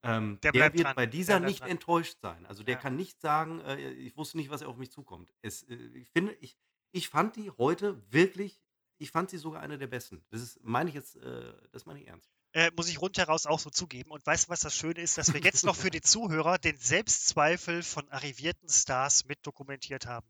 [0.03, 0.97] ähm, Der der, wird dran.
[0.97, 1.71] bei dieser nicht dran.
[1.71, 2.47] enttäuscht sein.
[2.47, 2.81] Also der Ja.
[2.81, 5.35] kann nicht sagen, äh, ich wusste nicht, was auf mich zukommt.
[5.43, 6.57] Es, äh, ich finde, ich,
[6.93, 8.63] ich fand die heute wirklich,
[8.99, 10.25] ich fand sie sogar eine der besten.
[10.31, 12.31] Das ist, meine ich jetzt, äh, das meine ich ernst.
[12.53, 14.11] Äh, muss ich rundheraus auch so zugeben.
[14.13, 16.77] Und weißt du, was das Schöne ist, dass wir jetzt noch für die Zuhörer den
[16.77, 20.27] Selbstzweifel von arrivierten Stars mit dokumentiert haben.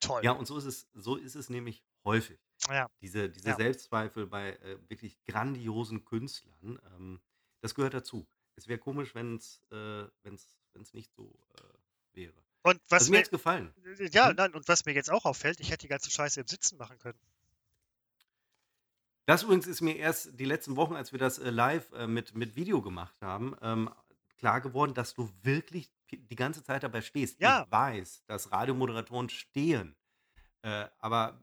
[0.00, 0.24] Toll.
[0.24, 2.38] Ja, und so ist es, so ist es nämlich häufig.
[2.68, 2.88] Ja.
[3.00, 3.56] Diese, diese Ja.
[3.56, 7.20] Selbstzweifel bei äh, wirklich grandiosen Künstlern, ähm,
[7.60, 8.26] das gehört dazu.
[8.56, 12.34] Es wäre komisch, wenn es äh, wenn's, wenn's nicht so äh, wäre.
[12.62, 13.72] Und was Also mir mir, jetzt gefallen.
[14.10, 14.36] ja, Hm?
[14.36, 16.98] nein, und was mir jetzt auch auffällt, ich hätte die ganze Scheiße im Sitzen machen
[16.98, 17.18] können.
[19.26, 22.34] Das übrigens ist mir erst die letzten Wochen, als wir das äh, live äh, mit,
[22.36, 23.90] mit Video gemacht haben, ähm,
[24.38, 27.40] klar geworden, dass du wirklich die ganze Zeit dabei stehst.
[27.40, 27.64] Ja.
[27.64, 29.96] Ich weiß, dass Radiomoderatoren stehen.
[30.62, 31.42] Äh, aber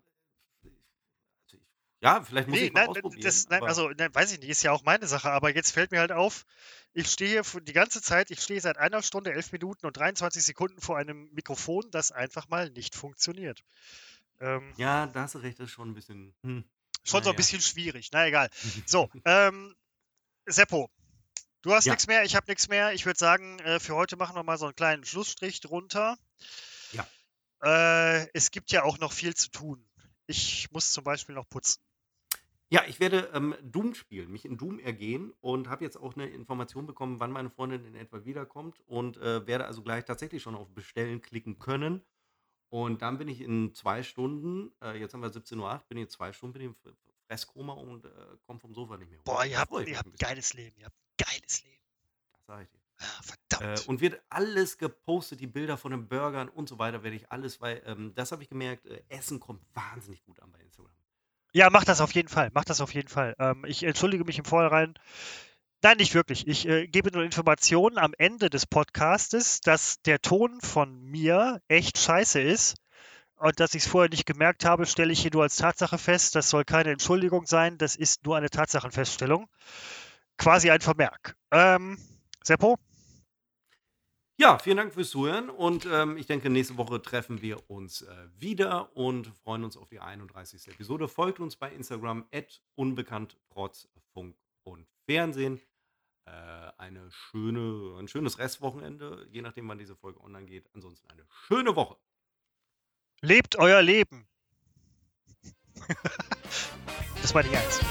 [0.63, 1.59] also ich,
[1.99, 3.21] ja, vielleicht muss Nee, ich mal nein, ausprobieren.
[3.21, 5.91] das, nein, also, nein, weiß ich nicht, ist ja auch meine Sache, aber jetzt fällt
[5.91, 6.45] mir halt auf,
[6.93, 10.79] ich stehe die ganze Zeit, ich stehe seit einer Stunde, elf Minuten und 23 Sekunden
[10.79, 13.65] vor einem Mikrofon, das einfach mal nicht funktioniert.
[14.39, 16.33] Ähm, ja, da hast du recht, das ist schon ein bisschen.
[16.43, 16.63] Hm.
[17.03, 18.49] Schon so ein bisschen schwierig, na egal.
[18.87, 19.75] So, ähm,
[20.45, 20.89] Seppo,
[21.61, 21.93] du hast Ja.
[21.93, 22.93] nichts mehr, ich habe nichts mehr.
[22.93, 26.17] Ich würde sagen, äh, für heute machen wir mal so einen kleinen Schlussstrich drunter.
[26.91, 27.07] Ja.
[27.63, 29.87] Äh, es gibt ja auch noch viel zu tun.
[30.27, 31.81] Ich muss zum Beispiel noch putzen.
[32.69, 36.27] Ja, ich werde ähm, Doom spielen, mich in Doom ergehen und habe jetzt auch eine
[36.27, 40.55] Information bekommen, wann meine Freundin in etwa wiederkommt und äh, werde also gleich tatsächlich schon
[40.55, 42.03] auf Bestellen klicken können.
[42.73, 46.03] Und dann bin ich in zwei Stunden, äh, jetzt haben wir 17.08 Uhr, bin ich
[46.05, 46.75] in zwei Stunden bin ich im
[47.27, 48.09] Fresskoma und äh,
[48.47, 49.25] komme vom Sofa nicht mehr hoch.
[49.25, 50.75] Boah, ihr habt, ihr habt ein geiles Leben.
[50.79, 51.77] Ihr habt ein geiles Leben.
[52.33, 52.79] Das sag ich dir.
[52.97, 53.23] Ah, Äh,
[53.59, 53.87] verdammt.
[53.89, 57.61] und wird alles gepostet, die Bilder von den Burgern und so weiter, werde ich alles,
[57.61, 60.91] weil ähm, das habe ich gemerkt, äh, Essen kommt wahnsinnig gut an bei Instagram.
[61.51, 62.49] Ja, mach das auf jeden Fall.
[62.55, 63.35] Mach das auf jeden Fall.
[63.37, 64.95] Ähm, ich entschuldige mich im Vorhinein.
[65.85, 66.47] Nein, nicht wirklich.
[66.47, 71.97] Ich äh, gebe nur Informationen am Ende des Podcastes, dass der Ton von mir echt
[71.97, 72.75] scheiße ist.
[73.35, 76.35] Und dass ich es vorher nicht gemerkt habe, stelle ich hier nur als Tatsache fest.
[76.35, 79.49] Das soll keine Entschuldigung sein, das ist nur eine Tatsachenfeststellung.
[80.37, 81.35] Quasi ein Vermerk.
[81.51, 81.97] Ähm,
[82.41, 82.77] Seppo?
[84.37, 88.15] Ja, vielen Dank fürs Zuhören und ähm, ich denke, nächste Woche treffen wir uns äh,
[88.37, 90.69] wieder und freuen uns auf die 31.
[90.69, 91.09] Episode.
[91.09, 92.25] Folgt uns bei Instagram
[92.75, 95.59] unbekannt trotz Funk und Fernsehen.
[96.25, 96.31] Äh,
[96.77, 100.69] eine schöne, ein schönes Restwochenende, je nachdem, wann diese Folge online geht.
[100.73, 101.97] Ansonsten eine schöne Woche.
[103.21, 104.27] Lebt euer Leben.
[107.21, 107.81] das war die Ernst.